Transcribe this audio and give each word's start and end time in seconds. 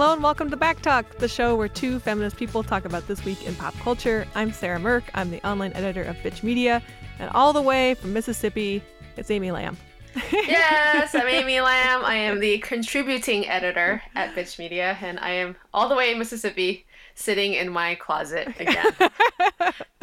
Hello 0.00 0.14
and 0.14 0.22
welcome 0.22 0.48
to 0.48 0.56
Back 0.56 0.80
Talk, 0.80 1.18
the 1.18 1.28
show 1.28 1.54
where 1.54 1.68
two 1.68 1.98
feminist 1.98 2.38
people 2.38 2.62
talk 2.62 2.86
about 2.86 3.06
this 3.06 3.22
week 3.22 3.46
in 3.46 3.54
pop 3.54 3.74
culture. 3.80 4.26
I'm 4.34 4.50
Sarah 4.50 4.78
Mirk. 4.78 5.04
I'm 5.12 5.30
the 5.30 5.46
online 5.46 5.74
editor 5.74 6.02
of 6.02 6.16
Bitch 6.16 6.42
Media, 6.42 6.82
and 7.18 7.28
all 7.34 7.52
the 7.52 7.60
way 7.60 7.92
from 7.92 8.14
Mississippi, 8.14 8.82
it's 9.18 9.30
Amy 9.30 9.50
Lam. 9.50 9.76
yes, 10.32 11.14
I'm 11.14 11.28
Amy 11.28 11.60
Lam. 11.60 12.02
I 12.02 12.14
am 12.14 12.40
the 12.40 12.60
contributing 12.60 13.46
editor 13.46 14.00
at 14.14 14.34
Bitch 14.34 14.58
Media, 14.58 14.96
and 15.02 15.18
I 15.18 15.32
am 15.32 15.54
all 15.74 15.90
the 15.90 15.94
way 15.94 16.12
in 16.12 16.18
Mississippi, 16.18 16.86
sitting 17.14 17.52
in 17.52 17.68
my 17.68 17.94
closet 17.96 18.48
again. 18.58 18.94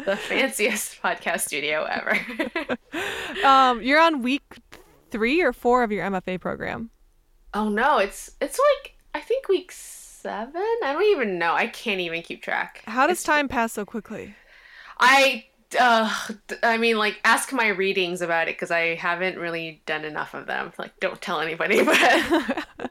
the 0.04 0.14
fanciest 0.14 1.02
podcast 1.02 1.40
studio 1.40 1.82
ever. 1.90 2.78
um, 3.44 3.82
you're 3.82 4.00
on 4.00 4.22
week 4.22 4.44
three 5.10 5.42
or 5.42 5.52
four 5.52 5.82
of 5.82 5.90
your 5.90 6.08
MFA 6.08 6.40
program. 6.40 6.90
Oh 7.52 7.68
no, 7.68 7.98
it's 7.98 8.30
it's 8.40 8.60
like 8.60 8.94
I 9.14 9.20
think 9.20 9.48
week 9.48 9.72
seven. 9.72 10.62
I 10.84 10.92
don't 10.92 11.02
even 11.04 11.38
know. 11.38 11.54
I 11.54 11.66
can't 11.66 12.00
even 12.00 12.22
keep 12.22 12.42
track. 12.42 12.82
How 12.86 13.06
does 13.06 13.20
It's- 13.22 13.24
time 13.24 13.48
pass 13.48 13.72
so 13.72 13.84
quickly? 13.84 14.34
I 15.00 15.44
uh 15.78 16.12
I 16.62 16.76
mean 16.78 16.96
like 16.98 17.20
ask 17.24 17.52
my 17.52 17.68
readings 17.68 18.20
about 18.22 18.48
it 18.48 18.54
because 18.56 18.70
I 18.70 18.94
haven't 18.96 19.36
really 19.38 19.82
done 19.86 20.04
enough 20.04 20.34
of 20.34 20.46
them. 20.46 20.72
Like 20.78 20.98
don't 21.00 21.20
tell 21.20 21.40
anybody, 21.40 21.82
but 21.84 21.96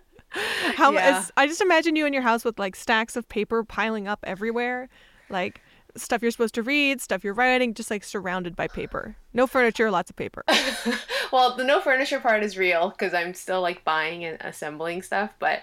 How 0.76 0.92
Yeah. 0.94 1.20
is, 1.22 1.32
I 1.38 1.48
just 1.48 1.62
imagine 1.62 1.96
you 1.96 2.06
in 2.06 2.14
your 2.14 2.22
house 2.22 2.46
with 2.46 2.60
like 2.60 2.76
stacks 2.76 3.16
of 3.16 3.28
paper 3.28 3.64
piling 3.64 4.08
up 4.08 4.20
everywhere, 4.24 4.90
like 5.30 5.62
stuff 5.96 6.22
you're 6.22 6.30
supposed 6.32 6.54
to 6.56 6.62
read, 6.64 7.02
stuff 7.02 7.24
you're 7.24 7.34
writing, 7.34 7.74
just 7.74 7.90
like 7.90 8.04
surrounded 8.04 8.56
by 8.56 8.68
paper. 8.68 9.16
No 9.34 9.48
furniture, 9.48 9.90
lots 9.90 10.10
of 10.12 10.16
paper. 10.16 10.44
well, 11.32 11.56
the 11.56 11.64
no 11.64 11.82
furniture 11.82 12.20
part 12.20 12.44
is 12.44 12.58
real 12.58 12.90
because 12.90 13.14
I'm 13.16 13.34
still 13.34 13.62
like 13.62 13.84
buying 13.84 14.24
and 14.24 14.38
assembling 14.42 15.02
stuff, 15.02 15.32
but 15.40 15.62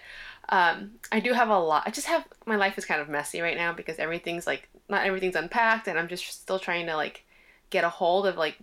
um, 0.48 0.92
I 1.10 1.20
do 1.20 1.32
have 1.32 1.48
a 1.48 1.58
lot. 1.58 1.84
I 1.86 1.90
just 1.90 2.06
have 2.06 2.24
my 2.46 2.56
life 2.56 2.76
is 2.78 2.84
kind 2.84 3.00
of 3.00 3.08
messy 3.08 3.40
right 3.40 3.56
now 3.56 3.72
because 3.72 3.98
everything's 3.98 4.46
like 4.46 4.68
not 4.88 5.06
everything's 5.06 5.36
unpacked, 5.36 5.88
and 5.88 5.98
I'm 5.98 6.08
just 6.08 6.26
still 6.26 6.58
trying 6.58 6.86
to 6.86 6.96
like 6.96 7.24
get 7.70 7.84
a 7.84 7.88
hold 7.88 8.26
of 8.26 8.36
like 8.36 8.58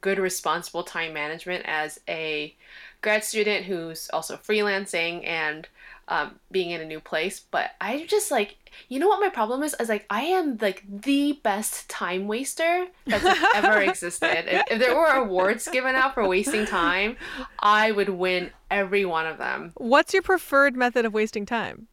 good 0.00 0.18
responsible 0.18 0.82
time 0.82 1.12
management 1.12 1.64
as 1.66 2.00
a 2.08 2.54
grad 3.00 3.24
student 3.24 3.64
who's 3.64 4.10
also 4.12 4.36
freelancing 4.36 5.26
and 5.26 5.68
um, 6.08 6.40
being 6.50 6.70
in 6.70 6.80
a 6.80 6.86
new 6.86 7.00
place 7.00 7.40
but 7.50 7.72
i 7.80 8.04
just 8.06 8.30
like 8.30 8.56
you 8.88 8.98
know 8.98 9.08
what 9.08 9.20
my 9.20 9.28
problem 9.28 9.62
is? 9.62 9.74
Is 9.78 9.88
like 9.88 10.06
i 10.08 10.22
am 10.22 10.56
like 10.60 10.84
the 10.88 11.38
best 11.42 11.88
time 11.88 12.26
waster 12.26 12.86
that's 13.06 13.24
ever 13.54 13.80
existed. 13.82 14.52
If, 14.52 14.64
if 14.70 14.78
there 14.78 14.96
were 14.96 15.12
awards 15.12 15.68
given 15.68 15.94
out 15.94 16.14
for 16.14 16.26
wasting 16.26 16.64
time 16.66 17.16
i 17.58 17.92
would 17.92 18.08
win 18.08 18.50
every 18.70 19.04
one 19.04 19.26
of 19.26 19.38
them. 19.38 19.72
What's 19.76 20.12
your 20.12 20.22
preferred 20.22 20.76
method 20.76 21.04
of 21.04 21.12
wasting 21.12 21.46
time? 21.46 21.88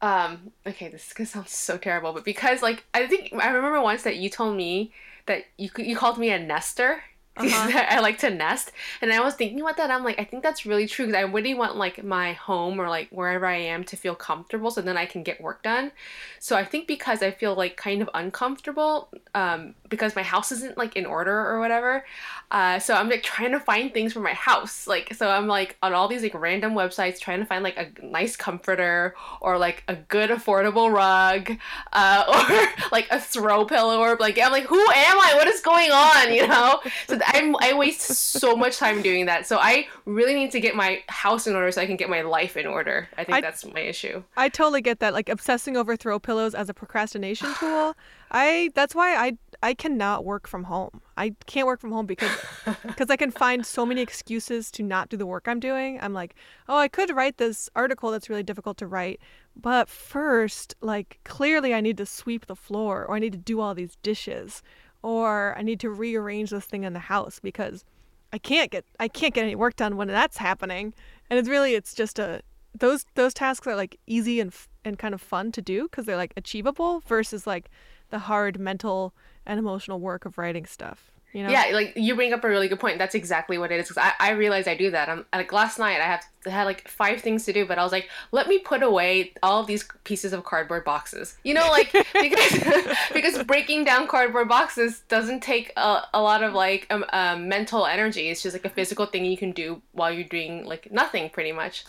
um 0.00 0.52
okay 0.66 0.88
this 0.88 1.08
is 1.08 1.12
gonna 1.12 1.26
sound 1.26 1.48
so 1.48 1.76
terrible 1.76 2.12
but 2.12 2.24
because 2.24 2.62
like 2.62 2.84
i 2.94 3.06
think 3.06 3.32
i 3.34 3.48
remember 3.48 3.80
once 3.80 4.04
that 4.04 4.16
you 4.16 4.30
told 4.30 4.56
me 4.56 4.92
that 5.26 5.44
you 5.56 5.70
you 5.78 5.96
called 5.96 6.18
me 6.18 6.30
a 6.30 6.38
nester 6.38 7.02
Uh-huh. 7.48 7.84
I 7.88 8.00
like 8.00 8.18
to 8.18 8.30
nest, 8.30 8.72
and 9.00 9.12
I 9.12 9.20
was 9.20 9.34
thinking 9.34 9.60
about 9.60 9.76
that. 9.76 9.90
I'm 9.90 10.04
like, 10.04 10.18
I 10.18 10.24
think 10.24 10.42
that's 10.42 10.66
really 10.66 10.86
true 10.86 11.06
because 11.06 11.18
I 11.18 11.22
really 11.22 11.54
want 11.54 11.76
like 11.76 12.02
my 12.04 12.32
home 12.32 12.80
or 12.80 12.88
like 12.88 13.08
wherever 13.10 13.46
I 13.46 13.56
am 13.56 13.84
to 13.84 13.96
feel 13.96 14.14
comfortable, 14.14 14.70
so 14.70 14.80
then 14.82 14.96
I 14.96 15.06
can 15.06 15.22
get 15.22 15.40
work 15.40 15.62
done. 15.62 15.92
So 16.40 16.56
I 16.56 16.64
think 16.64 16.86
because 16.86 17.22
I 17.22 17.30
feel 17.30 17.54
like 17.54 17.76
kind 17.76 18.02
of 18.02 18.10
uncomfortable, 18.14 19.10
um, 19.34 19.74
because 19.88 20.16
my 20.16 20.22
house 20.22 20.52
isn't 20.52 20.76
like 20.76 20.96
in 20.96 21.06
order 21.06 21.34
or 21.34 21.60
whatever, 21.60 22.04
uh, 22.50 22.78
so 22.78 22.94
I'm 22.94 23.08
like 23.08 23.22
trying 23.22 23.52
to 23.52 23.60
find 23.60 23.92
things 23.92 24.12
for 24.12 24.20
my 24.20 24.32
house. 24.34 24.86
Like, 24.86 25.14
so 25.14 25.28
I'm 25.28 25.46
like 25.46 25.76
on 25.82 25.92
all 25.92 26.08
these 26.08 26.22
like 26.22 26.34
random 26.34 26.74
websites 26.74 27.20
trying 27.20 27.40
to 27.40 27.44
find 27.46 27.62
like 27.62 27.76
a 27.76 27.90
nice 28.04 28.36
comforter 28.36 29.14
or 29.40 29.58
like 29.58 29.84
a 29.88 29.94
good 29.96 30.30
affordable 30.30 30.92
rug, 30.92 31.56
uh, 31.92 32.24
or 32.80 32.88
like 32.90 33.06
a 33.10 33.20
throw 33.20 33.64
pillow 33.64 33.98
or 34.00 34.16
like 34.16 34.38
I'm 34.38 34.52
like, 34.52 34.64
who 34.64 34.80
am 34.80 35.20
I? 35.20 35.34
What 35.34 35.46
is 35.48 35.60
going 35.60 35.90
on? 35.90 36.32
You 36.34 36.46
know? 36.48 36.80
So 37.08 37.16
I'm 37.34 37.54
I 37.60 37.72
waste 37.74 38.00
so 38.02 38.56
much 38.56 38.76
time 38.78 39.02
doing 39.02 39.26
that. 39.26 39.46
So 39.46 39.58
I 39.58 39.86
really 40.04 40.34
need 40.34 40.50
to 40.52 40.60
get 40.60 40.74
my 40.74 41.02
house 41.08 41.46
in 41.46 41.54
order 41.54 41.70
so 41.72 41.80
I 41.80 41.86
can 41.86 41.96
get 41.96 42.08
my 42.08 42.22
life 42.22 42.56
in 42.56 42.66
order. 42.66 43.08
I 43.16 43.24
think 43.24 43.36
I- 43.36 43.40
that's 43.40 43.64
my 43.64 43.80
issue. 43.80 44.22
I 44.36 44.48
totally 44.48 44.80
get 44.80 45.00
that. 45.00 45.12
Like 45.12 45.28
obsessing 45.28 45.76
over 45.76 45.96
throw 45.96 46.18
pillows 46.18 46.54
as 46.54 46.68
a 46.68 46.74
procrastination 46.74 47.52
tool. 47.60 47.94
I 48.30 48.70
that's 48.74 48.94
why 48.94 49.16
I 49.16 49.36
I 49.62 49.74
cannot 49.74 50.24
work 50.24 50.46
from 50.46 50.64
home. 50.64 51.00
I 51.16 51.34
can't 51.46 51.66
work 51.66 51.80
from 51.80 51.92
home 51.92 52.06
because 52.06 52.30
because 52.86 53.10
I 53.10 53.16
can 53.16 53.30
find 53.30 53.64
so 53.66 53.84
many 53.86 54.00
excuses 54.00 54.70
to 54.72 54.82
not 54.82 55.08
do 55.08 55.16
the 55.16 55.26
work 55.26 55.46
I'm 55.48 55.60
doing. 55.60 55.98
I'm 56.00 56.12
like, 56.14 56.34
oh, 56.68 56.76
I 56.78 56.88
could 56.88 57.10
write 57.14 57.38
this 57.38 57.68
article 57.74 58.10
that's 58.10 58.28
really 58.30 58.42
difficult 58.42 58.76
to 58.78 58.86
write, 58.86 59.20
but 59.56 59.88
first, 59.88 60.74
like 60.80 61.18
clearly 61.24 61.74
I 61.74 61.80
need 61.80 61.96
to 61.98 62.06
sweep 62.06 62.46
the 62.46 62.56
floor 62.56 63.04
or 63.04 63.16
I 63.16 63.18
need 63.18 63.32
to 63.32 63.38
do 63.38 63.60
all 63.60 63.74
these 63.74 63.96
dishes 64.02 64.62
or 65.08 65.56
I 65.56 65.62
need 65.62 65.80
to 65.80 65.88
rearrange 65.88 66.50
this 66.50 66.66
thing 66.66 66.84
in 66.84 66.92
the 66.92 66.98
house 66.98 67.40
because 67.40 67.82
I 68.30 68.36
can't 68.36 68.70
get 68.70 68.84
I 69.00 69.08
can't 69.08 69.32
get 69.32 69.44
any 69.44 69.54
work 69.54 69.74
done 69.74 69.96
when 69.96 70.08
that's 70.08 70.36
happening. 70.36 70.92
And 71.30 71.38
it's 71.38 71.48
really 71.48 71.74
it's 71.74 71.94
just 71.94 72.18
a 72.18 72.42
those 72.78 73.06
those 73.14 73.32
tasks 73.32 73.66
are 73.66 73.74
like 73.74 73.98
easy 74.06 74.38
and 74.38 74.52
and 74.84 74.98
kind 74.98 75.14
of 75.14 75.22
fun 75.22 75.50
to 75.52 75.62
do 75.62 75.84
because 75.84 76.04
they're 76.04 76.18
like 76.18 76.34
achievable 76.36 77.00
versus 77.06 77.46
like 77.46 77.70
the 78.10 78.18
hard 78.18 78.60
mental 78.60 79.14
and 79.46 79.58
emotional 79.58 79.98
work 79.98 80.26
of 80.26 80.36
writing 80.36 80.66
stuff. 80.66 81.10
You 81.34 81.42
know? 81.42 81.50
Yeah, 81.50 81.66
like 81.74 81.92
you 81.94 82.14
bring 82.16 82.32
up 82.32 82.42
a 82.42 82.48
really 82.48 82.68
good 82.68 82.80
point. 82.80 82.98
That's 82.98 83.14
exactly 83.14 83.58
what 83.58 83.70
it 83.70 83.78
is. 83.78 83.88
Because 83.88 84.02
I, 84.02 84.28
I 84.28 84.30
realized 84.32 84.66
I 84.66 84.74
do 84.74 84.90
that. 84.92 85.10
I'm 85.10 85.26
like 85.32 85.52
last 85.52 85.78
night 85.78 86.00
I 86.00 86.04
have 86.04 86.24
I 86.46 86.50
had 86.50 86.64
like 86.64 86.88
five 86.88 87.20
things 87.20 87.44
to 87.44 87.52
do, 87.52 87.66
but 87.66 87.78
I 87.78 87.82
was 87.82 87.92
like, 87.92 88.08
let 88.32 88.48
me 88.48 88.58
put 88.58 88.82
away 88.82 89.34
all 89.42 89.60
of 89.60 89.66
these 89.66 89.86
pieces 90.04 90.32
of 90.32 90.44
cardboard 90.44 90.84
boxes. 90.84 91.36
You 91.44 91.52
know, 91.52 91.68
like 91.70 91.92
because 92.14 92.96
because 93.12 93.42
breaking 93.44 93.84
down 93.84 94.08
cardboard 94.08 94.48
boxes 94.48 95.00
doesn't 95.08 95.42
take 95.42 95.72
a, 95.76 96.02
a 96.14 96.22
lot 96.22 96.42
of 96.42 96.54
like 96.54 96.86
um, 96.88 97.04
um, 97.12 97.46
mental 97.46 97.84
energy. 97.84 98.30
It's 98.30 98.42
just 98.42 98.54
like 98.54 98.64
a 98.64 98.70
physical 98.70 99.04
thing 99.04 99.26
you 99.26 99.36
can 99.36 99.52
do 99.52 99.82
while 99.92 100.10
you're 100.10 100.24
doing 100.24 100.64
like 100.64 100.90
nothing, 100.90 101.28
pretty 101.28 101.52
much. 101.52 101.84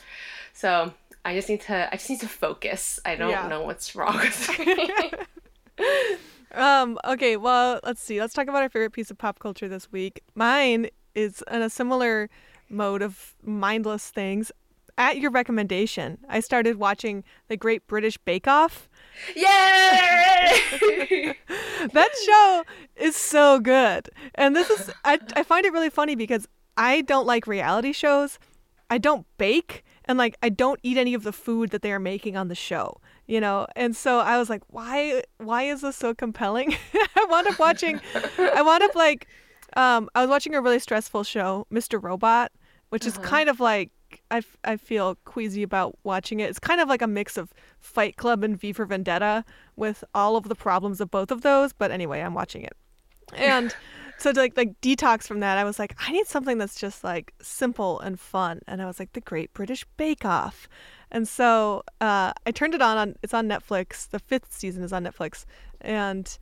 So 0.51 0.93
I 1.23 1.33
just 1.33 1.47
need 1.47 1.61
to 1.61 1.87
I 1.87 1.95
just 1.95 2.09
need 2.09 2.19
to 2.19 2.27
focus. 2.27 2.99
I 3.05 3.15
don't 3.15 3.29
Yeah. 3.29 3.47
know 3.47 3.61
what's 3.61 3.95
wrong 3.95 4.17
with 4.17 4.59
me. 4.59 5.11
Um, 6.53 6.97
okay, 7.05 7.37
well, 7.37 7.79
let's 7.83 8.01
see. 8.01 8.19
Let's 8.19 8.33
talk 8.33 8.47
about 8.47 8.63
our 8.63 8.69
favorite 8.69 8.93
piece 8.93 9.11
of 9.11 9.17
pop 9.17 9.39
culture 9.39 9.67
this 9.67 9.91
week. 9.91 10.21
Mine 10.35 10.89
is 11.15 11.43
in 11.51 11.61
a 11.61 11.69
similar 11.69 12.29
mode 12.69 13.01
of 13.01 13.35
mindless 13.43 14.09
things. 14.09 14.51
At 14.97 15.17
your 15.17 15.31
recommendation, 15.31 16.17
I 16.27 16.41
started 16.41 16.75
watching 16.75 17.23
The 17.47 17.55
Great 17.55 17.87
British 17.87 18.17
Bake 18.17 18.47
Off. 18.47 18.89
Yay! 19.35 21.35
That 21.93 22.09
show 22.25 22.63
is 22.97 23.15
so 23.15 23.59
good. 23.59 24.09
And 24.35 24.53
this 24.53 24.69
is, 24.69 24.91
I, 25.05 25.17
I 25.33 25.43
find 25.43 25.65
it 25.65 25.71
really 25.71 25.89
funny 25.89 26.15
because 26.15 26.45
I 26.75 27.01
don't 27.01 27.25
like 27.25 27.47
reality 27.47 27.93
shows. 27.93 28.37
I 28.89 28.97
don't 28.97 29.25
bake 29.37 29.85
and 30.09 30.17
like 30.17 30.35
I 30.43 30.49
don't 30.49 30.79
eat 30.83 30.97
any 30.97 31.13
of 31.13 31.23
the 31.23 31.31
food 31.31 31.69
that 31.69 31.81
they 31.81 31.93
are 31.93 31.99
making 31.99 32.35
on 32.35 32.49
the 32.49 32.55
show, 32.55 32.99
you 33.27 33.39
know. 33.39 33.65
And 33.77 33.95
so 33.95 34.19
I 34.19 34.37
was 34.37 34.49
like, 34.49 34.63
why 34.67 35.23
why 35.37 35.63
is 35.63 35.79
this 35.81 35.95
so 35.95 36.13
compelling? 36.13 36.75
I 37.15 37.25
wound 37.29 37.47
up 37.47 37.57
watching 37.59 38.01
I 38.37 38.61
wound 38.61 38.83
up 38.83 38.95
like 38.95 39.27
um 39.77 40.09
I 40.15 40.21
was 40.21 40.29
watching 40.29 40.55
a 40.55 40.61
really 40.61 40.79
stressful 40.79 41.23
show, 41.23 41.65
Mr. 41.71 42.01
Robot, 42.01 42.51
which 42.89 43.05
is 43.05 43.15
Uh-huh. 43.17 43.27
kind 43.27 43.47
of 43.49 43.59
like 43.61 43.91
I, 44.31 44.37
f- 44.37 44.57
I 44.63 44.75
feel 44.77 45.15
queasy 45.25 45.61
about 45.61 45.95
watching 46.03 46.39
it. 46.39 46.49
It's 46.49 46.57
kind 46.57 46.81
of 46.81 46.89
like 46.89 47.03
a 47.03 47.07
mix 47.07 47.37
of 47.37 47.53
Fight 47.79 48.17
Club 48.17 48.43
and 48.43 48.59
V 48.59 48.73
for 48.73 48.83
Vendetta 48.85 49.45
with 49.75 50.03
all 50.15 50.35
of 50.35 50.49
the 50.49 50.55
problems 50.55 50.99
of 50.99 51.11
both 51.11 51.29
of 51.29 51.41
those, 51.43 51.73
but 51.73 51.91
anyway, 51.91 52.21
I'm 52.21 52.33
watching 52.33 52.63
it. 52.63 52.73
And 53.35 53.75
so 54.19 54.33
to 54.33 54.39
like 54.39 54.57
like 54.57 54.79
detox 54.81 55.23
from 55.23 55.39
that, 55.39 55.57
I 55.57 55.63
was 55.63 55.79
like, 55.79 55.95
I 55.99 56.11
need 56.11 56.27
something 56.27 56.57
that's 56.57 56.79
just 56.79 57.03
like 57.03 57.33
simple 57.41 57.99
and 58.01 58.19
fun. 58.19 58.59
And 58.67 58.81
I 58.81 58.85
was 58.85 58.99
like, 58.99 59.13
The 59.13 59.21
Great 59.21 59.53
British 59.53 59.85
Bake 59.97 60.25
Off. 60.25 60.67
And 61.11 61.27
so 61.27 61.83
uh, 62.01 62.33
I 62.45 62.51
turned 62.51 62.75
it 62.75 62.81
on 62.81 62.97
on 62.97 63.15
it's 63.23 63.33
on 63.33 63.47
Netflix. 63.47 64.09
The 64.09 64.19
fifth 64.19 64.51
season 64.51 64.83
is 64.83 64.93
on 64.93 65.03
Netflix. 65.05 65.45
And 65.81 66.37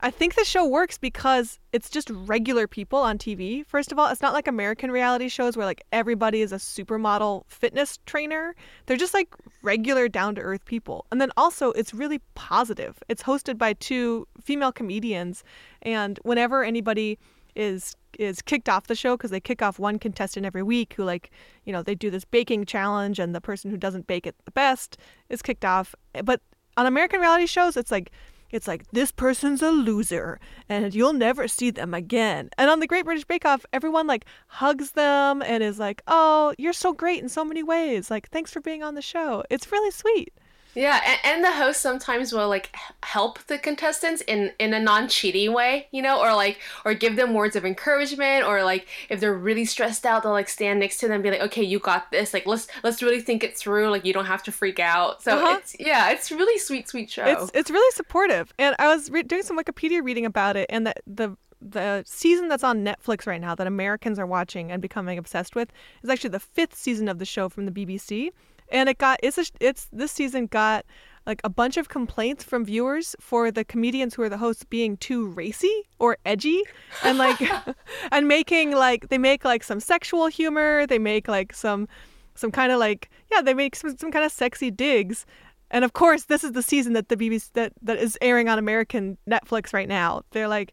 I 0.00 0.10
think 0.12 0.36
the 0.36 0.44
show 0.44 0.64
works 0.64 0.96
because 0.96 1.58
it's 1.72 1.90
just 1.90 2.08
regular 2.10 2.68
people 2.68 3.00
on 3.00 3.18
TV. 3.18 3.66
First 3.66 3.90
of 3.90 3.98
all, 3.98 4.06
it's 4.08 4.22
not 4.22 4.32
like 4.32 4.46
American 4.46 4.92
reality 4.92 5.28
shows 5.28 5.56
where 5.56 5.66
like 5.66 5.82
everybody 5.90 6.40
is 6.40 6.52
a 6.52 6.56
supermodel 6.56 7.42
fitness 7.48 7.98
trainer. 8.06 8.54
They're 8.86 8.96
just 8.96 9.14
like 9.14 9.34
regular 9.62 10.08
down 10.08 10.36
to 10.36 10.40
earth 10.40 10.64
people. 10.64 11.06
And 11.10 11.20
then 11.20 11.32
also 11.36 11.72
it's 11.72 11.92
really 11.92 12.20
positive. 12.36 13.02
It's 13.08 13.24
hosted 13.24 13.58
by 13.58 13.72
two 13.72 14.28
female 14.40 14.70
comedians 14.70 15.42
and 15.82 16.20
whenever 16.22 16.62
anybody 16.62 17.18
is 17.56 17.96
is 18.18 18.40
kicked 18.40 18.68
off 18.68 18.86
the 18.86 18.94
show 18.94 19.16
because 19.16 19.32
they 19.32 19.40
kick 19.40 19.62
off 19.62 19.80
one 19.80 19.98
contestant 19.98 20.46
every 20.46 20.62
week 20.62 20.94
who 20.94 21.02
like 21.02 21.30
you 21.64 21.72
know 21.72 21.82
they 21.82 21.94
do 21.94 22.08
this 22.08 22.24
baking 22.24 22.64
challenge 22.64 23.18
and 23.18 23.34
the 23.34 23.40
person 23.40 23.70
who 23.70 23.76
doesn't 23.76 24.06
bake 24.06 24.26
it 24.26 24.36
the 24.44 24.50
best 24.52 24.96
is 25.28 25.42
kicked 25.42 25.64
off 25.64 25.94
but 26.24 26.40
on 26.76 26.86
american 26.86 27.20
reality 27.20 27.46
shows 27.46 27.76
it's 27.76 27.90
like 27.90 28.12
it's 28.50 28.68
like 28.68 28.90
this 28.90 29.12
person's 29.12 29.62
a 29.62 29.70
loser 29.70 30.40
and 30.68 30.94
you'll 30.94 31.12
never 31.12 31.48
see 31.48 31.70
them 31.70 31.94
again. 31.94 32.50
And 32.58 32.70
on 32.70 32.80
the 32.80 32.86
great 32.86 33.04
british 33.04 33.24
bake 33.24 33.44
off 33.44 33.66
everyone 33.72 34.06
like 34.06 34.24
hugs 34.48 34.92
them 34.92 35.42
and 35.42 35.62
is 35.62 35.78
like 35.78 36.02
oh 36.06 36.54
you're 36.58 36.72
so 36.72 36.92
great 36.92 37.22
in 37.22 37.28
so 37.28 37.44
many 37.44 37.62
ways. 37.62 38.10
Like 38.10 38.28
thanks 38.30 38.52
for 38.52 38.60
being 38.60 38.82
on 38.82 38.94
the 38.94 39.02
show. 39.02 39.44
It's 39.50 39.70
really 39.72 39.90
sweet 39.90 40.32
Yeah, 40.78 41.00
and, 41.04 41.18
and 41.24 41.44
the 41.44 41.50
host 41.50 41.80
sometimes 41.80 42.32
will 42.32 42.48
like 42.48 42.72
help 43.02 43.40
the 43.48 43.58
contestants 43.58 44.22
in 44.28 44.52
in 44.60 44.72
a 44.72 44.78
non-cheating 44.78 45.52
way, 45.52 45.88
you 45.90 46.00
know, 46.00 46.20
or 46.20 46.32
like 46.36 46.60
or 46.84 46.94
give 46.94 47.16
them 47.16 47.34
words 47.34 47.56
of 47.56 47.64
encouragement, 47.64 48.46
or 48.46 48.62
like 48.62 48.86
if 49.10 49.18
they're 49.18 49.34
really 49.34 49.64
stressed 49.64 50.06
out, 50.06 50.22
they'll 50.22 50.30
like 50.30 50.48
stand 50.48 50.78
next 50.78 50.98
to 50.98 51.08
them, 51.08 51.14
and 51.14 51.22
be 51.24 51.32
like, 51.32 51.40
okay, 51.40 51.64
you 51.64 51.80
got 51.80 52.12
this. 52.12 52.32
Like 52.32 52.46
let's 52.46 52.68
let's 52.84 53.02
really 53.02 53.20
think 53.20 53.42
it 53.42 53.58
through. 53.58 53.90
Like 53.90 54.04
you 54.04 54.12
don't 54.12 54.26
have 54.26 54.44
to 54.44 54.52
freak 54.52 54.78
out. 54.78 55.20
So 55.20 55.36
uh-huh. 55.36 55.58
it's 55.58 55.74
yeah, 55.80 56.12
it's 56.12 56.30
really 56.30 56.60
sweet, 56.60 56.88
sweet 56.88 57.10
show. 57.10 57.24
It's 57.24 57.50
it's 57.54 57.70
really 57.72 57.92
supportive, 57.96 58.54
and 58.56 58.76
I 58.78 58.86
was 58.86 59.10
re- 59.10 59.24
doing 59.24 59.42
some 59.42 59.58
Wikipedia 59.58 60.00
reading 60.00 60.26
about 60.26 60.56
it, 60.56 60.66
and 60.70 60.86
the 60.86 60.94
the 61.08 61.36
the 61.60 62.04
season 62.06 62.46
that's 62.46 62.62
on 62.62 62.84
Netflix 62.84 63.26
right 63.26 63.40
now 63.40 63.56
that 63.56 63.66
Americans 63.66 64.16
are 64.16 64.26
watching 64.26 64.70
and 64.70 64.80
becoming 64.80 65.18
obsessed 65.18 65.56
with 65.56 65.72
is 66.04 66.08
actually 66.08 66.30
the 66.30 66.38
fifth 66.38 66.76
season 66.76 67.08
of 67.08 67.18
the 67.18 67.24
show 67.24 67.48
from 67.48 67.66
the 67.66 67.72
BBC 67.72 68.30
and 68.70 68.88
it 68.88 68.98
got 68.98 69.18
it's 69.22 69.38
a, 69.38 69.44
it's 69.60 69.88
this 69.92 70.12
season 70.12 70.46
got 70.46 70.84
like 71.26 71.40
a 71.44 71.50
bunch 71.50 71.76
of 71.76 71.90
complaints 71.90 72.42
from 72.42 72.64
viewers 72.64 73.14
for 73.20 73.50
the 73.50 73.64
comedians 73.64 74.14
who 74.14 74.22
are 74.22 74.30
the 74.30 74.38
hosts 74.38 74.64
being 74.64 74.96
too 74.96 75.26
racy 75.28 75.82
or 75.98 76.16
edgy 76.24 76.62
and 77.04 77.18
like 77.18 77.38
and 78.12 78.26
making 78.26 78.72
like 78.72 79.08
they 79.10 79.18
make 79.18 79.44
like 79.44 79.62
some 79.62 79.78
sexual 79.78 80.26
humor 80.26 80.86
they 80.86 80.98
make 80.98 81.28
like 81.28 81.52
some 81.52 81.86
some 82.34 82.50
kind 82.50 82.72
of 82.72 82.78
like 82.78 83.10
yeah 83.30 83.42
they 83.42 83.54
make 83.54 83.76
some, 83.76 83.96
some 83.96 84.10
kind 84.10 84.24
of 84.24 84.32
sexy 84.32 84.70
digs. 84.70 85.26
And 85.70 85.84
of 85.84 85.92
course 85.92 86.24
this 86.24 86.44
is 86.44 86.52
the 86.52 86.62
season 86.62 86.94
that 86.94 87.10
the 87.10 87.16
bbc 87.16 87.52
that, 87.52 87.74
that 87.82 87.98
is 87.98 88.16
airing 88.22 88.48
on 88.48 88.58
american 88.58 89.18
netflix 89.28 89.74
right 89.74 89.88
now. 89.88 90.22
They're 90.30 90.48
like 90.48 90.72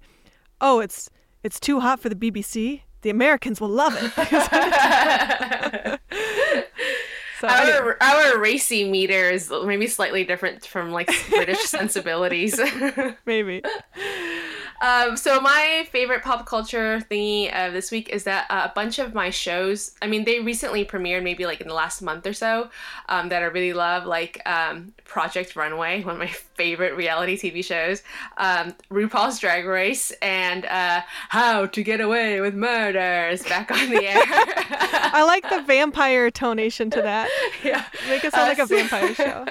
oh 0.62 0.80
it's 0.80 1.10
it's 1.44 1.60
too 1.60 1.82
hot 1.82 2.00
for 2.00 2.08
the 2.08 2.16
bbc 2.16 2.82
the 3.02 3.10
americans 3.10 3.60
will 3.60 3.70
love 3.70 3.94
it 3.98 6.00
So 7.42 7.48
our 7.48 7.98
our 8.02 8.40
racy 8.40 8.90
meter 8.90 9.30
is 9.30 9.52
maybe 9.66 9.88
slightly 9.88 10.24
different 10.24 10.66
from 10.66 10.92
like 10.92 11.10
British 11.30 11.60
sensibilities. 11.64 12.60
maybe. 13.26 13.62
Um, 14.82 15.18
so 15.18 15.40
my 15.40 15.88
favorite 15.92 16.24
pop 16.24 16.46
culture 16.46 17.02
thingy 17.10 17.54
of 17.54 17.74
this 17.74 17.92
week 17.92 18.10
is 18.10 18.24
that 18.26 18.46
uh, 18.50 18.68
a 18.70 18.74
bunch 18.74 19.00
of 19.00 19.14
my 19.14 19.30
shows. 19.30 19.92
I 20.02 20.08
mean, 20.08 20.26
they 20.26 20.40
recently 20.40 20.86
premiered, 20.86 21.24
maybe 21.24 21.46
like 21.46 21.62
in 21.62 21.68
the 21.68 21.74
last 21.74 22.02
month 22.02 22.26
or 22.28 22.34
so, 22.34 22.70
um, 23.10 23.30
that 23.30 23.42
I 23.42 23.46
really 23.46 23.74
love, 23.74 24.06
like 24.06 24.42
um, 24.46 24.94
Project 25.06 25.56
Runway, 25.56 26.04
one 26.04 26.16
of 26.16 26.20
my 26.20 26.28
favorite 26.28 26.96
reality 26.96 27.38
TV 27.38 27.64
shows, 27.64 28.02
um, 28.38 28.74
RuPaul's 28.90 29.40
Drag 29.40 29.66
Race, 29.66 30.12
and 30.22 30.66
uh, 30.66 31.02
How 31.30 31.66
to 31.66 31.84
Get 31.84 32.02
Away 32.02 32.42
with 32.42 32.56
Murder 32.56 33.30
is 33.30 33.44
back 33.44 33.72
on 33.72 33.90
the 33.90 34.06
air. 34.06 34.24
I 34.26 35.24
like 35.24 35.50
the 35.50 35.62
vampire 35.62 36.32
tonation 36.32 36.92
to 36.92 37.02
that. 37.02 37.30
Yeah, 37.64 37.84
make 38.08 38.24
it 38.24 38.32
sound 38.32 38.46
uh, 38.46 38.48
like 38.50 38.60
a 38.60 38.66
vampire 38.68 39.16
show. 39.16 39.46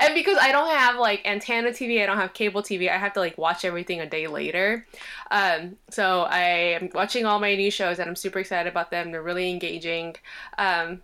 and 0.00 0.14
because 0.14 0.38
I 0.40 0.52
don't 0.52 0.70
have 0.70 0.96
like 0.96 1.22
antenna 1.24 1.70
TV, 1.70 2.00
I 2.00 2.06
don't 2.06 2.18
have 2.18 2.32
cable 2.32 2.62
TV, 2.62 2.88
I 2.88 2.96
have 2.96 3.12
to 3.14 3.20
like 3.20 3.36
watch 3.36 3.64
everything 3.64 4.00
a 4.00 4.08
day 4.08 4.28
later. 4.28 4.65
Um, 5.30 5.76
so 5.90 6.22
I 6.22 6.76
am 6.78 6.90
watching 6.94 7.24
all 7.26 7.38
my 7.40 7.54
new 7.54 7.70
shows, 7.70 7.98
and 7.98 8.08
I'm 8.08 8.16
super 8.16 8.38
excited 8.38 8.70
about 8.70 8.90
them. 8.90 9.10
They're 9.10 9.22
really 9.22 9.50
engaging. 9.50 10.16
Um, 10.58 11.02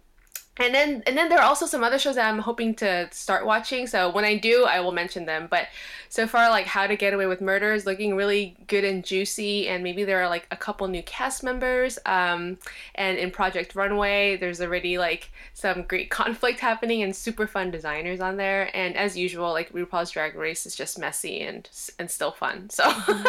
and 0.58 0.74
then 0.74 1.02
and 1.06 1.16
then 1.16 1.30
there 1.30 1.38
are 1.38 1.44
also 1.44 1.64
some 1.64 1.82
other 1.82 1.98
shows 1.98 2.16
that 2.16 2.28
I'm 2.28 2.38
hoping 2.38 2.74
to 2.76 3.08
start 3.10 3.46
watching. 3.46 3.86
So 3.86 4.10
when 4.10 4.24
I 4.24 4.36
do, 4.36 4.64
I 4.64 4.80
will 4.80 4.92
mention 4.92 5.24
them. 5.24 5.48
But 5.50 5.68
so 6.10 6.26
far, 6.26 6.50
like 6.50 6.66
How 6.66 6.86
to 6.86 6.94
Get 6.94 7.14
Away 7.14 7.24
with 7.24 7.40
Murder 7.40 7.72
is 7.72 7.86
looking 7.86 8.14
really 8.14 8.54
good 8.66 8.84
and 8.84 9.02
juicy, 9.02 9.66
and 9.66 9.82
maybe 9.82 10.04
there 10.04 10.22
are 10.22 10.28
like 10.28 10.46
a 10.50 10.56
couple 10.58 10.86
new 10.88 11.02
cast 11.04 11.42
members. 11.42 11.98
Um, 12.04 12.58
and 12.96 13.16
in 13.16 13.30
Project 13.30 13.74
Runway, 13.74 14.36
there's 14.36 14.60
already 14.60 14.98
like 14.98 15.30
some 15.54 15.84
great 15.84 16.10
conflict 16.20 16.60
happening 16.60 17.02
and 17.02 17.16
super 17.16 17.46
fun 17.46 17.70
designers 17.70 18.20
on 18.20 18.36
there. 18.36 18.70
And 18.76 18.94
as 18.94 19.16
usual, 19.16 19.52
like 19.52 19.72
RuPaul's 19.72 20.10
Drag 20.10 20.34
Race 20.34 20.66
is 20.66 20.74
just 20.74 20.98
messy 20.98 21.40
and 21.40 21.66
and 21.98 22.10
still 22.10 22.32
fun. 22.32 22.68
So 22.82 22.84
mm-hmm. 22.84 23.26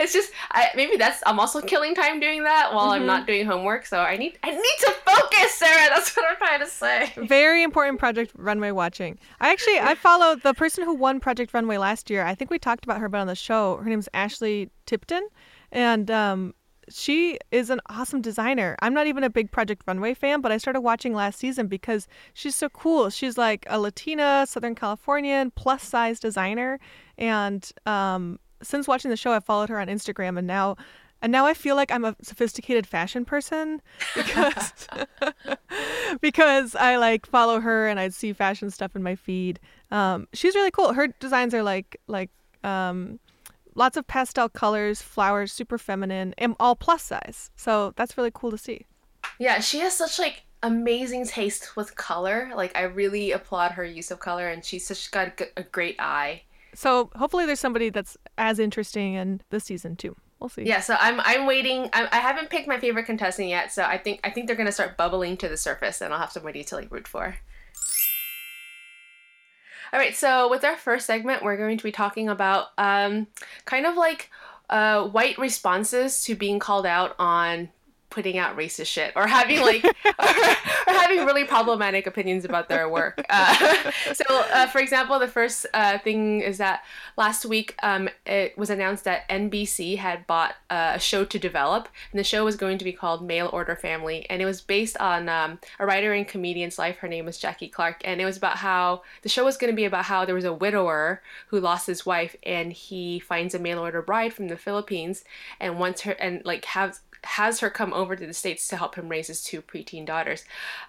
it's 0.00 0.12
just 0.12 0.30
I, 0.50 0.68
maybe 0.74 0.96
that's 0.96 1.22
I'm 1.26 1.40
also 1.40 1.60
killing 1.60 1.94
time 1.94 2.20
doing 2.20 2.42
that 2.44 2.72
while 2.72 2.86
mm-hmm. 2.86 3.00
I'm 3.00 3.06
not 3.06 3.26
doing 3.26 3.46
homework. 3.46 3.86
So 3.86 3.98
I 3.98 4.16
need 4.16 4.38
I 4.42 4.50
need 4.50 4.76
to 4.80 4.94
focus, 5.04 5.54
Sarah. 5.54 5.88
That's 5.88 6.14
what 6.16 6.26
I'm 6.30 6.43
trying 6.46 6.60
to 6.60 6.66
say. 6.66 7.12
Very 7.26 7.62
important 7.62 7.98
Project 7.98 8.32
Runway 8.36 8.70
watching. 8.70 9.18
I 9.40 9.50
actually 9.50 9.78
I 9.78 9.94
follow 9.94 10.36
the 10.36 10.54
person 10.54 10.84
who 10.84 10.94
won 10.94 11.18
Project 11.18 11.54
Runway 11.54 11.78
last 11.78 11.94
last 11.94 12.10
year. 12.10 12.24
I 12.24 12.34
think 12.34 12.50
we 12.50 12.58
talked 12.58 12.84
about 12.84 12.98
her, 12.98 13.08
but 13.08 13.18
on 13.18 13.28
the 13.28 13.36
show, 13.36 13.76
her 13.76 13.88
name's 13.88 14.08
Ashley 14.12 14.68
Tipton, 14.84 15.28
and 15.70 16.10
um, 16.10 16.52
she 16.88 17.38
is 17.52 17.70
an 17.70 17.80
awesome 17.88 18.20
designer. 18.20 18.76
I'm 18.82 18.92
not 18.92 19.06
even 19.06 19.22
a 19.22 19.30
big 19.30 19.52
Project 19.52 19.82
Runway 19.86 20.12
fan, 20.14 20.40
but 20.40 20.50
I 20.50 20.58
started 20.58 20.80
watching 20.80 21.14
last 21.14 21.38
season 21.38 21.68
because 21.68 22.08
she's 22.34 22.56
so 22.56 22.68
cool. 22.68 23.10
She's 23.10 23.38
like 23.38 23.64
a 23.70 23.78
Latina, 23.78 24.44
Southern 24.48 24.74
Californian, 24.74 25.52
plus 25.52 25.84
size 25.84 26.18
designer, 26.18 26.80
and 27.16 27.70
um, 27.86 28.40
since 28.60 28.88
watching 28.88 29.10
the 29.10 29.16
show, 29.16 29.30
I 29.30 29.38
followed 29.38 29.68
her 29.68 29.78
on 29.78 29.86
Instagram, 29.86 30.36
and 30.36 30.48
now 30.48 30.76
and 31.22 31.30
now 31.32 31.46
I 31.46 31.54
feel 31.54 31.76
like 31.76 31.90
I'm 31.90 32.04
a 32.04 32.16
sophisticated 32.22 32.86
fashion 32.86 33.24
person 33.24 33.80
because 34.14 34.72
because 36.24 36.74
I 36.74 36.96
like 36.96 37.26
follow 37.26 37.60
her 37.60 37.86
and 37.86 38.00
I 38.00 38.08
see 38.08 38.32
fashion 38.32 38.70
stuff 38.70 38.96
in 38.96 39.02
my 39.02 39.14
feed. 39.14 39.60
Um, 39.90 40.26
she's 40.32 40.54
really 40.54 40.70
cool. 40.70 40.94
Her 40.94 41.08
designs 41.08 41.52
are 41.52 41.62
like 41.62 42.00
like 42.06 42.30
um, 42.64 43.20
lots 43.74 43.98
of 43.98 44.06
pastel 44.06 44.48
colors, 44.48 45.02
flowers, 45.02 45.52
super 45.52 45.76
feminine, 45.76 46.34
and 46.38 46.56
all 46.58 46.76
plus 46.76 47.02
size. 47.02 47.50
So 47.56 47.92
that's 47.96 48.16
really 48.16 48.30
cool 48.32 48.50
to 48.50 48.56
see. 48.56 48.86
Yeah, 49.38 49.60
she 49.60 49.80
has 49.80 49.94
such 49.94 50.18
like 50.18 50.44
amazing 50.62 51.26
taste 51.26 51.76
with 51.76 51.94
color. 51.94 52.50
Like 52.56 52.74
I 52.74 52.84
really 52.84 53.32
applaud 53.32 53.72
her 53.72 53.84
use 53.84 54.10
of 54.10 54.18
color, 54.18 54.48
and 54.48 54.64
she's 54.64 54.86
such 54.86 55.10
got 55.10 55.38
a 55.58 55.62
great 55.62 55.96
eye. 55.98 56.44
So 56.74 57.10
hopefully, 57.16 57.44
there's 57.44 57.60
somebody 57.60 57.90
that's 57.90 58.16
as 58.38 58.58
interesting 58.58 59.12
in 59.12 59.42
this 59.50 59.64
season 59.64 59.94
too. 59.94 60.16
We'll 60.40 60.48
see. 60.48 60.64
Yeah, 60.64 60.80
so 60.80 60.96
I'm 60.98 61.20
I'm 61.20 61.46
waiting. 61.46 61.88
I, 61.92 62.08
I 62.10 62.18
haven't 62.18 62.50
picked 62.50 62.68
my 62.68 62.78
favorite 62.78 63.06
contestant 63.06 63.48
yet, 63.48 63.72
so 63.72 63.82
I 63.82 63.98
think 63.98 64.20
I 64.24 64.30
think 64.30 64.46
they're 64.46 64.56
gonna 64.56 64.72
start 64.72 64.96
bubbling 64.96 65.36
to 65.38 65.48
the 65.48 65.56
surface, 65.56 66.00
and 66.00 66.12
I'll 66.12 66.20
have 66.20 66.32
somebody 66.32 66.64
to 66.64 66.76
like 66.76 66.90
root 66.90 67.08
for. 67.08 67.36
All 69.92 70.00
right, 70.00 70.16
so 70.16 70.50
with 70.50 70.64
our 70.64 70.76
first 70.76 71.06
segment, 71.06 71.44
we're 71.44 71.56
going 71.56 71.78
to 71.78 71.84
be 71.84 71.92
talking 71.92 72.28
about 72.28 72.68
um, 72.78 73.28
kind 73.64 73.86
of 73.86 73.96
like 73.96 74.28
uh, 74.68 75.06
white 75.06 75.38
responses 75.38 76.24
to 76.24 76.34
being 76.34 76.58
called 76.58 76.84
out 76.84 77.14
on 77.20 77.68
putting 78.14 78.38
out 78.38 78.56
racist 78.56 78.86
shit 78.86 79.12
or 79.16 79.26
having 79.26 79.60
like 79.60 79.84
or, 80.04 80.12
or, 80.18 80.94
having 80.94 81.26
really 81.26 81.42
problematic 81.42 82.06
opinions 82.06 82.44
about 82.44 82.68
their 82.68 82.88
work. 82.88 83.20
Uh, 83.28 83.90
so, 84.14 84.24
uh, 84.52 84.68
for 84.68 84.78
example, 84.78 85.18
the 85.18 85.26
first 85.26 85.66
uh, 85.74 85.98
thing 85.98 86.40
is 86.40 86.58
that 86.58 86.84
last 87.16 87.44
week 87.44 87.74
um, 87.82 88.08
it 88.24 88.56
was 88.56 88.70
announced 88.70 89.02
that 89.02 89.28
NBC 89.28 89.98
had 89.98 90.28
bought 90.28 90.54
uh, 90.70 90.92
a 90.94 91.00
show 91.00 91.24
to 91.24 91.38
develop, 91.40 91.88
and 92.12 92.20
the 92.20 92.24
show 92.24 92.44
was 92.44 92.54
going 92.54 92.78
to 92.78 92.84
be 92.84 92.92
called 92.92 93.26
Mail 93.26 93.50
Order 93.52 93.74
Family, 93.74 94.30
and 94.30 94.40
it 94.40 94.46
was 94.46 94.60
based 94.60 94.96
on 94.98 95.28
um, 95.28 95.58
a 95.80 95.86
writer 95.86 96.12
and 96.12 96.28
comedian's 96.28 96.78
life. 96.78 96.98
Her 96.98 97.08
name 97.08 97.24
was 97.24 97.36
Jackie 97.36 97.68
Clarke, 97.68 98.00
and 98.04 98.20
it 98.20 98.24
was 98.24 98.36
about 98.36 98.58
how 98.58 99.02
the 99.22 99.28
show 99.28 99.44
was 99.44 99.56
going 99.56 99.72
to 99.72 99.76
be 99.76 99.86
about 99.86 100.04
how 100.04 100.24
there 100.24 100.36
was 100.36 100.44
a 100.44 100.52
widower 100.52 101.20
who 101.48 101.58
lost 101.58 101.88
his 101.88 102.06
wife, 102.06 102.36
and 102.44 102.72
he 102.72 103.18
finds 103.18 103.56
a 103.56 103.58
mail 103.58 103.80
order 103.80 104.02
bride 104.02 104.32
from 104.32 104.46
the 104.46 104.56
Philippines, 104.56 105.24
and 105.58 105.80
wants 105.80 106.02
her 106.02 106.12
and 106.12 106.44
like 106.44 106.64
has 106.66 107.00
has 107.24 107.60
her 107.60 107.70
come 107.70 107.92
over 107.92 108.16
to 108.16 108.26
the 108.26 108.34
states 108.34 108.68
to 108.68 108.76
help 108.76 108.94
him 108.94 109.08
raise 109.08 109.26
his 109.26 109.42
two 109.42 109.62
preteen 109.62 110.06
daughters. 110.06 110.44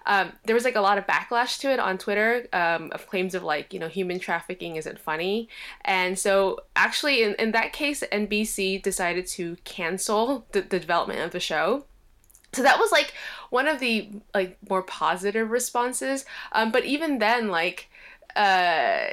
Um, 0.06 0.32
there 0.44 0.54
was 0.54 0.64
like 0.64 0.76
a 0.76 0.80
lot 0.80 0.98
of 0.98 1.06
backlash 1.06 1.58
to 1.60 1.72
it 1.72 1.78
on 1.78 1.98
Twitter 1.98 2.46
um, 2.52 2.90
of 2.92 3.06
claims 3.06 3.34
of 3.34 3.42
like 3.42 3.72
you 3.72 3.80
know 3.80 3.88
human 3.88 4.18
trafficking 4.18 4.76
isn't 4.76 4.98
funny, 4.98 5.48
and 5.84 6.18
so 6.18 6.60
actually 6.74 7.22
in, 7.22 7.34
in 7.34 7.52
that 7.52 7.72
case 7.72 8.02
NBC 8.12 8.82
decided 8.82 9.26
to 9.28 9.56
cancel 9.64 10.46
the, 10.52 10.62
the 10.62 10.78
development 10.78 11.20
of 11.20 11.32
the 11.32 11.40
show. 11.40 11.84
So 12.52 12.62
that 12.62 12.78
was 12.78 12.90
like 12.90 13.12
one 13.50 13.68
of 13.68 13.80
the 13.80 14.08
like 14.34 14.56
more 14.68 14.82
positive 14.82 15.50
responses. 15.50 16.24
Um, 16.52 16.72
but 16.72 16.84
even 16.84 17.18
then, 17.18 17.48
like 17.48 17.88
uh, 18.36 19.06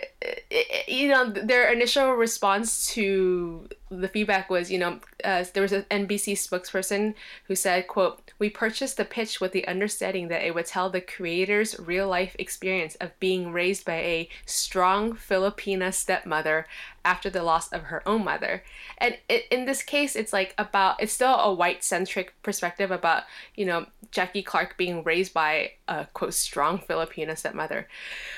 you 0.87 1.07
know, 1.07 1.29
their 1.29 1.71
initial 1.71 2.11
response 2.11 2.87
to 2.93 3.67
the 4.01 4.07
feedback 4.07 4.49
was, 4.49 4.71
you 4.71 4.77
know, 4.77 4.99
uh, 5.23 5.43
there 5.53 5.63
was 5.63 5.71
an 5.71 5.85
NBC 5.89 6.33
spokesperson 6.33 7.13
who 7.47 7.55
said, 7.55 7.87
"quote 7.87 8.31
We 8.39 8.49
purchased 8.49 8.97
the 8.97 9.05
pitch 9.05 9.39
with 9.39 9.51
the 9.51 9.67
understanding 9.67 10.27
that 10.27 10.43
it 10.43 10.53
would 10.55 10.65
tell 10.65 10.89
the 10.89 11.01
creator's 11.01 11.79
real 11.79 12.07
life 12.07 12.35
experience 12.39 12.95
of 12.95 13.17
being 13.19 13.51
raised 13.51 13.85
by 13.85 13.95
a 13.95 14.29
strong 14.45 15.13
Filipina 15.13 15.93
stepmother 15.93 16.65
after 17.05 17.29
the 17.29 17.43
loss 17.43 17.71
of 17.71 17.83
her 17.83 18.07
own 18.07 18.23
mother." 18.23 18.63
And 18.97 19.17
it, 19.29 19.45
in 19.51 19.65
this 19.65 19.83
case, 19.83 20.15
it's 20.15 20.33
like 20.33 20.53
about 20.57 21.01
it's 21.01 21.13
still 21.13 21.35
a 21.35 21.53
white 21.53 21.83
centric 21.83 22.33
perspective 22.43 22.91
about 22.91 23.23
you 23.55 23.65
know 23.65 23.85
Jackie 24.11 24.43
Clarke 24.43 24.77
being 24.77 25.03
raised 25.03 25.33
by 25.33 25.73
a 25.87 26.05
quote 26.13 26.33
strong 26.33 26.79
Filipina 26.79 27.37
stepmother. 27.37 27.87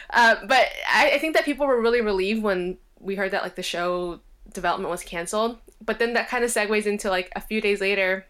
Uh, 0.10 0.36
but 0.48 0.68
I, 0.88 1.12
I 1.12 1.18
think 1.20 1.36
that 1.36 1.46
people 1.46 1.68
were 1.68 1.82
really 1.82 2.02
relieved 2.02 2.44
when 2.44 2.78
we 3.00 3.16
heard 3.16 3.32
that 3.32 3.44
like 3.44 3.56
the 3.56 3.64
show 3.64 4.20
development 4.54 4.90
was 4.90 5.04
canceled. 5.04 5.58
But 5.84 6.00
then 6.00 6.14
that 6.14 6.30
kind 6.30 6.44
of 6.44 6.52
segues 6.52 6.86
into 6.86 7.10
like 7.10 7.32
a 7.36 7.42
few 7.42 7.62
days 7.62 7.82
later, 7.82 8.26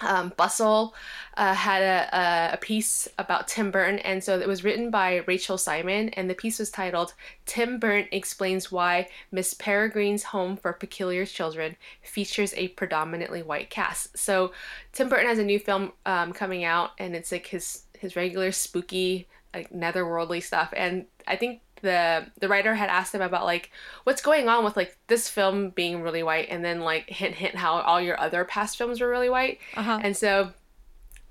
um, 0.00 0.32
Bustle 0.36 0.94
uh, 1.36 1.54
had 1.54 1.82
a, 1.82 2.54
a, 2.54 2.56
piece 2.56 3.08
about 3.18 3.48
Tim 3.48 3.70
Burton, 3.70 3.98
and 4.00 4.22
so 4.22 4.38
it 4.38 4.46
was 4.46 4.62
written 4.62 4.90
by 4.90 5.24
Rachel 5.26 5.58
Simon, 5.58 6.10
and 6.10 6.30
the 6.30 6.34
piece 6.34 6.60
was 6.60 6.70
titled 6.70 7.14
Tim 7.46 7.80
Burton 7.80 8.08
Explains 8.12 8.70
Why 8.70 9.08
Miss 9.32 9.54
Peregrine's 9.54 10.22
Home 10.24 10.56
for 10.56 10.72
Peculiar 10.72 11.26
Children 11.26 11.76
Features 12.02 12.54
a 12.56 12.68
Predominantly 12.68 13.42
White 13.42 13.70
Cast. 13.70 14.16
So 14.16 14.52
Tim 14.92 15.08
Burton 15.08 15.26
has 15.26 15.40
a 15.40 15.44
new 15.44 15.58
film 15.58 15.92
um, 16.06 16.32
coming 16.32 16.64
out, 16.64 16.90
and 16.98 17.16
it's 17.16 17.32
like 17.32 17.46
his, 17.46 17.82
his 17.98 18.14
regular 18.14 18.52
spooky, 18.52 19.26
like 19.52 19.72
netherworldly 19.72 20.42
stuff, 20.42 20.72
and 20.76 21.06
I 21.26 21.34
think 21.34 21.60
the 21.82 22.26
the 22.40 22.48
writer 22.48 22.74
had 22.74 22.88
asked 22.88 23.14
him 23.14 23.22
about 23.22 23.44
like 23.44 23.70
what's 24.04 24.22
going 24.22 24.48
on 24.48 24.64
with 24.64 24.76
like 24.76 24.96
this 25.06 25.28
film 25.28 25.70
being 25.70 26.02
really 26.02 26.22
white 26.22 26.48
and 26.50 26.64
then 26.64 26.80
like 26.80 27.08
hint 27.08 27.34
hint 27.34 27.54
how 27.54 27.80
all 27.80 28.00
your 28.00 28.18
other 28.20 28.44
past 28.44 28.76
films 28.76 29.00
were 29.00 29.08
really 29.08 29.30
white 29.30 29.58
uh-huh. 29.76 29.98
and 30.02 30.16
so 30.16 30.52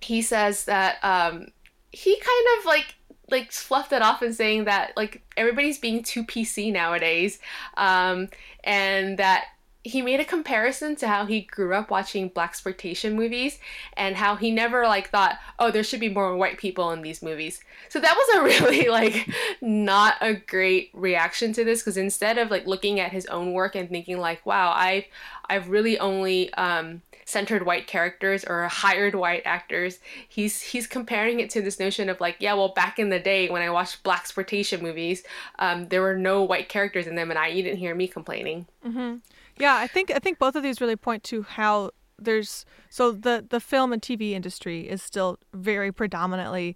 he 0.02 0.22
says 0.22 0.66
that 0.66 0.98
um 1.04 1.48
he 1.92 2.16
kind 2.16 2.60
of 2.60 2.66
like 2.66 2.96
like 3.30 3.52
fluffed 3.52 3.92
it 3.92 4.02
off 4.02 4.22
and 4.22 4.36
saying 4.36 4.66
that 4.66 4.94
like 4.96 5.22
everybody's 5.36 5.78
being 5.78 6.02
too 6.04 6.24
pc 6.24 6.72
nowadays 6.72 7.40
um 7.76 8.30
and 8.64 9.18
that 9.18 9.46
he 9.88 10.02
made 10.02 10.20
a 10.20 10.26
comparison 10.26 10.96
to 10.96 11.08
how 11.08 11.26
he 11.26 11.42
grew 11.42 11.74
up 11.74 11.90
watching 11.90 12.30
blaxploitation 12.30 13.14
movies 13.14 13.60
and 13.96 14.16
how 14.16 14.36
he 14.36 14.52
never 14.52 14.84
like 14.84 15.10
thought 15.10 15.38
oh 15.60 15.72
there 15.72 15.84
should 15.84 16.00
be 16.00 16.10
more 16.10 16.36
white 16.36 16.58
people 16.58 16.92
in 16.92 17.02
these 17.02 17.22
movies 17.22 17.62
so 17.90 18.00
that 18.00 18.16
was 18.16 18.38
a 18.38 18.44
really 18.64 18.90
like 18.90 19.30
not 19.62 20.16
a 20.22 20.34
great 20.34 20.90
reaction 20.94 21.54
to 21.54 21.64
this 21.64 21.82
because 21.82 21.98
instead 21.98 22.38
of 22.38 22.52
like 22.52 22.68
looking 22.68 23.00
at 23.00 23.12
his 23.12 23.26
own 23.28 23.54
work 23.54 23.76
and 23.76 23.90
thinking 23.90 24.18
like 24.18 24.46
wow 24.46 24.72
i've 24.76 25.06
i've 25.50 25.70
really 25.70 25.98
only 26.00 26.54
um 26.54 27.02
centered 27.28 27.66
white 27.66 27.88
characters 27.88 28.46
or 28.46 28.66
hired 28.70 29.14
white 29.14 29.42
actors. 29.44 30.00
He's 30.28 30.62
he's 30.62 30.88
comparing 30.88 31.42
it 31.42 31.50
to 31.52 31.62
this 31.62 31.78
notion 31.78 32.10
of 32.10 32.22
like, 32.22 32.38
yeah, 32.40 32.54
well, 32.54 32.70
back 32.70 33.00
in 33.00 33.10
the 33.10 33.20
day 33.20 33.50
when 33.50 33.62
I 33.62 33.70
watched 33.70 34.02
blaxploitation 34.04 34.82
movies, 34.82 35.24
um, 35.60 35.90
there 35.90 36.02
were 36.02 36.16
no 36.16 36.42
white 36.44 36.70
characters 36.70 37.06
in 37.06 37.16
them, 37.16 37.30
and 37.30 37.38
I 37.38 37.48
you 37.48 37.64
didn't 37.64 37.80
hear 37.80 37.94
me 37.94 38.08
complaining. 38.08 38.66
Mm-hmm. 38.86 39.16
Yeah, 39.60 39.76
I 39.76 39.88
think 39.88 40.12
I 40.12 40.20
think 40.20 40.40
both 40.40 40.56
of 40.56 40.64
these 40.64 40.82
really 40.82 40.96
point 40.96 41.24
to 41.26 41.44
how 41.44 41.92
there's 42.20 42.66
so 42.90 43.12
the 43.12 43.46
the 43.48 43.60
film 43.60 43.94
and 43.94 44.02
TV 44.02 44.32
industry 44.32 44.88
is 44.88 45.02
still 45.02 45.38
very 45.54 45.92
predominantly 45.92 46.76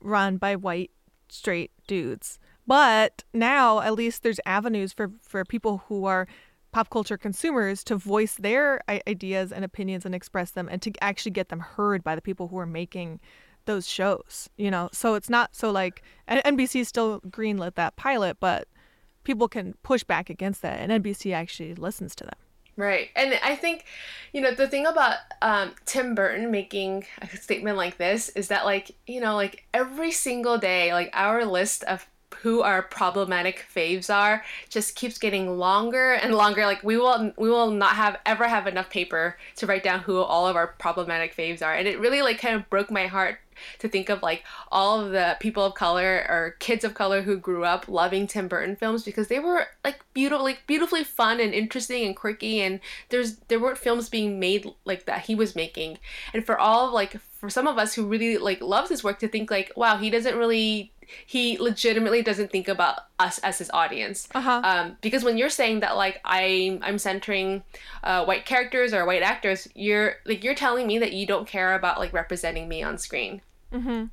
run 0.00 0.36
by 0.36 0.56
white 0.56 0.90
straight 1.28 1.70
dudes. 1.86 2.38
But 2.66 3.24
now 3.32 3.80
at 3.80 3.94
least 3.94 4.22
there's 4.22 4.40
avenues 4.46 4.92
for 4.92 5.10
for 5.22 5.44
people 5.44 5.82
who 5.88 6.04
are 6.06 6.26
pop 6.72 6.90
culture 6.90 7.16
consumers 7.16 7.84
to 7.84 7.96
voice 7.96 8.34
their 8.34 8.80
ideas 9.06 9.52
and 9.52 9.64
opinions 9.64 10.04
and 10.04 10.14
express 10.14 10.50
them 10.50 10.68
and 10.68 10.82
to 10.82 10.92
actually 11.00 11.30
get 11.30 11.48
them 11.48 11.60
heard 11.60 12.02
by 12.02 12.16
the 12.16 12.22
people 12.22 12.48
who 12.48 12.58
are 12.58 12.66
making 12.66 13.20
those 13.66 13.88
shows, 13.88 14.48
you 14.56 14.70
know. 14.70 14.88
So 14.92 15.14
it's 15.14 15.30
not 15.30 15.54
so 15.54 15.70
like 15.70 16.02
NBC 16.28 16.84
still 16.84 17.20
greenlit 17.20 17.76
that 17.76 17.96
pilot, 17.96 18.38
but 18.40 18.66
people 19.24 19.48
can 19.48 19.74
push 19.82 20.04
back 20.04 20.30
against 20.30 20.62
that, 20.62 20.78
and 20.78 21.02
NBC 21.02 21.34
actually 21.34 21.74
listens 21.74 22.14
to 22.16 22.24
them. 22.24 22.34
Right. 22.76 23.10
And 23.14 23.38
I 23.42 23.54
think, 23.54 23.84
you 24.32 24.40
know, 24.40 24.52
the 24.52 24.66
thing 24.66 24.86
about 24.86 25.18
um, 25.42 25.72
Tim 25.84 26.14
Burton 26.14 26.50
making 26.50 27.04
a 27.22 27.28
statement 27.36 27.76
like 27.76 27.98
this 27.98 28.30
is 28.30 28.48
that, 28.48 28.64
like, 28.64 28.90
you 29.06 29.20
know, 29.20 29.36
like 29.36 29.64
every 29.72 30.10
single 30.10 30.58
day, 30.58 30.92
like 30.92 31.10
our 31.12 31.44
list 31.44 31.84
of 31.84 32.06
who 32.42 32.62
our 32.62 32.82
problematic 32.82 33.64
faves 33.74 34.12
are 34.12 34.44
just 34.68 34.96
keeps 34.96 35.18
getting 35.18 35.56
longer 35.56 36.14
and 36.14 36.34
longer 36.34 36.66
like 36.66 36.82
we 36.82 36.96
will 36.96 37.32
we 37.38 37.48
will 37.48 37.70
not 37.70 37.92
have 37.92 38.18
ever 38.26 38.48
have 38.48 38.66
enough 38.66 38.90
paper 38.90 39.38
to 39.56 39.66
write 39.66 39.82
down 39.84 40.00
who 40.00 40.18
all 40.18 40.46
of 40.46 40.56
our 40.56 40.66
problematic 40.66 41.34
faves 41.34 41.62
are 41.62 41.74
and 41.74 41.86
it 41.86 41.98
really 42.00 42.22
like 42.22 42.38
kind 42.38 42.56
of 42.56 42.68
broke 42.68 42.90
my 42.90 43.06
heart 43.06 43.38
to 43.78 43.88
think 43.88 44.08
of 44.08 44.22
like 44.22 44.44
all 44.70 45.00
of 45.00 45.12
the 45.12 45.36
people 45.40 45.64
of 45.64 45.74
color 45.74 46.26
or 46.28 46.56
kids 46.58 46.84
of 46.84 46.94
color 46.94 47.22
who 47.22 47.36
grew 47.36 47.64
up 47.64 47.88
loving 47.88 48.26
Tim 48.26 48.48
Burton 48.48 48.76
films 48.76 49.02
because 49.04 49.28
they 49.28 49.38
were 49.38 49.66
like 49.84 50.00
beautiful, 50.14 50.44
like 50.44 50.66
beautifully 50.66 51.04
fun 51.04 51.40
and 51.40 51.54
interesting 51.54 52.04
and 52.04 52.16
quirky, 52.16 52.60
and 52.60 52.80
there's 53.10 53.36
there 53.48 53.60
weren't 53.60 53.78
films 53.78 54.08
being 54.08 54.38
made 54.38 54.66
like 54.84 55.06
that 55.06 55.22
he 55.22 55.34
was 55.34 55.56
making, 55.56 55.98
and 56.32 56.44
for 56.44 56.58
all 56.58 56.88
of 56.88 56.92
like 56.92 57.18
for 57.20 57.50
some 57.50 57.66
of 57.66 57.78
us 57.78 57.94
who 57.94 58.06
really 58.06 58.38
like 58.38 58.60
loves 58.60 58.88
his 58.88 59.04
work 59.04 59.18
to 59.18 59.28
think 59.28 59.50
like 59.50 59.70
wow 59.76 59.98
he 59.98 60.08
doesn't 60.08 60.36
really 60.36 60.92
he 61.26 61.58
legitimately 61.58 62.22
doesn't 62.22 62.50
think 62.50 62.68
about 62.68 63.00
us 63.18 63.38
as 63.38 63.58
his 63.58 63.70
audience. 63.72 64.28
Uh-huh. 64.34 64.60
Um, 64.64 64.96
because 65.00 65.24
when 65.24 65.38
you're 65.38 65.50
saying 65.50 65.80
that 65.80 65.96
like 65.96 66.20
i'm 66.24 66.80
I'm 66.82 66.98
centering 66.98 67.62
uh, 68.02 68.24
white 68.24 68.46
characters 68.46 68.92
or 68.92 69.04
white 69.04 69.22
actors, 69.22 69.68
you're 69.74 70.16
like 70.24 70.44
you're 70.44 70.54
telling 70.54 70.86
me 70.86 70.98
that 70.98 71.12
you 71.12 71.26
don't 71.26 71.46
care 71.46 71.74
about 71.74 71.98
like 71.98 72.12
representing 72.12 72.68
me 72.68 72.82
on 72.82 72.98
screen. 72.98 73.40
Mm-hmm. 73.74 74.04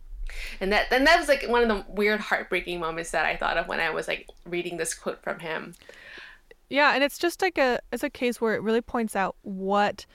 And 0.59 0.71
that 0.71 0.89
then 0.89 1.03
that 1.03 1.19
was 1.19 1.27
like 1.27 1.45
one 1.47 1.61
of 1.61 1.67
the 1.67 1.85
weird 1.91 2.19
heartbreaking 2.19 2.79
moments 2.79 3.11
that 3.11 3.25
I 3.25 3.35
thought 3.35 3.57
of 3.57 3.67
when 3.67 3.79
I 3.79 3.89
was 3.89 4.07
like 4.07 4.27
reading 4.45 4.77
this 4.77 4.93
quote 4.93 5.21
from 5.21 5.39
him. 5.39 5.75
Yeah, 6.69 6.93
and 6.93 7.03
it's 7.03 7.17
just 7.17 7.41
like 7.41 7.57
a 7.57 7.79
it's 7.91 8.03
a 8.03 8.09
case 8.09 8.39
where 8.39 8.55
it 8.55 8.61
really 8.61 8.81
points 8.81 9.15
out 9.15 9.35
what 9.41 10.05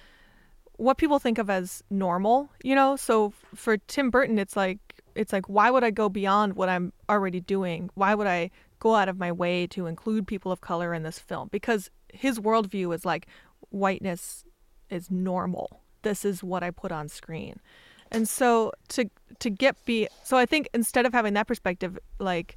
what 0.79 0.99
people 0.99 1.19
think 1.19 1.39
of 1.39 1.49
as 1.49 1.83
normal, 1.91 2.51
you 2.63 2.75
know? 2.75 2.97
So 2.97 3.33
for 3.55 3.77
Tim 3.77 4.11
Burton 4.11 4.39
it's 4.39 4.57
like 4.57 4.79
it's 5.15 5.33
like 5.33 5.49
why 5.49 5.71
would 5.71 5.85
I 5.85 5.91
go 5.91 6.09
beyond 6.09 6.55
what 6.55 6.69
I'm 6.69 6.93
already 7.09 7.41
doing? 7.41 7.91
Why 7.95 8.15
would 8.15 8.27
I 8.27 8.51
go 8.79 8.95
out 8.95 9.09
of 9.09 9.19
my 9.19 9.33
way 9.33 9.67
to 9.69 9.87
include 9.87 10.27
people 10.27 10.51
of 10.53 10.61
color 10.61 10.95
in 10.95 11.03
this 11.03 11.19
film? 11.19 11.49
Because 11.51 11.91
his 12.13 12.39
worldview 12.39 12.95
is 12.95 13.05
like 13.05 13.27
whiteness 13.71 14.45
is 14.89 15.11
normal. 15.11 15.83
This 16.03 16.25
is 16.25 16.43
what 16.43 16.63
I 16.63 16.71
put 16.71 16.93
on 16.93 17.09
screen. 17.09 17.61
And 18.11 18.29
so 18.29 18.73
to 18.89 19.11
to 19.41 19.51
get 19.51 19.83
be 19.85 20.09
so 20.23 20.37
I 20.37 20.47
think 20.47 20.69
instead 20.73 21.07
of 21.07 21.13
having 21.13 21.35
that 21.35 21.47
perspective, 21.47 21.99
like 22.19 22.57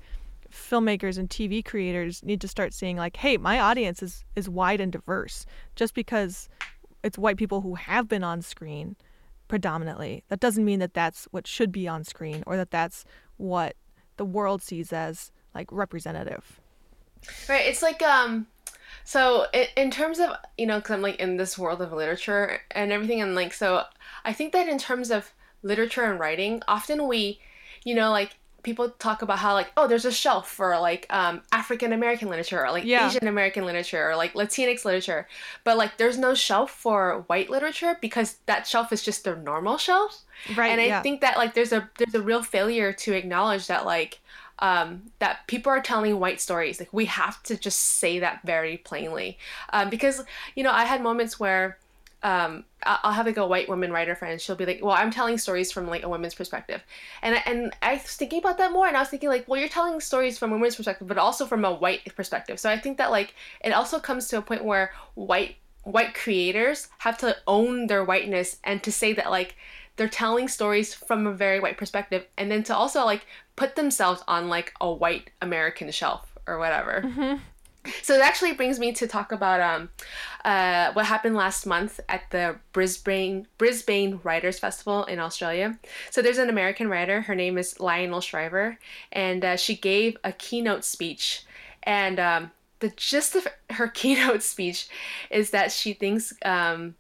filmmakers 0.52 1.18
and 1.18 1.30
TV 1.30 1.64
creators 1.64 2.24
need 2.24 2.42
to 2.42 2.48
start 2.48 2.74
seeing 2.74 2.98
like, 2.98 3.18
hey, 3.18 3.38
my 3.38 3.60
audience 3.60 4.02
is 4.02 4.26
is 4.36 4.50
wide 4.50 4.82
and 4.82 4.92
diverse. 4.92 5.46
Just 5.76 5.94
because 5.94 6.50
it's 7.04 7.18
white 7.18 7.38
people 7.38 7.62
who 7.62 7.76
have 7.76 8.08
been 8.08 8.24
on 8.24 8.42
screen 8.42 8.96
predominantly, 9.48 10.24
that 10.30 10.40
doesn't 10.40 10.66
mean 10.66 10.80
that 10.80 10.94
that's 10.94 11.28
what 11.32 11.48
should 11.48 11.72
be 11.72 11.88
on 11.88 12.04
screen 12.04 12.44
or 12.46 12.58
that 12.58 12.72
that's 12.72 13.06
what 13.38 13.76
the 14.18 14.26
world 14.26 14.62
sees 14.62 14.94
as 14.94 15.32
like 15.56 15.72
representative. 15.72 16.60
Right. 17.48 17.66
It's 17.66 17.82
like 17.82 18.02
um 18.02 18.48
so 19.04 19.46
in, 19.54 19.66
in 19.76 19.92
terms 19.92 20.20
of 20.20 20.30
you 20.58 20.66
know 20.66 20.78
because 20.78 20.94
i'm 20.94 21.02
like 21.02 21.20
in 21.20 21.38
this 21.38 21.58
world 21.58 21.82
of 21.82 21.92
literature 21.92 22.60
and 22.72 22.92
everything 22.92 23.22
and 23.22 23.36
like 23.36 23.54
so 23.54 23.84
i 24.26 24.34
think 24.34 24.54
that 24.54 24.68
in 24.68 24.78
terms 24.78 25.12
of 25.12 25.34
literature 25.64 26.04
and 26.04 26.20
writing, 26.20 26.62
often 26.68 27.08
we, 27.08 27.40
you 27.84 27.96
know, 27.96 28.12
like 28.12 28.36
people 28.64 28.90
talk 28.90 29.22
about 29.22 29.40
how 29.40 29.54
like 29.54 29.72
oh 29.78 29.88
there's 29.88 30.06
a 30.06 30.12
shelf 30.12 30.50
for 30.50 30.78
like 30.80 31.06
um, 31.10 31.42
African 31.52 31.94
American 31.94 32.30
literature 32.30 32.64
or 32.64 32.72
like 32.72 32.86
yeah. 32.86 33.08
Asian 33.08 33.28
American 33.28 33.66
literature 33.66 34.10
or 34.10 34.16
like 34.16 34.34
Latinx 34.34 34.86
literature, 34.86 35.28
but 35.64 35.78
like 35.78 35.98
there's 35.98 36.18
no 36.18 36.34
shelf 36.34 36.72
for 36.72 37.24
white 37.28 37.50
literature 37.50 37.98
because 38.02 38.38
that 38.46 38.68
shelf 38.68 38.92
is 38.92 39.02
just 39.02 39.24
their 39.24 39.36
normal 39.36 39.78
shelf. 39.78 40.24
Right. 40.56 40.72
And 40.72 40.82
I 40.82 40.86
yeah. 40.86 41.02
think 41.02 41.22
that 41.22 41.38
like 41.38 41.54
there's 41.54 41.72
a 41.72 41.90
there's 41.98 42.16
a 42.16 42.22
real 42.22 42.44
failure 42.44 42.94
to 42.94 43.14
acknowledge 43.14 43.68
that 43.68 43.86
like 43.86 44.20
um, 44.60 45.04
that 45.20 45.48
people 45.48 45.72
are 45.72 45.82
telling 45.82 46.20
white 46.20 46.42
stories. 46.42 46.80
Like 46.80 46.92
we 46.92 47.06
have 47.06 47.42
to 47.44 47.58
just 47.58 47.80
say 47.80 48.20
that 48.20 48.42
very 48.44 48.78
plainly 48.78 49.38
um, 49.72 49.90
because 49.90 50.24
you 50.56 50.64
know 50.64 50.72
I 50.72 50.86
had 50.86 51.02
moments 51.02 51.40
where 51.40 51.78
um, 52.22 52.66
I'll 52.84 53.14
have 53.14 53.26
like 53.26 53.38
a 53.38 53.48
white 53.48 53.70
woman 53.70 53.92
writer 53.92 54.16
friend. 54.16 54.40
She'll 54.42 54.56
be 54.56 54.66
like, 54.66 54.80
"Well, 54.84 54.96
I'm 54.96 55.12
telling 55.12 55.38
stories 55.38 55.72
from 55.72 55.88
like 55.88 56.04
a 56.04 56.10
woman's 56.10 56.34
perspective," 56.34 56.82
and 57.22 57.42
and 57.46 57.74
I 57.82 57.94
was 57.94 58.04
thinking 58.04 58.40
about 58.40 58.58
that 58.58 58.72
more, 58.72 58.88
and 58.88 58.98
I 58.98 59.00
was 59.00 59.10
thinking 59.10 59.30
like, 59.30 59.48
"Well, 59.48 59.60
you're 59.60 59.70
telling 59.70 60.00
stories 60.02 60.38
from 60.38 60.52
a 60.52 60.56
woman's 60.56 60.76
perspective, 60.76 61.08
but 61.08 61.18
also 61.18 61.46
from 61.46 61.64
a 61.64 61.74
white 61.74 62.14
perspective." 62.16 62.60
So 62.60 62.70
I 62.70 62.78
think 62.78 62.98
that 62.98 63.12
like 63.12 63.34
it 63.62 63.72
also 63.72 64.00
comes 64.00 64.28
to 64.30 64.38
a 64.38 64.42
point 64.42 64.66
where 64.66 64.92
white 65.16 65.56
white 65.84 66.14
creators 66.14 66.90
have 67.00 67.18
to 67.20 67.36
own 67.48 67.88
their 67.88 68.04
whiteness 68.04 68.58
and 68.64 68.84
to 68.84 68.92
say 68.92 69.14
that 69.14 69.32
like 69.32 69.56
they're 69.96 70.10
telling 70.10 70.48
stories 70.48 70.94
from 70.94 71.26
a 71.26 71.34
very 71.34 71.60
white 71.60 71.78
perspective, 71.78 72.26
and 72.38 72.52
then 72.52 72.64
to 72.64 72.76
also 72.76 73.06
like 73.06 73.26
put 73.56 73.76
themselves 73.76 74.24
on 74.28 74.50
like 74.50 74.74
a 74.82 74.92
white 74.92 75.30
American 75.42 75.90
shelf 75.92 76.38
or 76.48 76.58
whatever. 76.58 77.04
Mm-hmm. 77.06 77.38
So 78.02 78.14
it 78.14 78.22
actually 78.22 78.54
brings 78.54 78.80
me 78.80 78.92
to 78.94 79.08
talk 79.08 79.32
about 79.32 79.62
um, 79.62 79.90
uh, 80.44 80.92
what 80.94 81.06
happened 81.06 81.36
last 81.36 81.66
month 81.66 82.00
at 82.10 82.30
the 82.32 82.58
Brisbane 82.74 83.48
Brisbane 83.58 84.20
Writers 84.24 84.60
Festival 84.60 85.06
in 85.06 85.20
Australia. 85.20 85.80
So 86.12 86.22
there's 86.22 86.38
an 86.38 86.50
American 86.50 86.90
writer. 86.90 87.22
Her 87.22 87.36
name 87.36 87.58
is 87.58 87.80
Lionel 87.80 88.22
Shriver, 88.22 88.78
and 89.12 89.46
uh, 89.46 89.56
she 89.56 89.76
gave 89.76 90.18
a 90.24 90.32
keynote 90.32 90.84
speech. 90.84 91.46
And 91.84 92.20
um, 92.20 92.52
the 92.80 92.90
gist 92.90 93.36
of 93.36 93.48
her 93.72 93.88
keynote 94.00 94.44
speech 94.44 94.88
is 95.30 95.52
that 95.52 95.72
she 95.72 95.94
thinks 95.94 96.34
um, 96.44 96.96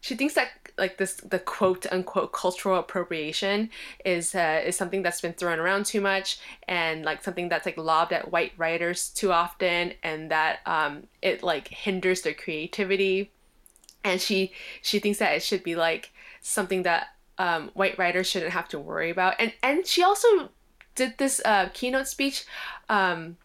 she 0.00 0.14
thinks 0.14 0.34
that 0.34 0.50
like 0.76 0.98
this 0.98 1.14
the 1.14 1.38
quote 1.38 1.86
unquote 1.92 2.32
cultural 2.32 2.78
appropriation 2.78 3.70
is 4.04 4.34
uh, 4.34 4.62
is 4.64 4.76
something 4.76 5.02
that's 5.02 5.20
been 5.20 5.32
thrown 5.32 5.58
around 5.58 5.86
too 5.86 6.00
much 6.00 6.38
and 6.66 7.04
like 7.04 7.22
something 7.22 7.48
that's 7.48 7.66
like 7.66 7.76
lobbed 7.76 8.12
at 8.12 8.32
white 8.32 8.52
writers 8.56 9.08
too 9.10 9.32
often 9.32 9.92
and 10.02 10.30
that 10.30 10.60
um, 10.66 11.06
it 11.22 11.42
like 11.42 11.68
hinders 11.68 12.22
their 12.22 12.34
creativity 12.34 13.30
and 14.04 14.20
she 14.20 14.52
she 14.82 14.98
thinks 14.98 15.18
that 15.18 15.34
it 15.34 15.42
should 15.42 15.62
be 15.62 15.74
like 15.74 16.12
something 16.40 16.82
that 16.82 17.08
um, 17.38 17.70
white 17.74 17.98
writers 17.98 18.28
shouldn't 18.28 18.52
have 18.52 18.68
to 18.68 18.78
worry 18.78 19.10
about. 19.10 19.34
And 19.38 19.52
and 19.62 19.86
she 19.86 20.02
also 20.02 20.50
did 20.94 21.18
this 21.18 21.40
uh, 21.44 21.70
keynote 21.72 22.06
speech 22.06 22.44
um, 22.88 23.36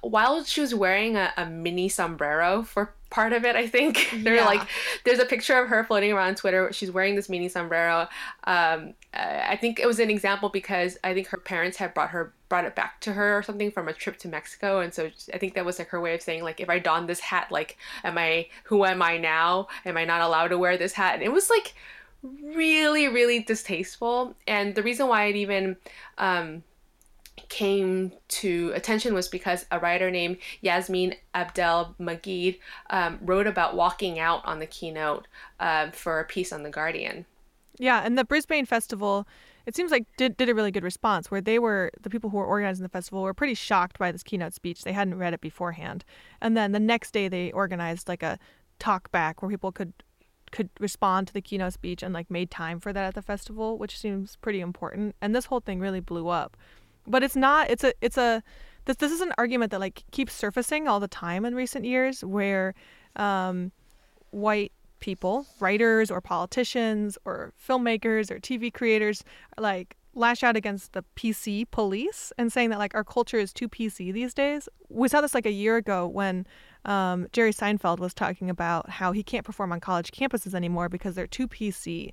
while 0.00 0.42
she 0.44 0.60
was 0.60 0.74
wearing 0.74 1.16
a, 1.16 1.32
a 1.36 1.46
mini 1.46 1.88
sombrero 1.88 2.62
for 2.62 2.94
part 3.14 3.32
of 3.32 3.44
it. 3.44 3.54
I 3.54 3.68
think 3.68 4.10
they're 4.22 4.34
yeah. 4.34 4.44
like, 4.44 4.68
there's 5.04 5.20
a 5.20 5.24
picture 5.24 5.56
of 5.56 5.68
her 5.68 5.84
floating 5.84 6.12
around 6.12 6.36
Twitter. 6.36 6.72
She's 6.72 6.90
wearing 6.90 7.14
this 7.14 7.28
mini 7.28 7.48
sombrero. 7.48 8.08
Um, 8.42 8.94
I 9.14 9.56
think 9.56 9.78
it 9.78 9.86
was 9.86 10.00
an 10.00 10.10
example 10.10 10.48
because 10.48 10.98
I 11.04 11.14
think 11.14 11.28
her 11.28 11.36
parents 11.36 11.76
had 11.76 11.94
brought 11.94 12.10
her 12.10 12.34
brought 12.48 12.64
it 12.64 12.74
back 12.74 13.00
to 13.00 13.12
her 13.12 13.38
or 13.38 13.42
something 13.42 13.70
from 13.70 13.88
a 13.88 13.92
trip 13.92 14.18
to 14.18 14.28
Mexico, 14.28 14.80
and 14.80 14.92
so 14.92 15.10
I 15.32 15.38
think 15.38 15.54
that 15.54 15.64
was 15.64 15.78
like 15.78 15.88
her 15.88 16.00
way 16.00 16.14
of 16.14 16.22
saying 16.22 16.42
like, 16.42 16.60
if 16.60 16.68
I 16.68 16.80
don 16.80 17.06
this 17.06 17.20
hat, 17.20 17.52
like, 17.52 17.78
am 18.02 18.18
I 18.18 18.48
who 18.64 18.84
am 18.84 19.00
I 19.00 19.16
now? 19.16 19.68
Am 19.86 19.96
I 19.96 20.04
not 20.04 20.20
allowed 20.20 20.48
to 20.48 20.58
wear 20.58 20.76
this 20.76 20.92
hat? 20.92 21.14
And 21.14 21.22
it 21.22 21.32
was 21.32 21.48
like 21.48 21.74
really, 22.42 23.06
really 23.06 23.38
distasteful. 23.40 24.34
And 24.48 24.74
the 24.74 24.82
reason 24.82 25.06
why 25.06 25.26
it 25.26 25.36
even 25.36 25.76
um, 26.18 26.64
came 27.48 28.12
to 28.28 28.72
attention 28.74 29.14
was 29.14 29.28
because 29.28 29.66
a 29.70 29.78
writer 29.78 30.10
named 30.10 30.38
Yasmin 30.60 31.14
Abdel 31.34 31.94
Magid 32.00 32.58
um, 32.90 33.18
wrote 33.22 33.46
about 33.46 33.76
walking 33.76 34.18
out 34.18 34.44
on 34.44 34.58
the 34.58 34.66
keynote 34.66 35.26
uh, 35.60 35.90
for 35.90 36.20
a 36.20 36.24
piece 36.24 36.52
on 36.52 36.62
The 36.62 36.70
Guardian. 36.70 37.26
Yeah, 37.78 38.02
and 38.04 38.16
the 38.16 38.24
Brisbane 38.24 38.66
Festival, 38.66 39.26
it 39.66 39.74
seems 39.74 39.90
like 39.90 40.06
did, 40.16 40.36
did 40.36 40.48
a 40.48 40.54
really 40.54 40.70
good 40.70 40.84
response 40.84 41.30
where 41.30 41.40
they 41.40 41.58
were, 41.58 41.90
the 42.00 42.10
people 42.10 42.30
who 42.30 42.36
were 42.36 42.46
organizing 42.46 42.84
the 42.84 42.88
festival 42.88 43.22
were 43.22 43.34
pretty 43.34 43.54
shocked 43.54 43.98
by 43.98 44.12
this 44.12 44.22
keynote 44.22 44.54
speech. 44.54 44.84
They 44.84 44.92
hadn't 44.92 45.18
read 45.18 45.34
it 45.34 45.40
beforehand. 45.40 46.04
And 46.40 46.56
then 46.56 46.72
the 46.72 46.80
next 46.80 47.10
day 47.10 47.28
they 47.28 47.50
organized 47.50 48.08
like 48.08 48.22
a 48.22 48.38
talk 48.78 49.10
back 49.10 49.42
where 49.42 49.50
people 49.50 49.72
could 49.72 49.92
could 50.50 50.70
respond 50.78 51.26
to 51.26 51.34
the 51.34 51.40
keynote 51.40 51.72
speech 51.72 52.00
and 52.00 52.14
like 52.14 52.30
made 52.30 52.48
time 52.48 52.78
for 52.78 52.92
that 52.92 53.04
at 53.04 53.14
the 53.14 53.22
festival, 53.22 53.76
which 53.76 53.98
seems 53.98 54.36
pretty 54.36 54.60
important. 54.60 55.16
And 55.20 55.34
this 55.34 55.46
whole 55.46 55.58
thing 55.58 55.80
really 55.80 55.98
blew 55.98 56.28
up. 56.28 56.56
But 57.06 57.22
it's 57.22 57.36
not 57.36 57.70
it's 57.70 57.84
a 57.84 57.92
it's 58.00 58.16
a 58.16 58.42
this 58.86 58.96
this 58.96 59.12
is 59.12 59.20
an 59.20 59.32
argument 59.38 59.70
that 59.70 59.80
like 59.80 60.04
keeps 60.10 60.32
surfacing 60.32 60.88
all 60.88 61.00
the 61.00 61.08
time 61.08 61.44
in 61.44 61.54
recent 61.54 61.84
years 61.84 62.24
where 62.24 62.74
um, 63.16 63.72
white 64.30 64.72
people, 65.00 65.46
writers 65.60 66.10
or 66.10 66.20
politicians 66.20 67.18
or 67.24 67.52
filmmakers 67.68 68.30
or 68.30 68.38
TV 68.38 68.72
creators 68.72 69.22
like 69.58 69.96
lash 70.14 70.42
out 70.42 70.56
against 70.56 70.92
the 70.92 71.04
PC 71.16 71.70
police 71.70 72.32
and 72.38 72.52
saying 72.52 72.70
that 72.70 72.78
like 72.78 72.94
our 72.94 73.04
culture 73.04 73.38
is 73.38 73.52
too 73.52 73.68
PC 73.68 74.12
these 74.12 74.32
days. 74.32 74.68
We 74.88 75.08
saw 75.08 75.20
this 75.20 75.34
like 75.34 75.46
a 75.46 75.52
year 75.52 75.76
ago 75.76 76.06
when 76.06 76.46
um, 76.84 77.26
Jerry 77.32 77.52
Seinfeld 77.52 77.98
was 77.98 78.14
talking 78.14 78.48
about 78.48 78.88
how 78.88 79.12
he 79.12 79.22
can't 79.22 79.44
perform 79.44 79.72
on 79.72 79.80
college 79.80 80.10
campuses 80.12 80.54
anymore 80.54 80.88
because 80.88 81.14
they're 81.14 81.26
too 81.26 81.48
PC. 81.48 82.12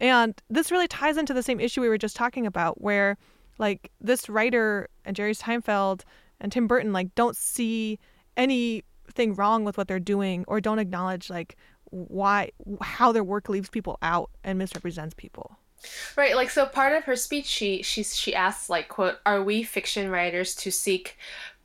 And 0.00 0.40
this 0.50 0.70
really 0.70 0.88
ties 0.88 1.16
into 1.16 1.34
the 1.34 1.42
same 1.42 1.60
issue 1.60 1.80
we 1.80 1.88
were 1.88 1.98
just 1.98 2.16
talking 2.16 2.46
about, 2.46 2.80
where 2.80 3.16
like 3.58 3.90
this 4.00 4.28
writer 4.28 4.88
and 5.04 5.16
Jerry 5.16 5.34
Seinfeld 5.34 6.02
and 6.40 6.50
Tim 6.50 6.66
Burton 6.66 6.92
like 6.92 7.14
don't 7.14 7.36
see 7.36 7.98
anything 8.36 9.34
wrong 9.34 9.64
with 9.64 9.78
what 9.78 9.88
they're 9.88 10.00
doing 10.00 10.44
or 10.48 10.60
don't 10.60 10.78
acknowledge 10.78 11.30
like 11.30 11.56
why 11.90 12.50
how 12.80 13.12
their 13.12 13.24
work 13.24 13.48
leaves 13.48 13.68
people 13.68 13.98
out 14.02 14.30
and 14.42 14.58
misrepresents 14.58 15.14
people. 15.14 15.58
Right, 16.16 16.34
like 16.34 16.50
so 16.50 16.66
part 16.66 16.96
of 16.96 17.04
her 17.04 17.16
speech 17.16 17.46
she 17.46 17.82
she 17.82 18.02
she 18.02 18.34
asks 18.34 18.70
like 18.70 18.88
quote 18.88 19.16
are 19.26 19.42
we 19.42 19.62
fiction 19.62 20.10
writers 20.10 20.54
to 20.56 20.70
seek 20.70 21.16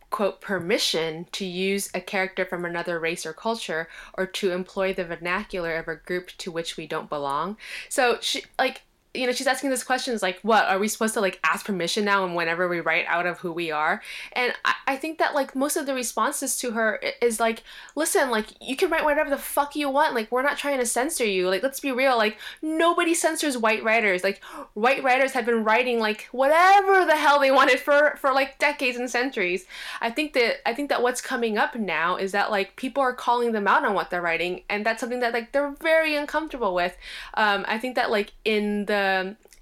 quote 0.10 0.42
permission 0.42 1.28
to 1.32 1.46
use 1.46 1.90
a 1.94 2.02
character 2.02 2.44
from 2.46 2.66
another 2.66 3.00
race 3.00 3.26
or 3.26 3.34
culture 3.34 3.88
or 4.16 4.26
to 4.26 4.52
employ 4.52 4.92
the 4.94 5.06
vernacular 5.06 5.76
of 5.76 5.88
a 5.88 5.96
group 5.96 6.30
to 6.38 6.52
which 6.52 6.78
we 6.78 6.88
don't 6.88 7.10
belong 7.10 7.58
so 7.90 8.18
she 8.20 8.44
like 8.58 8.82
you 9.20 9.28
know 9.28 9.34
she's 9.34 9.48
asking 9.48 9.70
this 9.70 9.84
question 9.84 10.14
is 10.14 10.22
like 10.22 10.40
what 10.42 10.66
are 10.66 10.80
we 10.80 10.88
supposed 10.88 11.14
to 11.16 11.22
like 11.22 11.40
ask 11.44 11.66
permission 11.66 12.06
now 12.06 12.24
and 12.24 12.36
whenever 12.36 12.68
we 12.68 12.80
write 12.80 13.06
out 13.08 13.26
of 13.26 13.40
who 13.40 13.52
we 13.52 13.72
are? 13.72 14.02
And 14.34 14.54
I, 14.64 14.74
I 14.88 14.96
think 14.96 15.18
that 15.20 15.36
like 15.36 15.56
most 15.56 15.76
of 15.76 15.86
the 15.86 15.94
responses 15.94 16.58
to 16.58 16.72
her 16.72 17.02
is 17.22 17.40
like 17.40 17.64
listen 17.96 18.30
like 18.30 18.48
you 18.62 18.76
can 18.76 18.90
write 18.90 19.04
whatever 19.04 19.30
the 19.30 19.38
fuck 19.38 19.76
you 19.76 19.90
want. 19.90 20.16
Like 20.16 20.32
we're 20.32 20.44
not 20.44 20.58
trying 20.58 20.80
to 20.80 20.86
censor 20.86 21.26
you. 21.26 21.50
Like 21.50 21.64
let's 21.64 21.80
be 21.80 21.92
real. 21.92 22.18
Like 22.18 22.38
nobody 22.62 23.14
censors 23.14 23.58
white 23.58 23.84
writers. 23.84 24.24
Like 24.24 24.42
white 24.74 25.04
writers 25.04 25.34
have 25.34 25.46
been 25.46 25.64
writing 25.64 26.00
like 26.00 26.28
whatever 26.32 27.06
the 27.06 27.16
hell 27.16 27.40
they 27.40 27.52
wanted 27.52 27.80
for 27.80 28.16
for 28.18 28.32
like 28.32 28.58
decades 28.60 28.98
and 28.98 29.10
centuries. 29.10 29.66
I 30.02 30.10
think 30.10 30.34
that 30.34 30.68
i 30.68 30.74
think 30.74 30.90
that 30.90 31.02
what's 31.02 31.22
coming 31.22 31.58
up 31.58 31.76
now 31.76 32.16
is 32.16 32.32
that 32.32 32.52
like 32.52 32.76
people 32.76 33.04
are 33.04 33.14
calling 33.14 33.52
them 33.52 33.68
out 33.68 33.84
on 33.86 33.94
what 33.94 34.10
they're 34.10 34.22
writing 34.22 34.64
and 34.70 34.86
that's 34.86 35.00
something 35.00 35.20
that 35.20 35.34
like 35.34 35.52
they're 35.52 35.76
very 35.82 36.16
uncomfortable 36.16 36.74
with. 36.74 36.96
Um 37.34 37.66
i 37.68 37.78
think 37.78 37.96
that 37.96 38.10
like 38.10 38.32
in 38.46 38.86
the 38.86 39.09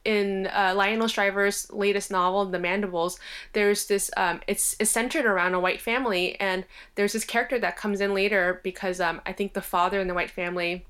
in 0.07 0.47
uh, 0.47 0.73
Lionel 0.73 1.10
Shriver's 1.10 1.69
latest 1.71 2.10
novel, 2.12 2.45
The 2.45 2.60
Mandibles, 2.60 3.19
there's 3.51 3.88
this. 3.88 4.10
Um, 4.15 4.39
it's, 4.47 4.75
it's 4.79 4.89
centered 4.89 5.25
around 5.25 5.53
a 5.53 5.60
white 5.60 5.81
family, 5.81 6.39
and 6.39 6.63
there's 6.95 7.13
this 7.13 7.25
character 7.25 7.60
that 7.60 7.75
comes 7.75 7.99
in 7.99 8.13
later 8.13 8.62
because 8.63 9.01
um, 9.01 9.21
I 9.25 9.33
think 9.33 9.53
the 9.53 9.62
father 9.62 9.99
in 9.99 10.07
the 10.07 10.13
white 10.13 10.31
family. 10.31 10.86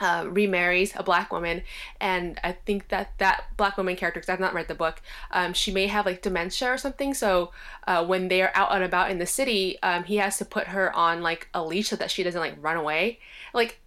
Uh, 0.00 0.28
remarries 0.30 0.92
a 0.94 1.02
black 1.02 1.32
woman, 1.32 1.60
and 2.00 2.38
I 2.44 2.52
think 2.52 2.86
that 2.86 3.06
that 3.18 3.46
black 3.56 3.76
woman 3.76 3.96
character, 3.96 4.20
because 4.20 4.32
I've 4.32 4.38
not 4.46 4.54
read 4.54 4.68
the 4.68 4.76
book, 4.76 5.02
um, 5.32 5.52
she 5.52 5.72
may 5.72 5.88
have 5.88 6.06
like 6.06 6.22
dementia 6.22 6.68
or 6.70 6.78
something. 6.78 7.14
So 7.14 7.50
uh, 7.84 8.06
when 8.06 8.28
they 8.28 8.40
are 8.42 8.52
out 8.54 8.70
and 8.70 8.84
about 8.84 9.10
in 9.10 9.18
the 9.18 9.26
city, 9.26 9.76
um, 9.82 10.04
he 10.04 10.18
has 10.18 10.38
to 10.38 10.44
put 10.44 10.68
her 10.68 10.94
on 10.94 11.20
like 11.20 11.48
a 11.52 11.64
leash 11.64 11.88
so 11.88 11.96
that 11.96 12.12
she 12.12 12.22
doesn't 12.22 12.40
like 12.40 12.54
run 12.60 12.76
away. 12.76 13.18
Like 13.52 13.80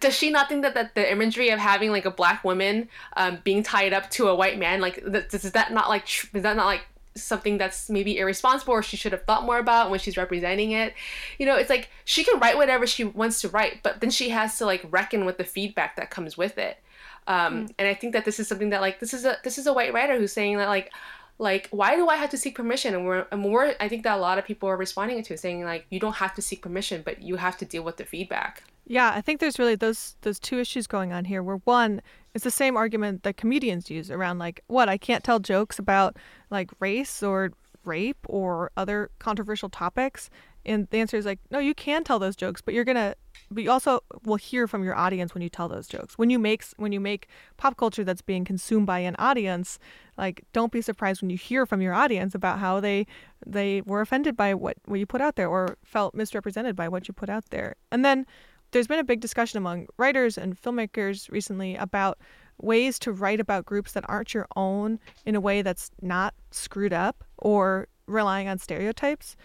does 0.00 0.16
she 0.16 0.30
not 0.30 0.48
think 0.48 0.62
that, 0.62 0.74
that 0.74 0.94
the 0.94 1.10
imagery 1.10 1.50
of 1.50 1.58
having 1.58 1.90
like 1.90 2.06
a 2.06 2.10
black 2.10 2.42
woman 2.44 2.88
um, 3.16 3.38
being 3.44 3.62
tied 3.62 3.92
up 3.92 4.08
to 4.10 4.28
a 4.28 4.34
white 4.34 4.58
man 4.58 4.80
like 4.80 5.04
th- 5.04 5.26
is 5.32 5.52
that 5.52 5.72
not 5.72 5.88
like 5.88 6.04
is 6.32 6.42
that 6.42 6.56
not 6.56 6.66
like 6.66 6.82
something 7.16 7.58
that's 7.58 7.90
maybe 7.90 8.18
irresponsible 8.18 8.72
or 8.72 8.82
she 8.82 8.96
should 8.96 9.12
have 9.12 9.24
thought 9.24 9.44
more 9.44 9.58
about 9.58 9.90
when 9.90 9.98
she's 9.98 10.16
representing 10.16 10.72
it? 10.72 10.94
You 11.38 11.46
know 11.46 11.56
it's 11.56 11.68
like 11.68 11.90
she 12.04 12.24
can 12.24 12.40
write 12.40 12.56
whatever 12.56 12.86
she 12.86 13.04
wants 13.04 13.40
to 13.42 13.48
write 13.48 13.82
but 13.82 14.00
then 14.00 14.10
she 14.10 14.30
has 14.30 14.56
to 14.58 14.66
like 14.66 14.86
reckon 14.90 15.26
with 15.26 15.36
the 15.36 15.44
feedback 15.44 15.96
that 15.96 16.10
comes 16.10 16.36
with 16.38 16.56
it. 16.56 16.78
Um, 17.26 17.66
mm. 17.66 17.74
and 17.78 17.86
i 17.86 17.92
think 17.92 18.14
that 18.14 18.24
this 18.24 18.40
is 18.40 18.48
something 18.48 18.70
that 18.70 18.80
like 18.80 18.98
this 18.98 19.12
is 19.12 19.26
a 19.26 19.36
this 19.44 19.58
is 19.58 19.66
a 19.66 19.74
white 19.74 19.92
writer 19.92 20.18
who's 20.18 20.32
saying 20.32 20.56
that 20.56 20.68
like 20.68 20.90
like 21.38 21.68
why 21.70 21.94
do 21.94 22.08
i 22.08 22.16
have 22.16 22.30
to 22.30 22.38
seek 22.38 22.54
permission? 22.54 22.94
And 22.94 23.04
we're 23.04 23.26
and 23.30 23.44
we're 23.44 23.74
i 23.78 23.88
think 23.88 24.04
that 24.04 24.16
a 24.16 24.20
lot 24.20 24.38
of 24.38 24.46
people 24.46 24.70
are 24.70 24.76
responding 24.76 25.22
to 25.24 25.36
saying 25.36 25.64
like 25.64 25.84
you 25.90 26.00
don't 26.00 26.14
have 26.14 26.34
to 26.36 26.42
seek 26.42 26.62
permission 26.62 27.02
but 27.04 27.22
you 27.22 27.36
have 27.36 27.58
to 27.58 27.66
deal 27.66 27.82
with 27.82 27.98
the 27.98 28.04
feedback 28.04 28.62
yeah, 28.90 29.12
I 29.14 29.20
think 29.20 29.38
there's 29.38 29.60
really 29.60 29.76
those 29.76 30.16
those 30.22 30.40
two 30.40 30.58
issues 30.58 30.88
going 30.88 31.12
on 31.12 31.24
here. 31.24 31.44
Where 31.44 31.58
one 31.58 32.02
is 32.34 32.42
the 32.42 32.50
same 32.50 32.76
argument 32.76 33.22
that 33.22 33.36
comedians 33.36 33.88
use 33.88 34.10
around 34.10 34.40
like, 34.40 34.64
what 34.66 34.88
I 34.88 34.98
can't 34.98 35.22
tell 35.22 35.38
jokes 35.38 35.78
about 35.78 36.16
like 36.50 36.70
race 36.80 37.22
or 37.22 37.52
rape 37.84 38.18
or 38.28 38.72
other 38.76 39.12
controversial 39.20 39.68
topics, 39.68 40.28
and 40.66 40.88
the 40.90 40.98
answer 40.98 41.16
is 41.16 41.24
like, 41.24 41.38
no, 41.52 41.60
you 41.60 41.72
can 41.72 42.02
tell 42.02 42.18
those 42.18 42.34
jokes, 42.34 42.60
but 42.60 42.74
you're 42.74 42.82
gonna, 42.82 43.14
but 43.48 43.62
you 43.62 43.70
also 43.70 44.00
will 44.24 44.34
hear 44.34 44.66
from 44.66 44.82
your 44.82 44.96
audience 44.96 45.34
when 45.34 45.42
you 45.42 45.48
tell 45.48 45.68
those 45.68 45.86
jokes. 45.86 46.18
When 46.18 46.28
you 46.28 46.40
make 46.40 46.64
when 46.76 46.90
you 46.90 46.98
make 46.98 47.28
pop 47.58 47.76
culture 47.76 48.02
that's 48.02 48.22
being 48.22 48.44
consumed 48.44 48.88
by 48.88 48.98
an 48.98 49.14
audience, 49.20 49.78
like 50.18 50.44
don't 50.52 50.72
be 50.72 50.82
surprised 50.82 51.22
when 51.22 51.30
you 51.30 51.38
hear 51.38 51.64
from 51.64 51.80
your 51.80 51.94
audience 51.94 52.34
about 52.34 52.58
how 52.58 52.80
they 52.80 53.06
they 53.46 53.82
were 53.82 54.00
offended 54.00 54.36
by 54.36 54.52
what 54.52 54.78
what 54.86 54.98
you 54.98 55.06
put 55.06 55.20
out 55.20 55.36
there 55.36 55.48
or 55.48 55.78
felt 55.84 56.12
misrepresented 56.12 56.74
by 56.74 56.88
what 56.88 57.06
you 57.06 57.14
put 57.14 57.28
out 57.28 57.44
there, 57.50 57.76
and 57.92 58.04
then 58.04 58.26
there's 58.70 58.86
been 58.86 58.98
a 58.98 59.04
big 59.04 59.20
discussion 59.20 59.58
among 59.58 59.86
writers 59.96 60.38
and 60.38 60.60
filmmakers 60.60 61.30
recently 61.30 61.76
about 61.76 62.18
ways 62.62 62.98
to 63.00 63.12
write 63.12 63.40
about 63.40 63.64
groups 63.64 63.92
that 63.92 64.04
aren't 64.08 64.34
your 64.34 64.46
own 64.56 64.98
in 65.24 65.34
a 65.34 65.40
way 65.40 65.62
that's 65.62 65.90
not 66.02 66.34
screwed 66.50 66.92
up 66.92 67.24
or 67.38 67.88
relying 68.06 68.48
on 68.48 68.58
stereotypes. 68.58 69.36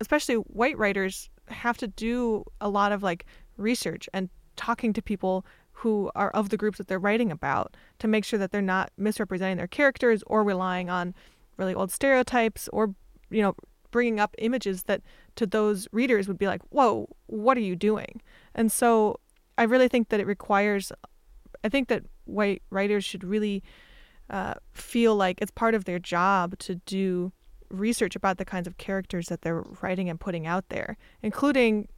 Especially 0.00 0.36
white 0.36 0.78
writers 0.78 1.28
have 1.48 1.76
to 1.78 1.86
do 1.86 2.44
a 2.60 2.68
lot 2.68 2.92
of 2.92 3.02
like 3.02 3.26
research 3.56 4.08
and 4.14 4.30
talking 4.56 4.92
to 4.92 5.02
people 5.02 5.44
who 5.72 6.10
are 6.14 6.30
of 6.30 6.50
the 6.50 6.56
groups 6.56 6.78
that 6.78 6.88
they're 6.88 6.98
writing 6.98 7.30
about 7.32 7.76
to 7.98 8.06
make 8.06 8.24
sure 8.24 8.38
that 8.38 8.52
they're 8.52 8.62
not 8.62 8.90
misrepresenting 8.96 9.56
their 9.56 9.66
characters 9.66 10.22
or 10.26 10.44
relying 10.44 10.88
on 10.88 11.14
really 11.56 11.74
old 11.74 11.90
stereotypes 11.90 12.68
or 12.72 12.94
you 13.30 13.42
know 13.42 13.54
bringing 13.90 14.18
up 14.18 14.34
images 14.38 14.84
that 14.84 15.02
to 15.36 15.46
those 15.46 15.86
readers 15.92 16.26
would 16.26 16.38
be 16.38 16.46
like, 16.46 16.62
whoa, 16.70 17.08
what 17.26 17.56
are 17.56 17.60
you 17.60 17.76
doing? 17.76 18.20
And 18.54 18.70
so 18.70 19.20
I 19.58 19.64
really 19.64 19.88
think 19.88 20.08
that 20.10 20.20
it 20.20 20.26
requires, 20.26 20.92
I 21.64 21.68
think 21.68 21.88
that 21.88 22.04
white 22.24 22.62
writers 22.70 23.04
should 23.04 23.24
really 23.24 23.62
uh, 24.30 24.54
feel 24.72 25.14
like 25.16 25.40
it's 25.40 25.50
part 25.50 25.74
of 25.74 25.84
their 25.84 25.98
job 25.98 26.58
to 26.60 26.76
do 26.86 27.32
research 27.70 28.14
about 28.14 28.38
the 28.38 28.44
kinds 28.44 28.66
of 28.66 28.76
characters 28.78 29.28
that 29.28 29.42
they're 29.42 29.64
writing 29.80 30.08
and 30.08 30.20
putting 30.20 30.46
out 30.46 30.68
there, 30.68 30.96
including 31.22 31.88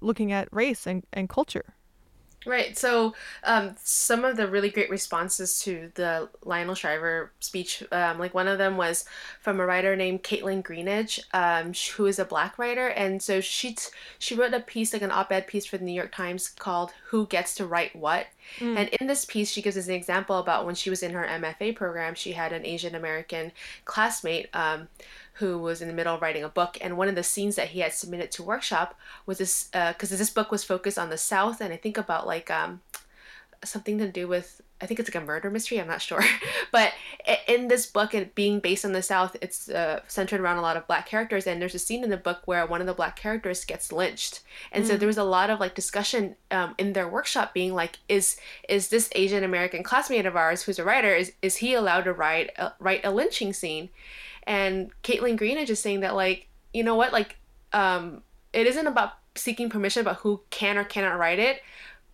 looking 0.00 0.32
at 0.32 0.48
race 0.52 0.86
and, 0.86 1.04
and 1.12 1.28
culture. 1.28 1.74
Right. 2.44 2.76
So, 2.76 3.14
um, 3.44 3.76
some 3.82 4.24
of 4.24 4.36
the 4.36 4.48
really 4.48 4.70
great 4.70 4.90
responses 4.90 5.60
to 5.60 5.92
the 5.94 6.28
Lionel 6.44 6.74
Shriver 6.74 7.30
speech, 7.40 7.84
um, 7.92 8.18
like 8.18 8.34
one 8.34 8.48
of 8.48 8.58
them 8.58 8.76
was 8.76 9.04
from 9.40 9.60
a 9.60 9.66
writer 9.66 9.94
named 9.94 10.22
Kaitlyn 10.22 10.62
Greenidge, 10.62 11.20
um, 11.32 11.72
who 11.96 12.06
is 12.06 12.18
a 12.18 12.24
black 12.24 12.58
writer, 12.58 12.88
and 12.88 13.22
so 13.22 13.40
she 13.40 13.74
t- 13.74 13.90
she 14.18 14.34
wrote 14.34 14.54
a 14.54 14.60
piece, 14.60 14.92
like 14.92 15.02
an 15.02 15.12
op-ed 15.12 15.46
piece 15.46 15.66
for 15.66 15.78
the 15.78 15.84
New 15.84 15.92
York 15.92 16.12
Times 16.14 16.48
called 16.48 16.92
"Who 17.10 17.26
Gets 17.26 17.54
to 17.56 17.66
Write 17.66 17.94
What," 17.94 18.26
mm. 18.58 18.76
and 18.76 18.88
in 18.88 19.06
this 19.06 19.24
piece, 19.24 19.50
she 19.50 19.62
gives 19.62 19.76
us 19.76 19.86
an 19.86 19.94
example 19.94 20.38
about 20.38 20.66
when 20.66 20.74
she 20.74 20.90
was 20.90 21.02
in 21.02 21.12
her 21.12 21.26
MFA 21.26 21.76
program, 21.76 22.14
she 22.14 22.32
had 22.32 22.52
an 22.52 22.66
Asian 22.66 22.94
American 22.94 23.52
classmate 23.84 24.48
um, 24.54 24.88
who 25.34 25.58
was 25.58 25.80
in 25.80 25.88
the 25.88 25.94
middle 25.94 26.14
of 26.14 26.22
writing 26.22 26.44
a 26.44 26.48
book, 26.48 26.78
and 26.80 26.96
one 26.96 27.08
of 27.08 27.14
the 27.14 27.22
scenes 27.22 27.56
that 27.56 27.68
he 27.68 27.80
had 27.80 27.92
submitted 27.92 28.30
to 28.32 28.42
workshop 28.42 28.98
was 29.26 29.38
this 29.38 29.64
because 29.64 30.12
uh, 30.12 30.16
this 30.16 30.30
book 30.30 30.50
was 30.50 30.64
focused 30.64 30.98
on 30.98 31.10
the 31.10 31.18
South, 31.18 31.60
and 31.60 31.72
I 31.72 31.76
think 31.76 31.96
about 31.96 32.26
like 32.26 32.50
um, 32.50 32.80
something 33.64 33.98
to 33.98 34.08
do 34.08 34.28
with 34.28 34.60
I 34.82 34.86
think 34.86 34.98
it's 34.98 35.08
like 35.08 35.22
a 35.22 35.24
murder 35.24 35.48
mystery. 35.48 35.80
I'm 35.80 35.86
not 35.86 36.02
sure, 36.02 36.24
but 36.72 36.92
in 37.46 37.68
this 37.68 37.86
book, 37.86 38.14
it 38.14 38.34
being 38.34 38.58
based 38.58 38.84
on 38.84 38.92
the 38.92 39.00
South, 39.00 39.36
it's 39.40 39.68
uh, 39.68 40.00
centered 40.08 40.40
around 40.40 40.58
a 40.58 40.62
lot 40.62 40.76
of 40.76 40.88
black 40.88 41.06
characters. 41.06 41.46
And 41.46 41.62
there's 41.62 41.76
a 41.76 41.78
scene 41.78 42.02
in 42.02 42.10
the 42.10 42.16
book 42.16 42.42
where 42.46 42.66
one 42.66 42.80
of 42.80 42.88
the 42.88 42.92
black 42.92 43.14
characters 43.14 43.64
gets 43.64 43.92
lynched, 43.92 44.40
and 44.72 44.84
mm. 44.84 44.88
so 44.88 44.96
there 44.96 45.06
was 45.06 45.18
a 45.18 45.24
lot 45.24 45.50
of 45.50 45.60
like 45.60 45.76
discussion 45.76 46.34
um, 46.50 46.74
in 46.78 46.94
their 46.94 47.08
workshop, 47.08 47.54
being 47.54 47.74
like, 47.74 48.00
is 48.08 48.36
is 48.68 48.88
this 48.88 49.08
Asian 49.14 49.44
American 49.44 49.84
classmate 49.84 50.26
of 50.26 50.34
ours 50.36 50.64
who's 50.64 50.80
a 50.80 50.84
writer 50.84 51.14
is 51.14 51.32
is 51.40 51.58
he 51.58 51.74
allowed 51.74 52.02
to 52.02 52.12
write 52.12 52.50
a, 52.56 52.72
write 52.80 53.04
a 53.04 53.12
lynching 53.12 53.52
scene? 53.52 53.88
And 54.44 54.90
Kaitlyn 55.02 55.38
Greenidge 55.38 55.66
just 55.66 55.82
saying 55.82 56.00
that 56.00 56.14
like 56.14 56.48
you 56.72 56.82
know 56.82 56.96
what? 56.96 57.12
Like 57.12 57.36
um, 57.72 58.22
it 58.52 58.66
isn't 58.66 58.86
about 58.86 59.12
seeking 59.34 59.70
permission 59.70 60.00
about 60.00 60.16
who 60.18 60.42
can 60.50 60.76
or 60.76 60.84
cannot 60.84 61.18
write 61.18 61.38
it, 61.38 61.62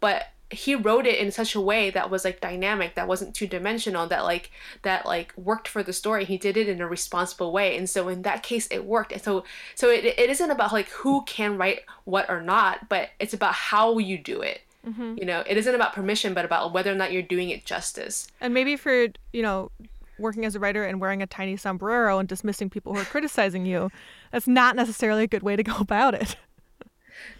but 0.01 0.27
he 0.51 0.75
wrote 0.75 1.07
it 1.07 1.19
in 1.19 1.31
such 1.31 1.55
a 1.55 1.61
way 1.61 1.91
that 1.91 2.09
was 2.09 2.25
like 2.25 2.41
dynamic 2.41 2.95
that 2.95 3.07
wasn't 3.07 3.35
two 3.35 3.47
dimensional 3.47 4.07
that 4.07 4.25
like 4.25 4.51
that 4.83 5.05
like 5.05 5.33
worked 5.37 5.69
for 5.69 5.83
the 5.83 5.93
story. 5.93 6.25
He 6.25 6.39
did 6.39 6.57
it 6.57 6.69
in 6.69 6.81
a 6.81 6.89
responsible 6.89 7.53
way. 7.53 7.77
And 7.77 7.89
so 7.89 8.09
in 8.09 8.23
that 8.23 8.43
case 8.43 8.67
it 8.69 8.85
worked. 8.85 9.13
And 9.13 9.21
so 9.21 9.45
so 9.75 9.91
it, 9.91 10.05
it 10.07 10.31
isn't 10.31 10.51
about 10.51 10.73
like 10.73 10.89
who 10.89 11.23
can 11.25 11.59
write 11.59 11.81
what 12.05 12.31
or 12.31 12.41
not 12.41 12.89
but 12.89 13.11
it's 13.19 13.35
about 13.35 13.55
how 13.55 13.99
you 13.99 14.19
do 14.19 14.41
it. 14.41 14.63
Mm-hmm. 14.87 15.17
you 15.19 15.27
know 15.27 15.43
it 15.45 15.57
isn't 15.57 15.75
about 15.75 15.93
permission 15.93 16.35
but 16.35 16.45
about 16.45 16.73
whether 16.73 16.91
or 16.91 16.95
not 16.95 17.13
you're 17.13 17.21
doing 17.21 17.51
it 17.51 17.67
justice. 17.67 18.29
And 18.41 18.55
maybe 18.55 18.77
for 18.77 19.09
you 19.33 19.43
know 19.43 19.71
working 20.19 20.45
as 20.45 20.55
a 20.55 20.61
writer 20.61 20.85
and 20.85 21.01
wearing 21.01 21.23
a 21.23 21.27
tiny 21.27 21.57
sombrero 21.57 22.19
and 22.19 22.29
dismissing 22.29 22.71
people 22.71 22.95
who 22.95 23.01
are 23.01 23.05
criticizing 23.05 23.67
you 23.67 23.91
that's 24.33 24.49
not 24.49 24.77
necessarily 24.77 25.25
a 25.25 25.29
good 25.29 25.43
way 25.43 25.57
to 25.57 25.63
go 25.63 25.77
about 25.79 26.15
it. 26.15 26.37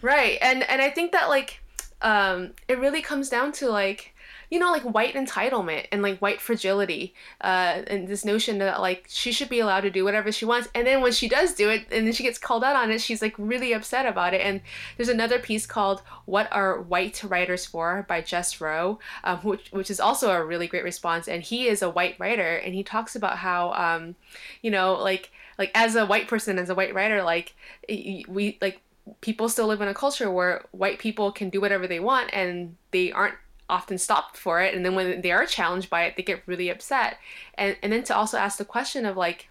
Right 0.01 0.37
and 0.41 0.63
and 0.69 0.81
i 0.81 0.89
think 0.89 1.13
that 1.13 1.29
like 1.29 1.61
um, 2.01 2.53
it 2.67 2.79
really 2.79 3.01
comes 3.01 3.29
down 3.29 3.51
to 3.53 3.69
like 3.69 4.13
you 4.49 4.59
know 4.59 4.71
like 4.71 4.83
white 4.83 5.13
entitlement 5.13 5.85
and 5.91 6.01
like 6.01 6.19
white 6.19 6.41
fragility 6.41 7.13
uh, 7.41 7.81
and 7.87 8.07
this 8.07 8.25
notion 8.25 8.57
that 8.57 8.81
like 8.81 9.05
she 9.07 9.31
should 9.31 9.49
be 9.49 9.59
allowed 9.59 9.81
to 9.81 9.89
do 9.89 10.03
whatever 10.03 10.31
she 10.31 10.45
wants. 10.45 10.67
And 10.73 10.87
then 10.87 11.01
when 11.01 11.11
she 11.11 11.29
does 11.29 11.53
do 11.53 11.69
it 11.69 11.85
and 11.91 12.05
then 12.05 12.13
she 12.13 12.23
gets 12.23 12.37
called 12.37 12.63
out 12.63 12.75
on 12.75 12.91
it 12.91 13.01
she's 13.01 13.21
like 13.21 13.35
really 13.37 13.73
upset 13.73 14.05
about 14.05 14.33
it. 14.33 14.41
And 14.41 14.61
there's 14.97 15.09
another 15.09 15.39
piece 15.39 15.65
called 15.65 16.01
what 16.25 16.47
are 16.51 16.81
white 16.81 17.23
writers 17.23 17.65
for 17.65 18.05
by 18.07 18.21
Jess 18.21 18.59
Row 18.59 18.99
um, 19.23 19.39
which, 19.39 19.71
which 19.71 19.91
is 19.91 19.99
also 19.99 20.31
a 20.31 20.43
really 20.43 20.67
great 20.67 20.83
response. 20.83 21.27
And 21.27 21.43
he 21.43 21.67
is 21.67 21.81
a 21.81 21.89
white 21.89 22.19
writer 22.19 22.55
and 22.55 22.73
he 22.73 22.83
talks 22.83 23.15
about 23.15 23.37
how 23.37 23.71
um, 23.73 24.15
you 24.61 24.71
know 24.71 24.95
like 24.95 25.31
like 25.57 25.71
as 25.75 25.95
a 25.95 26.05
white 26.05 26.27
person 26.27 26.57
as 26.57 26.69
a 26.69 26.75
white 26.75 26.93
writer 26.93 27.21
like 27.21 27.53
we 27.87 28.57
like 28.61 28.81
people 29.21 29.49
still 29.49 29.67
live 29.67 29.81
in 29.81 29.87
a 29.87 29.93
culture 29.93 30.29
where 30.29 30.63
white 30.71 30.99
people 30.99 31.31
can 31.31 31.49
do 31.49 31.59
whatever 31.59 31.87
they 31.87 31.99
want 31.99 32.29
and 32.33 32.75
they 32.91 33.11
aren't 33.11 33.35
often 33.69 33.97
stopped 33.97 34.37
for 34.37 34.61
it 34.61 34.73
and 34.73 34.85
then 34.85 34.95
when 34.95 35.21
they 35.21 35.31
are 35.31 35.45
challenged 35.45 35.89
by 35.89 36.03
it 36.03 36.15
they 36.15 36.23
get 36.23 36.43
really 36.45 36.69
upset. 36.69 37.17
And 37.55 37.77
and 37.81 37.91
then 37.91 38.03
to 38.03 38.15
also 38.15 38.37
ask 38.37 38.57
the 38.57 38.65
question 38.65 39.05
of 39.05 39.17
like 39.17 39.49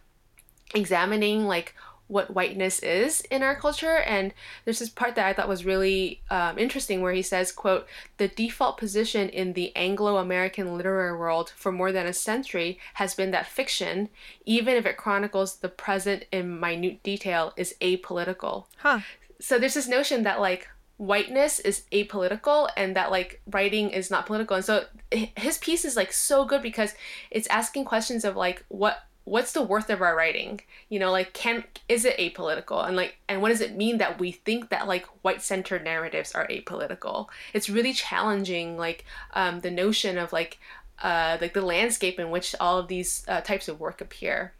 examining 0.74 1.46
like 1.46 1.74
what 2.08 2.34
whiteness 2.34 2.78
is 2.80 3.20
in 3.30 3.42
our 3.42 3.54
culture 3.54 3.98
and 3.98 4.32
there's 4.64 4.78
this 4.78 4.88
part 4.88 5.14
that 5.14 5.26
i 5.26 5.32
thought 5.32 5.48
was 5.48 5.64
really 5.64 6.22
um, 6.30 6.58
interesting 6.58 7.02
where 7.02 7.12
he 7.12 7.20
says 7.20 7.52
quote 7.52 7.86
the 8.16 8.28
default 8.28 8.78
position 8.78 9.28
in 9.28 9.52
the 9.52 9.74
anglo-american 9.76 10.74
literary 10.74 11.16
world 11.16 11.52
for 11.54 11.70
more 11.70 11.92
than 11.92 12.06
a 12.06 12.12
century 12.12 12.78
has 12.94 13.14
been 13.14 13.30
that 13.30 13.46
fiction 13.46 14.08
even 14.46 14.74
if 14.74 14.86
it 14.86 14.96
chronicles 14.96 15.56
the 15.56 15.68
present 15.68 16.24
in 16.32 16.58
minute 16.58 17.02
detail 17.02 17.52
is 17.56 17.74
apolitical. 17.80 18.64
Huh. 18.78 19.00
So 19.40 19.58
there's 19.58 19.74
this 19.74 19.88
notion 19.88 20.22
that 20.24 20.40
like 20.40 20.68
whiteness 20.98 21.60
is 21.60 21.84
apolitical 21.92 22.68
and 22.76 22.96
that 22.96 23.10
like 23.10 23.40
writing 23.46 23.90
is 23.90 24.10
not 24.10 24.26
political. 24.26 24.56
And 24.56 24.64
so 24.64 24.84
his 25.10 25.56
piece 25.58 25.84
is 25.84 25.96
like 25.96 26.12
so 26.12 26.44
good 26.44 26.60
because 26.60 26.94
it's 27.30 27.48
asking 27.48 27.86
questions 27.86 28.24
of 28.24 28.36
like 28.36 28.64
what 28.68 29.04
what's 29.24 29.52
the 29.52 29.62
worth 29.62 29.90
of 29.90 30.00
our 30.02 30.16
writing? 30.16 30.60
You 30.88 30.98
know 30.98 31.12
like 31.12 31.32
can 31.32 31.64
is 31.88 32.04
it 32.04 32.18
apolitical? 32.18 32.86
And 32.86 32.96
like 32.96 33.16
and 33.28 33.40
what 33.40 33.50
does 33.50 33.60
it 33.60 33.76
mean 33.76 33.98
that 33.98 34.18
we 34.18 34.32
think 34.32 34.70
that 34.70 34.88
like 34.88 35.06
white 35.22 35.40
centered 35.40 35.84
narratives 35.84 36.32
are 36.32 36.48
apolitical? 36.48 37.28
It's 37.54 37.70
really 37.70 37.92
challenging 37.92 38.76
like 38.76 39.04
um, 39.34 39.60
the 39.60 39.70
notion 39.70 40.18
of 40.18 40.32
like 40.32 40.58
uh, 41.00 41.38
like 41.40 41.54
the 41.54 41.62
landscape 41.62 42.18
in 42.18 42.30
which 42.30 42.56
all 42.58 42.76
of 42.76 42.88
these 42.88 43.24
uh, 43.28 43.40
types 43.40 43.68
of 43.68 43.78
work 43.78 44.00
appear. 44.00 44.52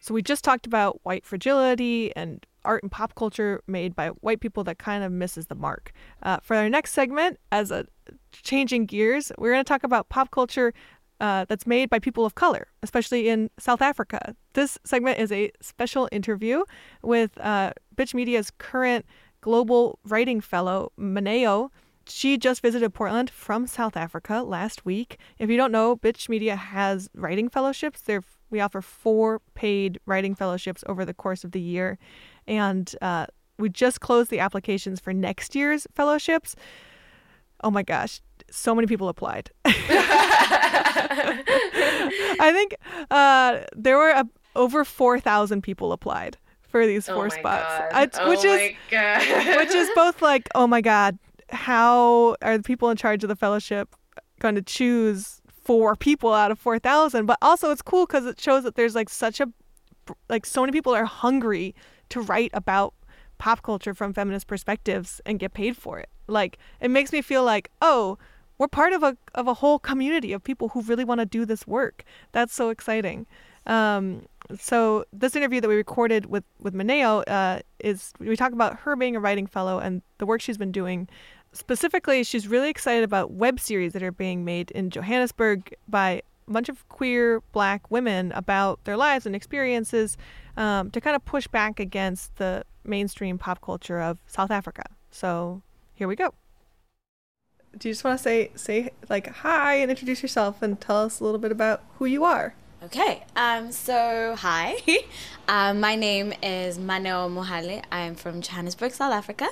So 0.00 0.14
we 0.14 0.22
just 0.22 0.44
talked 0.44 0.66
about 0.66 1.00
white 1.02 1.24
fragility 1.24 2.14
and 2.14 2.44
art 2.64 2.82
and 2.82 2.90
pop 2.90 3.14
culture 3.14 3.62
made 3.66 3.94
by 3.94 4.08
white 4.08 4.40
people 4.40 4.64
that 4.64 4.78
kind 4.78 5.04
of 5.04 5.12
misses 5.12 5.46
the 5.46 5.54
mark. 5.54 5.92
Uh, 6.22 6.38
for 6.42 6.56
our 6.56 6.68
next 6.68 6.92
segment, 6.92 7.38
as 7.50 7.70
a 7.70 7.86
changing 8.32 8.86
gears, 8.86 9.32
we're 9.38 9.52
going 9.52 9.64
to 9.64 9.68
talk 9.68 9.84
about 9.84 10.08
pop 10.08 10.30
culture 10.30 10.72
uh, 11.20 11.44
that's 11.48 11.66
made 11.66 11.88
by 11.88 11.98
people 11.98 12.26
of 12.26 12.34
color, 12.34 12.66
especially 12.82 13.28
in 13.28 13.48
South 13.58 13.80
Africa. 13.80 14.34
This 14.54 14.78
segment 14.84 15.18
is 15.18 15.30
a 15.30 15.52
special 15.60 16.08
interview 16.10 16.64
with 17.02 17.38
uh, 17.40 17.72
Bitch 17.96 18.12
Media's 18.12 18.50
current 18.58 19.06
global 19.40 19.98
writing 20.04 20.40
fellow, 20.40 20.92
Maneo. 20.98 21.70
She 22.08 22.36
just 22.36 22.60
visited 22.60 22.92
Portland 22.92 23.30
from 23.30 23.68
South 23.68 23.96
Africa 23.96 24.42
last 24.42 24.84
week. 24.84 25.18
If 25.38 25.48
you 25.48 25.56
don't 25.56 25.70
know, 25.70 25.96
Bitch 25.96 26.28
Media 26.28 26.56
has 26.56 27.08
writing 27.14 27.48
fellowships. 27.48 28.00
They're 28.00 28.22
we 28.52 28.60
offer 28.60 28.82
four 28.82 29.40
paid 29.54 29.98
writing 30.06 30.34
fellowships 30.34 30.84
over 30.86 31.04
the 31.04 31.14
course 31.14 31.42
of 31.42 31.52
the 31.52 31.60
year. 31.60 31.98
And 32.46 32.94
uh, 33.00 33.26
we 33.58 33.68
just 33.68 34.00
closed 34.00 34.30
the 34.30 34.40
applications 34.40 35.00
for 35.00 35.12
next 35.12 35.54
year's 35.54 35.86
fellowships. 35.94 36.56
Oh 37.62 37.70
my 37.70 37.82
gosh, 37.82 38.20
so 38.50 38.74
many 38.74 38.86
people 38.86 39.08
applied. 39.08 39.50
I 39.64 39.72
think 42.52 42.74
uh, 43.10 43.60
there 43.76 43.96
were 43.96 44.10
a, 44.10 44.26
over 44.56 44.84
4,000 44.84 45.62
people 45.62 45.92
applied 45.92 46.36
for 46.68 46.86
these 46.86 47.06
four 47.06 47.26
oh 47.26 47.28
spots. 47.28 47.84
I, 47.92 48.08
oh 48.20 48.28
which 48.30 48.44
is 48.44 48.72
which 49.58 49.74
is 49.74 49.88
both 49.94 50.22
like, 50.22 50.48
oh 50.54 50.66
my 50.66 50.80
god, 50.80 51.18
how 51.50 52.36
are 52.42 52.56
the 52.56 52.64
people 52.64 52.90
in 52.90 52.96
charge 52.96 53.22
of 53.22 53.28
the 53.28 53.36
fellowship 53.36 53.94
going 54.42 54.56
to 54.56 54.62
choose 54.62 55.40
four 55.48 55.96
people 55.96 56.34
out 56.34 56.50
of 56.50 56.58
4,000. 56.58 57.24
But 57.26 57.38
also, 57.40 57.70
it's 57.70 57.82
cool 57.82 58.06
because 58.06 58.26
it 58.26 58.40
shows 58.40 58.64
that 58.64 58.74
there's 58.74 58.94
like 58.94 59.08
such 59.08 59.40
a, 59.40 59.48
like, 60.28 60.44
so 60.44 60.60
many 60.60 60.72
people 60.72 60.94
are 60.94 61.04
hungry 61.04 61.74
to 62.12 62.20
write 62.20 62.50
about 62.54 62.94
pop 63.38 63.62
culture 63.62 63.94
from 63.94 64.12
feminist 64.12 64.46
perspectives 64.46 65.20
and 65.26 65.38
get 65.38 65.52
paid 65.52 65.76
for 65.76 65.98
it. 65.98 66.08
Like, 66.26 66.58
it 66.80 66.90
makes 66.90 67.12
me 67.12 67.22
feel 67.22 67.44
like, 67.44 67.70
oh, 67.80 68.18
we're 68.58 68.68
part 68.68 68.92
of 68.92 69.02
a 69.02 69.16
of 69.34 69.48
a 69.48 69.54
whole 69.54 69.78
community 69.78 70.32
of 70.32 70.44
people 70.44 70.68
who 70.68 70.82
really 70.82 71.04
want 71.04 71.20
to 71.20 71.26
do 71.26 71.44
this 71.44 71.66
work. 71.66 72.04
That's 72.30 72.54
so 72.54 72.68
exciting. 72.68 73.26
Um, 73.66 74.26
so 74.58 75.04
this 75.12 75.34
interview 75.34 75.60
that 75.60 75.68
we 75.68 75.74
recorded 75.74 76.26
with 76.26 76.44
with 76.60 76.74
Maneo 76.74 77.24
uh, 77.26 77.60
is 77.80 78.12
we 78.18 78.36
talk 78.36 78.52
about 78.52 78.80
her 78.80 78.94
being 78.94 79.16
a 79.16 79.20
writing 79.20 79.46
fellow 79.46 79.78
and 79.78 80.02
the 80.18 80.26
work 80.26 80.40
she's 80.40 80.58
been 80.58 80.72
doing 80.72 81.08
specifically, 81.52 82.24
she's 82.24 82.48
really 82.48 82.70
excited 82.70 83.04
about 83.04 83.32
web 83.32 83.60
series 83.60 83.92
that 83.92 84.02
are 84.02 84.12
being 84.12 84.44
made 84.44 84.70
in 84.72 84.90
Johannesburg 84.90 85.74
by 85.88 86.22
bunch 86.52 86.68
of 86.68 86.88
queer 86.88 87.40
black 87.52 87.90
women 87.90 88.32
about 88.32 88.84
their 88.84 88.96
lives 88.96 89.26
and 89.26 89.34
experiences 89.34 90.16
um, 90.56 90.90
to 90.90 91.00
kind 91.00 91.16
of 91.16 91.24
push 91.24 91.46
back 91.46 91.80
against 91.80 92.36
the 92.36 92.64
mainstream 92.84 93.38
pop 93.38 93.60
culture 93.60 94.00
of 94.00 94.18
South 94.26 94.50
Africa. 94.50 94.84
So 95.10 95.62
here 95.94 96.08
we 96.08 96.16
go. 96.16 96.34
Do 97.76 97.88
you 97.88 97.94
just 97.94 98.04
want 98.04 98.18
to 98.18 98.22
say 98.22 98.50
say 98.54 98.90
like 99.08 99.28
hi 99.28 99.76
and 99.76 99.90
introduce 99.90 100.20
yourself 100.20 100.60
and 100.62 100.78
tell 100.78 101.04
us 101.04 101.20
a 101.20 101.24
little 101.24 101.38
bit 101.38 101.52
about 101.52 101.82
who 101.98 102.04
you 102.04 102.24
are? 102.24 102.54
Okay, 102.84 103.22
um, 103.36 103.70
so 103.70 104.34
hi. 104.36 104.76
um, 105.48 105.80
my 105.80 105.94
name 105.94 106.34
is 106.42 106.78
Maneo 106.78 107.30
Mohale. 107.32 107.82
I'm 107.92 108.16
from 108.16 108.42
Johannesburg, 108.42 108.92
South 108.92 109.12
Africa 109.12 109.48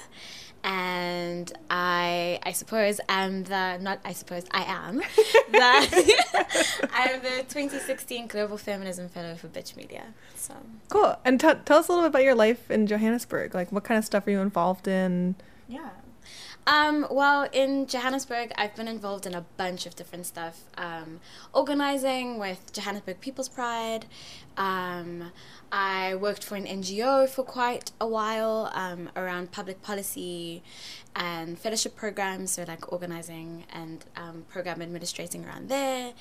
and 0.63 1.53
I 1.71 2.39
I 2.43 2.53
suppose 2.53 3.01
am 3.09 3.45
the 3.45 3.79
not 3.79 4.01
I 4.05 4.13
suppose 4.13 4.45
I 4.51 4.65
am 4.65 4.97
the 5.51 6.89
I'm 6.93 7.21
the 7.23 7.45
2016 7.49 8.27
Global 8.27 8.57
Feminism 8.57 9.09
Fellow 9.09 9.35
for 9.37 9.49
Bitch 9.49 9.77
Media. 9.77 10.05
So 10.37 10.55
cool. 10.89 11.17
And 11.25 11.41
t- 11.41 11.53
tell 11.65 11.79
us 11.79 11.89
a 11.89 11.93
little 11.93 12.05
bit 12.05 12.11
about 12.11 12.25
your 12.25 12.35
life 12.35 12.71
in 12.71 12.87
Johannesburg. 12.87 13.55
Like, 13.55 13.73
what 13.73 13.85
kind 13.85 13.99
of 13.99 14.05
stuff 14.05 14.27
are 14.27 14.31
you 14.31 14.41
involved 14.41 14.89
in? 14.89 15.37
Yeah. 15.69 15.91
Um, 16.67 17.07
well, 17.11 17.49
in 17.53 17.87
Johannesburg, 17.87 18.53
I've 18.57 18.77
been 18.77 18.87
involved 18.87 19.27
in 19.27 19.35
a 19.35 19.45
bunch 19.57 19.87
of 19.87 19.97
different 19.97 20.27
stuff. 20.27 20.63
Um, 20.77 21.21
organizing 21.53 22.39
with 22.39 22.73
Johannesburg 22.73 23.21
People's 23.21 23.49
Pride. 23.49 24.07
Um, 24.57 25.33
I 25.73 26.15
worked 26.17 26.45
for 26.45 26.57
an 26.57 26.67
NGO 26.67 27.29
for 27.29 27.45
quite 27.45 27.93
a 28.01 28.07
while 28.07 28.71
um, 28.75 29.09
around 29.17 29.53
public 29.53 29.83
policy 29.83 30.63
and 31.17 31.59
fellowship 31.59 31.97
programs, 31.97 32.53
so 32.53 32.65
like 32.67 32.93
organizing 32.93 33.65
and 33.73 34.05
um, 34.17 34.45
program 34.49 34.81
administrating 34.81 35.45
around 35.45 35.69
there. 35.69 36.13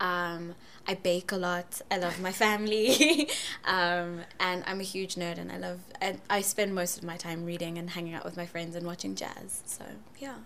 Um, 0.00 0.54
I 0.86 0.94
bake 0.94 1.32
a 1.32 1.36
lot. 1.36 1.80
I 1.90 1.98
love 1.98 2.20
my 2.20 2.32
family, 2.32 3.28
um, 3.64 4.20
and 4.38 4.62
I'm 4.66 4.80
a 4.80 4.84
huge 4.84 5.16
nerd, 5.16 5.38
and 5.38 5.50
I 5.50 5.58
love. 5.58 5.80
And 6.00 6.20
I 6.30 6.40
spend 6.40 6.74
most 6.74 6.98
of 6.98 7.04
my 7.04 7.16
time 7.16 7.44
reading 7.44 7.78
and 7.78 7.90
hanging 7.90 8.14
out 8.14 8.24
with 8.24 8.36
my 8.36 8.46
friends 8.46 8.76
and 8.76 8.86
watching 8.86 9.14
jazz. 9.14 9.62
So 9.66 9.84
yeah. 10.18 10.36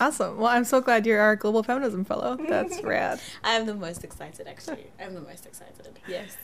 Awesome. 0.00 0.38
Well, 0.38 0.46
I'm 0.50 0.64
so 0.64 0.80
glad 0.80 1.04
you're 1.04 1.20
our 1.20 1.36
global 1.36 1.62
feminism 1.62 2.06
fellow. 2.06 2.38
That's 2.48 2.82
rad. 2.82 3.20
I'm 3.44 3.66
the 3.66 3.74
most 3.74 4.02
excited, 4.02 4.48
actually. 4.48 4.86
I'm 4.98 5.14
the 5.14 5.20
most 5.20 5.44
excited. 5.44 5.98
Yes. 6.08 6.36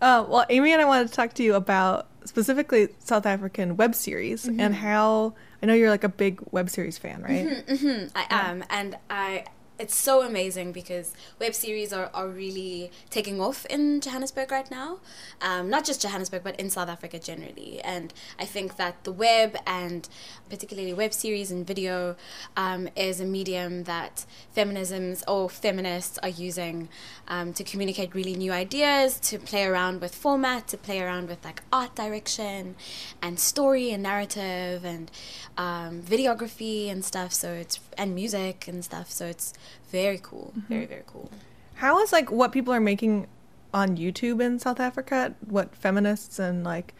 Uh, 0.00 0.24
well, 0.28 0.46
Amy 0.48 0.72
and 0.72 0.80
I 0.80 0.84
wanted 0.84 1.08
to 1.08 1.14
talk 1.14 1.32
to 1.34 1.42
you 1.42 1.54
about 1.54 2.06
specifically 2.24 2.88
South 3.00 3.26
African 3.26 3.76
web 3.76 3.94
series 3.94 4.44
Mm-hmm. 4.44 4.60
and 4.60 4.74
how 4.74 5.34
I 5.62 5.66
know 5.66 5.74
you're 5.74 5.90
like 5.90 6.04
a 6.04 6.08
big 6.08 6.40
web 6.52 6.70
series 6.70 6.98
fan, 6.98 7.22
right? 7.22 7.48
hmm 7.68 8.04
I 8.14 8.26
am, 8.30 8.64
and 8.70 8.96
I. 9.10 9.44
It's 9.78 9.94
so 9.94 10.22
amazing 10.22 10.72
because 10.72 11.14
web 11.38 11.54
series 11.54 11.92
are, 11.92 12.10
are 12.12 12.26
really 12.26 12.90
taking 13.10 13.40
off 13.40 13.64
in 13.66 14.00
Johannesburg 14.00 14.50
right 14.50 14.68
now. 14.68 14.98
Um, 15.40 15.70
not 15.70 15.84
just 15.84 16.02
Johannesburg, 16.02 16.42
but 16.42 16.58
in 16.58 16.68
South 16.68 16.88
Africa 16.88 17.20
generally. 17.20 17.80
And 17.84 18.12
I 18.40 18.44
think 18.44 18.76
that 18.76 19.04
the 19.04 19.12
web 19.12 19.56
and 19.68 20.08
particularly 20.50 20.92
web 20.92 21.14
series 21.14 21.52
and 21.52 21.64
video 21.64 22.16
um, 22.56 22.88
is 22.96 23.20
a 23.20 23.24
medium 23.24 23.84
that 23.84 24.26
feminisms 24.56 25.22
or 25.28 25.48
feminists 25.48 26.18
are 26.24 26.28
using 26.28 26.88
um, 27.28 27.52
to 27.52 27.62
communicate 27.62 28.16
really 28.16 28.34
new 28.34 28.50
ideas, 28.50 29.20
to 29.20 29.38
play 29.38 29.64
around 29.64 30.00
with 30.00 30.12
format, 30.12 30.66
to 30.68 30.76
play 30.76 31.00
around 31.00 31.28
with 31.28 31.44
like 31.44 31.62
art 31.72 31.94
direction 31.94 32.74
and 33.22 33.38
story 33.38 33.92
and 33.92 34.02
narrative 34.02 34.84
and 34.84 35.08
um, 35.56 36.02
videography 36.02 36.90
and 36.90 37.04
stuff. 37.04 37.32
So 37.32 37.52
it's 37.52 37.78
and 37.98 38.14
music 38.14 38.66
and 38.68 38.84
stuff. 38.84 39.10
So 39.10 39.26
it's 39.26 39.52
very 39.90 40.18
cool, 40.22 40.54
very 40.68 40.86
very 40.86 41.04
cool. 41.06 41.30
How 41.74 42.00
is 42.00 42.12
like 42.12 42.30
what 42.30 42.52
people 42.52 42.72
are 42.72 42.80
making 42.80 43.26
on 43.74 43.96
YouTube 43.96 44.42
in 44.42 44.58
South 44.58 44.80
Africa, 44.80 45.34
what 45.46 45.74
feminists 45.74 46.38
and 46.38 46.64
like 46.64 46.94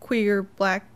queer 0.00 0.42
black 0.42 0.86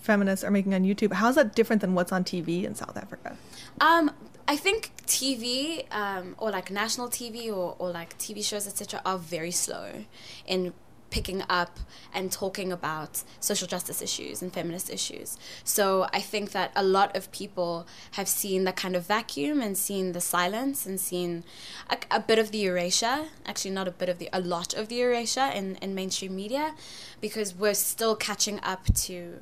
feminists 0.00 0.44
are 0.44 0.50
making 0.50 0.74
on 0.74 0.82
YouTube, 0.82 1.12
how 1.12 1.28
is 1.28 1.36
that 1.36 1.54
different 1.54 1.80
than 1.80 1.94
what's 1.94 2.12
on 2.12 2.24
TV 2.24 2.64
in 2.64 2.74
South 2.74 2.96
Africa? 2.96 3.36
Um, 3.80 4.10
I 4.48 4.56
think 4.56 4.92
TV 5.06 5.84
um, 5.92 6.34
or 6.38 6.50
like 6.50 6.70
national 6.70 7.08
TV 7.08 7.48
or, 7.48 7.76
or 7.78 7.90
like 7.90 8.18
TV 8.18 8.44
shows 8.44 8.66
etc. 8.66 9.00
are 9.04 9.18
very 9.18 9.50
slow 9.50 10.04
in 10.46 10.72
picking 11.12 11.44
up 11.48 11.78
and 12.12 12.32
talking 12.32 12.72
about 12.72 13.22
social 13.38 13.68
justice 13.68 14.00
issues 14.02 14.42
and 14.42 14.52
feminist 14.52 14.90
issues. 14.90 15.36
So 15.62 16.08
I 16.12 16.20
think 16.20 16.52
that 16.52 16.72
a 16.74 16.82
lot 16.82 17.14
of 17.14 17.30
people 17.30 17.86
have 18.12 18.26
seen 18.26 18.64
the 18.64 18.72
kind 18.72 18.96
of 18.96 19.06
vacuum 19.06 19.60
and 19.60 19.76
seen 19.76 20.12
the 20.12 20.20
silence 20.20 20.86
and 20.86 20.98
seen 20.98 21.44
a, 21.90 21.98
a 22.10 22.20
bit 22.20 22.38
of 22.38 22.50
the 22.50 22.64
erasure, 22.64 23.26
actually 23.46 23.72
not 23.72 23.86
a 23.86 23.90
bit 23.90 24.08
of 24.08 24.18
the, 24.18 24.30
a 24.32 24.40
lot 24.40 24.72
of 24.74 24.88
the 24.88 25.00
erasure 25.02 25.50
in, 25.54 25.76
in 25.76 25.94
mainstream 25.94 26.34
media 26.34 26.74
because 27.20 27.54
we're 27.54 27.74
still 27.74 28.16
catching 28.16 28.58
up 28.62 28.82
to 28.94 29.40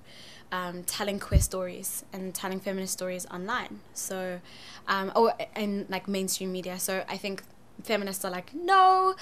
um, 0.53 0.83
telling 0.83 1.21
queer 1.21 1.41
stories 1.41 2.05
and 2.13 2.35
telling 2.35 2.59
feminist 2.59 2.95
stories 2.95 3.27
online. 3.31 3.79
So, 3.95 4.41
um, 4.89 5.13
or 5.15 5.35
in 5.55 5.87
like 5.89 6.09
mainstream 6.09 6.51
media. 6.51 6.81
So 6.81 7.05
I 7.09 7.17
think 7.17 7.45
feminists 7.85 8.25
are 8.25 8.31
like, 8.31 8.55
no, 8.55 9.15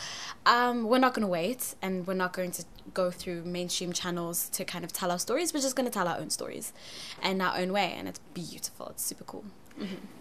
um, 0.47 0.85
we're 0.85 0.99
not 0.99 1.14
going 1.14 1.23
to 1.27 1.31
wait, 1.31 1.75
and 1.83 2.07
we're 2.07 2.14
not 2.14 2.33
going 2.33 2.51
to 2.53 2.64
go 2.94 3.11
through 3.11 3.44
mainstream 3.44 3.92
channels 3.92 4.49
to 4.51 4.64
kind 4.64 4.85
of 4.85 4.92
tell 4.92 5.11
our 5.11 5.18
stories. 5.18 5.53
We're 5.53 5.61
just 5.61 5.77
going 5.77 5.88
to 5.88 5.92
tell 5.92 6.09
our 6.09 6.18
own 6.18 6.31
stories, 6.31 6.73
in 7.23 7.40
our 7.40 7.57
own 7.57 7.73
way, 7.73 7.94
and 7.97 8.09
it's 8.09 8.21
beautiful. 8.35 8.88
It's 8.88 9.05
super 9.05 9.25
cool. 9.25 9.44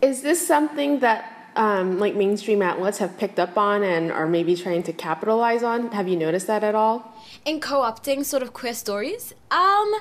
Is 0.02 0.22
this 0.22 0.46
something 0.46 1.00
that 1.00 1.34
um, 1.56 1.98
like 1.98 2.16
mainstream 2.16 2.62
outlets 2.62 3.00
have 3.00 3.18
picked 3.18 3.40
up 3.40 3.58
on 3.58 3.82
and 3.82 4.12
are 4.12 4.28
maybe 4.28 4.56
trying 4.56 4.84
to 4.84 4.94
capitalize 4.94 5.64
on? 5.64 5.92
Have 5.92 6.08
you 6.08 6.16
noticed 6.16 6.48
that 6.48 6.64
at 6.64 6.76
all? 6.76 7.14
in 7.46 7.60
co-opting 7.62 8.26
sort 8.26 8.44
of 8.44 8.52
queer 8.52 8.74
stories 8.74 9.34
um 9.52 9.94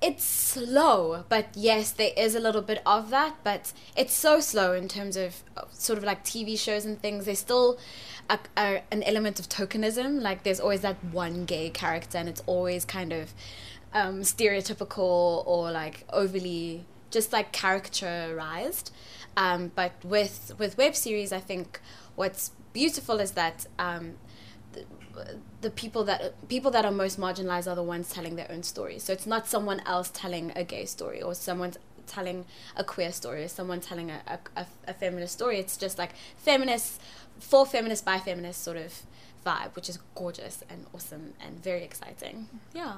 it's 0.00 0.22
slow 0.22 1.24
but 1.28 1.46
yes 1.54 1.90
there 1.92 2.12
is 2.16 2.34
a 2.34 2.40
little 2.40 2.62
bit 2.62 2.80
of 2.86 3.10
that 3.10 3.34
but 3.42 3.72
it's 3.96 4.14
so 4.14 4.38
slow 4.38 4.72
in 4.72 4.86
terms 4.86 5.16
of 5.16 5.42
sort 5.72 5.98
of 5.98 6.04
like 6.04 6.24
tv 6.24 6.58
shows 6.58 6.84
and 6.84 7.00
things. 7.00 7.24
There's 7.24 7.38
still 7.38 7.78
a, 8.30 8.38
a, 8.56 8.82
an 8.92 9.02
element 9.02 9.40
of 9.40 9.48
tokenism 9.48 10.20
like 10.20 10.42
there's 10.42 10.60
always 10.60 10.82
that 10.82 11.02
one 11.12 11.44
gay 11.44 11.70
character 11.70 12.18
and 12.18 12.28
it's 12.28 12.42
always 12.46 12.84
kind 12.84 13.12
of 13.12 13.32
um, 13.92 14.20
stereotypical 14.20 15.46
or 15.46 15.70
like 15.70 16.04
overly 16.12 16.84
just 17.10 17.32
like 17.32 17.52
caricaturized 17.52 18.90
um, 19.36 19.72
but 19.74 19.92
with 20.04 20.52
with 20.58 20.76
web 20.76 20.94
series 20.94 21.32
i 21.32 21.40
think 21.40 21.80
what's 22.14 22.50
beautiful 22.72 23.18
is 23.18 23.32
that 23.32 23.66
um, 23.78 24.14
the 25.60 25.70
people 25.70 26.04
that 26.04 26.48
people 26.48 26.70
that 26.70 26.84
are 26.84 26.90
most 26.90 27.18
marginalized 27.18 27.70
are 27.70 27.74
the 27.74 27.82
ones 27.82 28.10
telling 28.10 28.36
their 28.36 28.50
own 28.50 28.62
stories. 28.62 29.02
So 29.02 29.12
it's 29.12 29.26
not 29.26 29.46
someone 29.46 29.80
else 29.86 30.10
telling 30.12 30.52
a 30.54 30.64
gay 30.64 30.84
story 30.84 31.22
or 31.22 31.34
someone 31.34 31.72
telling 32.06 32.46
a 32.76 32.84
queer 32.84 33.12
story 33.12 33.44
or 33.44 33.48
someone 33.48 33.80
telling 33.80 34.10
a, 34.10 34.20
a, 34.26 34.38
a, 34.56 34.66
a 34.88 34.94
feminist 34.94 35.34
story. 35.34 35.58
It's 35.58 35.76
just 35.76 35.98
like 35.98 36.12
feminists 36.36 36.98
for 37.38 37.66
feminists 37.66 38.04
by 38.04 38.18
feminists 38.18 38.62
sort 38.62 38.76
of 38.76 39.02
vibe, 39.44 39.74
which 39.76 39.88
is 39.88 39.98
gorgeous 40.14 40.64
and 40.68 40.86
awesome 40.94 41.34
and 41.44 41.62
very 41.62 41.82
exciting. 41.84 42.48
Yeah. 42.74 42.96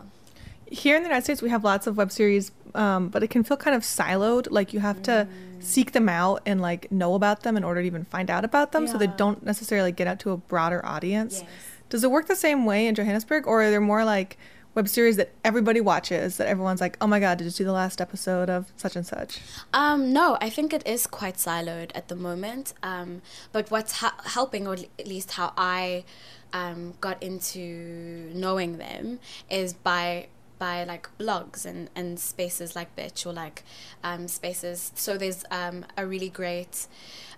Here 0.66 0.96
in 0.96 1.02
the 1.02 1.09
United 1.09 1.24
States, 1.24 1.42
we 1.42 1.50
have 1.50 1.64
lots 1.64 1.88
of 1.88 1.96
web 1.96 2.12
series, 2.12 2.52
um, 2.76 3.09
but 3.09 3.24
it 3.24 3.28
can 3.28 3.42
feel 3.42 3.56
kind 3.56 3.74
of 3.74 3.83
siloed. 3.83 4.46
Like 4.50 4.72
you 4.72 4.78
have 4.78 5.02
to 5.02 5.26
seek 5.59 5.92
them 5.92 6.09
out 6.09 6.42
and 6.46 6.61
like 6.61 6.92
know 6.92 7.14
about 7.14 7.42
them 7.42 7.56
in 7.56 7.64
order 7.64 7.80
to 7.80 7.87
even 7.87 8.04
find 8.04 8.30
out 8.30 8.44
about 8.44 8.70
them, 8.70 8.87
so 8.87 8.96
they 8.96 9.09
don't 9.09 9.44
necessarily 9.44 9.90
get 9.90 10.06
out 10.06 10.20
to 10.20 10.30
a 10.30 10.37
broader 10.37 10.85
audience. 10.87 11.40
Yes. 11.40 11.50
Does 11.90 12.03
it 12.03 12.11
work 12.11 12.26
the 12.26 12.37
same 12.37 12.64
way 12.64 12.87
in 12.87 12.94
Johannesburg, 12.94 13.46
or 13.46 13.62
are 13.62 13.70
there 13.70 13.81
more 13.81 14.05
like 14.05 14.38
web 14.74 14.88
series 14.88 15.16
that 15.16 15.31
everybody 15.44 15.81
watches 15.81 16.37
that 16.37 16.46
everyone's 16.46 16.81
like, 16.81 16.96
oh 17.00 17.07
my 17.07 17.18
god, 17.18 17.38
did 17.38 17.44
you 17.44 17.50
see 17.50 17.64
the 17.64 17.72
last 17.72 18.00
episode 18.00 18.48
of 18.48 18.72
such 18.76 18.94
and 18.96 19.05
such? 19.07 19.40
Um, 19.74 20.12
no, 20.12 20.38
I 20.40 20.48
think 20.48 20.72
it 20.72 20.87
is 20.87 21.07
quite 21.07 21.35
siloed 21.35 21.90
at 21.94 22.09
the 22.09 22.16
moment. 22.16 22.72
Um, 22.83 23.22
but 23.53 23.70
what's 23.70 23.98
ha- 24.00 24.14
helping, 24.24 24.66
or 24.66 24.74
at 24.74 25.07
least 25.07 25.33
how 25.33 25.53
I 25.57 26.05
um, 26.53 26.94
got 27.00 27.22
into 27.22 28.31
knowing 28.35 28.79
them, 28.79 29.18
is 29.50 29.72
by 29.72 30.29
by 30.61 30.85
like 30.85 31.09
blogs 31.18 31.64
and, 31.64 31.88
and 31.96 32.20
spaces 32.20 32.76
like 32.76 32.94
Bitch 32.94 33.26
or 33.26 33.33
like 33.33 33.64
um, 34.05 34.29
spaces. 34.29 34.92
So 34.94 35.16
there's 35.16 35.42
um, 35.50 35.87
a 35.96 36.07
really 36.07 36.29
great 36.29 36.87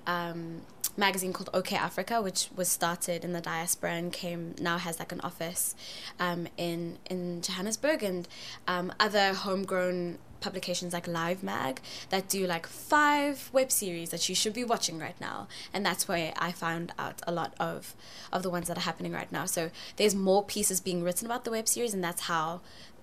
um, 0.06 0.62
magazine 0.96 1.32
called 1.32 1.50
Okayafrica, 1.52 2.22
which 2.22 2.48
was 2.54 2.68
started 2.68 3.24
in 3.24 3.32
the 3.32 3.40
diaspora 3.40 3.92
and 3.92 4.12
came 4.12 4.54
now 4.60 4.78
has 4.78 4.98
like 4.98 5.12
an 5.12 5.20
office 5.20 5.74
um, 6.18 6.46
in 6.56 6.98
in 7.08 7.40
Johannesburg 7.42 8.02
and 8.02 8.28
um, 8.66 8.92
other 9.00 9.34
homegrown 9.34 10.18
publications 10.40 10.92
like 10.92 11.06
Live 11.06 11.42
Mag 11.42 11.80
that 12.10 12.28
do 12.28 12.46
like 12.46 12.66
five 12.66 13.48
web 13.52 13.70
series 13.70 14.10
that 14.10 14.28
you 14.28 14.34
should 14.34 14.52
be 14.52 14.64
watching 14.64 14.98
right 14.98 15.18
now, 15.20 15.48
and 15.72 15.86
that's 15.86 16.06
where 16.08 16.34
I 16.36 16.52
found 16.52 16.92
out 16.98 17.22
a 17.26 17.32
lot 17.32 17.54
of 17.58 17.94
of 18.32 18.42
the 18.42 18.50
ones 18.50 18.68
that 18.68 18.76
are 18.76 18.82
happening 18.82 19.12
right 19.12 19.30
now. 19.32 19.46
So 19.46 19.70
there's 19.96 20.14
more 20.14 20.44
pieces 20.44 20.80
being 20.80 21.02
written 21.02 21.26
about 21.26 21.44
the 21.44 21.50
web 21.50 21.68
series, 21.68 21.94
and 21.94 22.04
that's 22.04 22.22
how. 22.22 22.60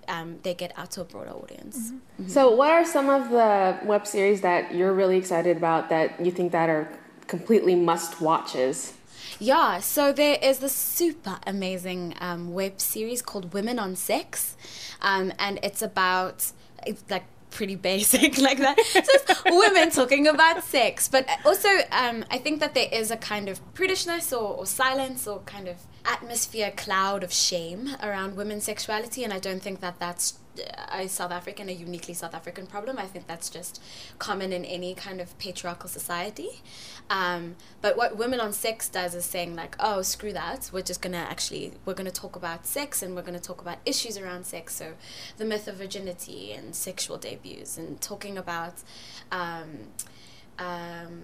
Um, 0.08 0.40
they 0.42 0.56
get 0.56 0.74
out 0.76 0.90
to 0.92 1.02
a 1.02 1.04
broader 1.04 1.30
audience. 1.30 1.92
So, 2.26 2.50
what 2.50 2.72
are 2.72 2.84
some 2.84 3.10
of 3.10 3.30
the 3.30 3.78
web 3.86 4.08
series 4.08 4.42
that 4.42 4.74
you're 4.74 4.92
really 4.92 5.18
excited 5.18 5.56
about 5.56 5.90
that 5.90 6.26
you 6.26 6.32
think 6.32 6.52
that 6.52 6.68
are 6.68 6.90
completely 7.30 7.76
must 7.76 8.20
watches? 8.20 8.94
Yeah, 9.40 9.80
so 9.80 10.12
there 10.12 10.38
is 10.42 10.60
this 10.60 10.74
super 10.76 11.40
amazing 11.48 12.16
um, 12.20 12.52
web 12.52 12.82
series 12.82 13.22
called 13.22 13.54
Women 13.54 13.80
on 13.80 13.96
Sex, 13.96 14.58
um, 15.02 15.32
and 15.40 15.60
it's 15.64 15.82
about 15.82 16.52
it's 16.86 17.04
like 17.10 17.24
pretty 17.52 17.76
basic 17.92 18.38
like 18.38 18.58
that. 18.58 18.76
It's 18.78 19.44
women 19.46 19.92
talking 19.92 20.28
about 20.28 20.64
sex, 20.64 21.08
but 21.08 21.28
also 21.46 21.70
um, 21.92 22.26
I 22.30 22.38
think 22.38 22.60
that 22.60 22.74
there 22.74 22.90
is 22.92 23.12
a 23.12 23.18
kind 23.18 23.48
of 23.48 23.62
prudishness 23.74 24.34
or, 24.34 24.58
or 24.58 24.66
silence 24.66 25.28
or 25.28 25.40
kind 25.42 25.68
of 25.68 25.78
atmosphere 26.06 26.74
cloud 26.76 27.24
of 27.24 27.32
shame 27.32 27.96
around 28.02 28.36
women's 28.36 28.66
sexuality, 28.66 29.24
and 29.24 29.32
I 29.32 29.40
don't 29.40 29.62
think 29.62 29.80
that 29.80 30.00
that's 30.00 30.39
a 30.92 31.08
South 31.08 31.32
African, 31.32 31.70
a 31.70 31.72
uniquely 31.72 32.14
South 32.14 32.34
African 32.34 32.68
problem. 32.68 32.98
I 32.98 33.06
think 33.06 33.28
that's 33.28 33.50
just 33.50 33.82
common 34.18 34.52
in 34.52 34.66
any 34.66 34.94
kind 34.94 35.22
of 35.22 35.38
patriarchal 35.38 35.90
society. 35.90 36.62
Um, 37.10 37.56
but 37.82 37.98
what 37.98 38.18
Women 38.18 38.40
on 38.40 38.54
Sex 38.54 38.90
does 38.90 39.16
is 39.16 39.26
saying 39.26 39.56
like, 39.56 39.76
oh, 39.80 40.02
screw 40.02 40.34
that. 40.34 40.70
We're 40.74 40.82
just 40.82 41.02
gonna 41.02 41.18
actually 41.18 41.74
we're 41.86 41.94
gonna 41.94 42.12
talk 42.12 42.36
about 42.36 42.66
sex 42.66 43.02
and 43.02 43.16
we're 43.16 43.22
gonna 43.22 43.40
talk 43.40 43.62
about 43.62 43.78
issues 43.86 44.18
around 44.18 44.46
sex. 44.46 44.76
So 44.76 44.94
the 45.38 45.46
myth 45.46 45.68
of 45.68 45.76
virginity 45.76 46.52
and 46.52 46.76
sexual 46.76 47.18
debuts 47.18 47.78
and 47.78 48.00
talking 48.02 48.38
about. 48.38 48.76
Um, 49.32 49.90
um, 50.58 51.24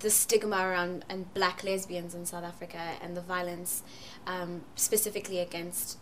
the 0.00 0.10
stigma 0.10 0.56
around 0.56 1.04
and 1.08 1.32
black 1.34 1.64
lesbians 1.64 2.14
in 2.14 2.24
South 2.24 2.44
Africa 2.44 2.78
and 3.02 3.16
the 3.16 3.20
violence 3.20 3.82
um, 4.26 4.62
specifically 4.76 5.40
against 5.40 5.98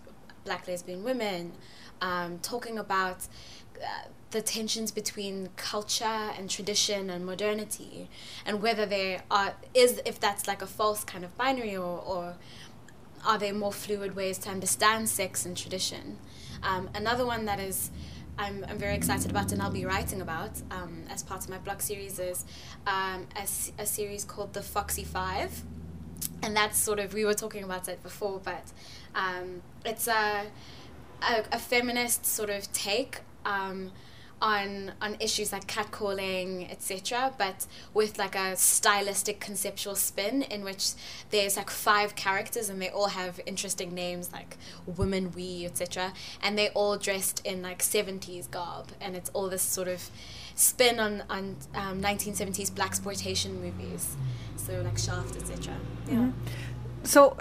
black 0.46 0.66
lesbian 0.66 1.04
women, 1.04 1.52
um, 2.00 2.38
talking 2.38 2.78
about 2.78 3.28
uh, 3.76 4.08
the 4.30 4.40
tensions 4.40 4.90
between 4.90 5.50
culture 5.56 6.04
and 6.36 6.48
tradition 6.48 7.10
and 7.10 7.26
modernity, 7.26 8.08
and 8.46 8.62
whether 8.62 8.86
there 8.86 9.22
are 9.30 9.54
is 9.74 10.00
if 10.06 10.18
that's 10.18 10.48
like 10.48 10.62
a 10.62 10.66
false 10.66 11.04
kind 11.04 11.24
of 11.24 11.36
binary 11.36 11.76
or, 11.76 12.00
or 12.00 12.36
are 13.26 13.38
there 13.38 13.52
more 13.52 13.72
fluid 13.72 14.14
ways 14.16 14.38
to 14.38 14.48
understand 14.48 15.08
sex 15.08 15.44
and 15.44 15.56
tradition. 15.56 16.18
Um, 16.62 16.88
another 16.94 17.26
one 17.26 17.44
that 17.46 17.60
is 17.60 17.90
I'm, 18.38 18.64
I'm 18.68 18.78
very 18.78 18.94
excited 18.94 19.30
about 19.30 19.52
and 19.52 19.62
I'll 19.62 19.70
be 19.70 19.86
writing 19.86 20.20
about 20.20 20.52
um, 20.70 21.04
as 21.10 21.22
part 21.22 21.42
of 21.42 21.48
my 21.48 21.58
blog 21.58 21.80
series 21.80 22.18
is 22.18 22.44
um, 22.86 23.26
a, 23.34 23.46
a 23.82 23.86
series 23.86 24.24
called 24.24 24.52
The 24.52 24.62
Foxy 24.62 25.04
Five. 25.04 25.62
And 26.42 26.56
that's 26.56 26.78
sort 26.78 26.98
of, 26.98 27.14
we 27.14 27.24
were 27.24 27.34
talking 27.34 27.64
about 27.64 27.88
it 27.88 28.02
before, 28.02 28.40
but 28.42 28.72
um, 29.14 29.62
it's 29.84 30.06
a, 30.06 30.46
a, 31.22 31.44
a, 31.52 31.58
feminist 31.58 32.26
sort 32.26 32.50
of 32.50 32.70
take 32.72 33.20
um, 33.44 33.90
on 34.40 34.92
on 35.00 35.16
issues 35.18 35.52
like 35.52 35.66
catcalling, 35.66 36.70
etc., 36.70 37.32
but 37.38 37.66
with 37.94 38.18
like 38.18 38.34
a 38.34 38.54
stylistic 38.54 39.40
conceptual 39.40 39.94
spin 39.94 40.42
in 40.42 40.62
which 40.62 40.90
there's 41.30 41.56
like 41.56 41.70
five 41.70 42.14
characters 42.14 42.68
and 42.68 42.80
they 42.80 42.90
all 42.90 43.08
have 43.08 43.40
interesting 43.46 43.94
names 43.94 44.32
like 44.32 44.58
woman, 44.84 45.32
we, 45.32 45.64
etc., 45.64 46.12
and 46.42 46.58
they're 46.58 46.70
all 46.74 46.98
dressed 46.98 47.40
in 47.46 47.62
like 47.62 47.78
70s 47.78 48.50
garb, 48.50 48.92
and 49.00 49.16
it's 49.16 49.30
all 49.30 49.48
this 49.48 49.62
sort 49.62 49.88
of 49.88 50.10
spin 50.56 50.98
on 50.98 51.22
on 51.30 51.56
um, 51.74 52.02
1970s 52.02 52.72
blaxploitation 52.72 53.60
movies, 53.60 54.16
so 54.56 54.82
like 54.82 54.98
Shaft, 54.98 55.36
etc. 55.36 55.74
Yeah. 56.08 56.14
Mm-hmm. 56.14 56.30
So. 57.04 57.36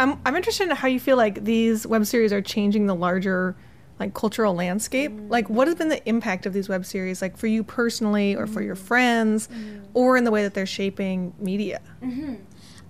I'm, 0.00 0.20
I'm 0.24 0.36
interested 0.36 0.70
in 0.70 0.76
how 0.76 0.86
you 0.86 1.00
feel 1.00 1.16
like 1.16 1.42
these 1.42 1.84
web 1.84 2.06
series 2.06 2.32
are 2.32 2.40
changing 2.40 2.86
the 2.86 2.94
larger 2.94 3.56
like 3.98 4.14
cultural 4.14 4.54
landscape 4.54 5.10
mm. 5.10 5.30
like 5.30 5.48
what 5.50 5.66
has 5.66 5.76
been 5.76 5.88
the 5.88 6.06
impact 6.08 6.46
of 6.46 6.52
these 6.52 6.68
web 6.68 6.84
series 6.84 7.20
like 7.20 7.36
for 7.36 7.46
you 7.46 7.64
personally 7.64 8.34
or 8.34 8.46
mm. 8.46 8.54
for 8.54 8.62
your 8.62 8.76
mm. 8.76 8.78
friends 8.78 9.48
mm. 9.48 9.84
or 9.94 10.16
in 10.16 10.24
the 10.24 10.30
way 10.30 10.42
that 10.42 10.54
they're 10.54 10.66
shaping 10.66 11.34
media 11.38 11.80
mm-hmm. 12.02 12.34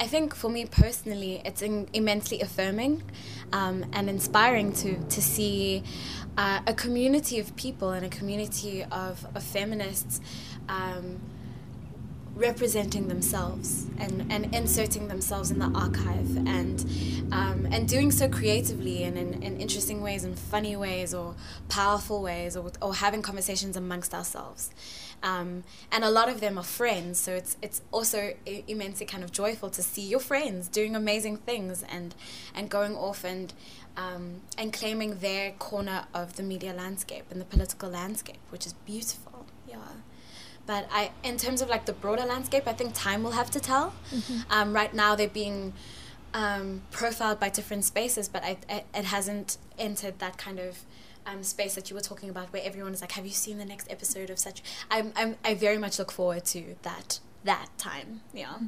i 0.01 0.07
think 0.07 0.35
for 0.35 0.51
me 0.51 0.67
personally 0.67 1.41
it's 1.45 1.63
in- 1.63 1.89
immensely 1.93 2.41
affirming 2.41 3.03
um, 3.53 3.85
and 3.93 4.11
inspiring 4.11 4.73
to 4.73 4.99
to 5.05 5.23
see 5.23 5.83
uh, 6.39 6.61
a 6.69 6.73
community 6.73 7.41
of 7.41 7.55
people 7.57 7.91
and 7.91 8.07
a 8.07 8.09
community 8.09 8.85
of, 8.85 9.27
of 9.35 9.43
feminists 9.43 10.21
um, 10.69 11.21
representing 12.37 13.09
themselves 13.09 13.87
and, 13.99 14.25
and 14.31 14.55
inserting 14.55 15.09
themselves 15.09 15.51
in 15.51 15.59
the 15.59 15.67
archive 15.75 16.37
and 16.47 16.81
um, 17.33 17.67
and 17.73 17.89
doing 17.89 18.13
so 18.13 18.29
creatively 18.29 19.03
and 19.03 19.19
in, 19.19 19.43
in 19.43 19.61
interesting 19.61 20.01
ways 20.01 20.23
and 20.23 20.39
funny 20.39 20.77
ways 20.77 21.13
or 21.13 21.35
powerful 21.69 22.23
ways 22.23 22.57
or, 22.57 22.71
or 22.81 22.95
having 22.95 23.21
conversations 23.21 23.77
amongst 23.77 24.15
ourselves. 24.15 24.71
Um, 25.25 25.65
and 25.91 26.05
a 26.05 26.11
lot 26.11 26.29
of 26.29 26.41
them 26.41 26.57
are 26.57 26.65
friends 26.65 27.19
so 27.19 27.33
it's 27.33 27.57
it's 27.61 27.83
also 27.91 28.35
immensely 28.47 29.05
kind 29.05 29.25
of 29.25 29.33
joyful 29.33 29.69
to 29.71 29.83
see 29.83 30.03
your 30.03 30.21
friends 30.21 30.69
doing 30.69 30.95
amazing 30.95 31.39
things 31.39 31.83
and 31.83 32.15
and 32.55 32.71
going 32.71 32.95
off 32.95 33.25
and 33.25 33.53
um, 33.99 34.41
and 34.57 34.73
claiming 34.73 35.19
their 35.19 35.53
corner 35.53 36.07
of 36.15 36.37
the 36.37 36.43
media 36.43 36.73
landscape 36.73 37.25
and 37.31 37.41
the 37.41 37.45
political 37.45 37.91
landscape 37.91 38.41
which 38.51 38.65
is 38.65 38.73
beautiful 38.87 39.45
yeah 39.69 39.77
but 40.69 40.87
I, 40.93 41.13
in 41.25 41.39
terms 41.39 41.63
of 41.63 41.71
like 41.71 41.87
the 41.87 41.95
broader 41.95 42.27
landscape, 42.27 42.65
I 42.69 42.75
think 42.75 42.93
time 42.93 43.23
will 43.23 43.31
have 43.31 43.51
to 43.53 43.59
tell. 43.59 43.95
Mm-hmm. 44.13 44.53
Um, 44.53 44.75
right 44.75 44.93
now, 44.93 45.15
they're 45.15 45.27
being 45.27 45.73
um, 46.35 46.83
profiled 46.91 47.41
by 47.41 47.49
different 47.49 47.87
spaces, 47.87 48.29
but 48.29 48.45
I, 48.45 48.59
I, 48.69 48.85
it 48.95 49.07
hasn't 49.07 49.57
entered 49.79 50.19
that 50.19 50.37
kind 50.37 50.59
of 50.59 50.81
um, 51.25 51.43
space 51.43 51.75
that 51.75 51.89
you 51.89 51.97
were 51.97 52.03
talking 52.03 52.29
about, 52.29 52.53
where 52.53 52.63
everyone 52.63 52.93
is 52.93 53.01
like, 53.01 53.13
"Have 53.13 53.25
you 53.25 53.33
seen 53.33 53.57
the 53.57 53.65
next 53.65 53.91
episode 53.91 54.29
of 54.29 54.39
such?" 54.39 54.63
I'm, 54.91 55.15
I'm, 55.17 55.37
I 55.43 55.55
very 55.55 55.79
much 55.79 55.99
look 55.99 56.13
forward 56.13 56.45
to 56.47 56.77
that 56.83 57.21
that 57.45 57.69
time. 57.79 58.21
Yeah. 58.35 58.59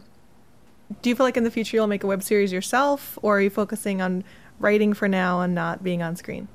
Do 1.03 1.11
you 1.11 1.15
feel 1.15 1.27
like 1.27 1.37
in 1.37 1.45
the 1.45 1.51
future 1.51 1.77
you'll 1.77 1.87
make 1.87 2.03
a 2.03 2.07
web 2.07 2.23
series 2.23 2.51
yourself, 2.51 3.19
or 3.21 3.37
are 3.37 3.41
you 3.43 3.51
focusing 3.51 4.01
on 4.01 4.25
writing 4.61 4.93
for 4.95 5.09
now 5.09 5.41
and 5.41 5.55
not 5.55 5.83
being 5.83 6.03
on 6.03 6.15
screen? 6.15 6.47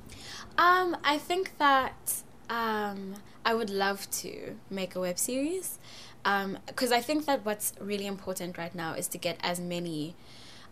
Um, 0.56 0.96
I 1.04 1.18
think 1.18 1.58
that 1.58 2.22
um, 2.48 3.16
I 3.44 3.52
would 3.52 3.68
love 3.68 4.10
to 4.22 4.56
make 4.70 4.94
a 4.94 5.00
web 5.00 5.18
series 5.18 5.78
because 6.22 6.92
um, 6.92 6.98
I 6.98 7.00
think 7.00 7.26
that 7.26 7.44
what's 7.44 7.74
really 7.80 8.06
important 8.06 8.56
right 8.56 8.74
now 8.74 8.94
is 8.94 9.06
to 9.08 9.18
get 9.18 9.38
as 9.42 9.60
many 9.60 10.16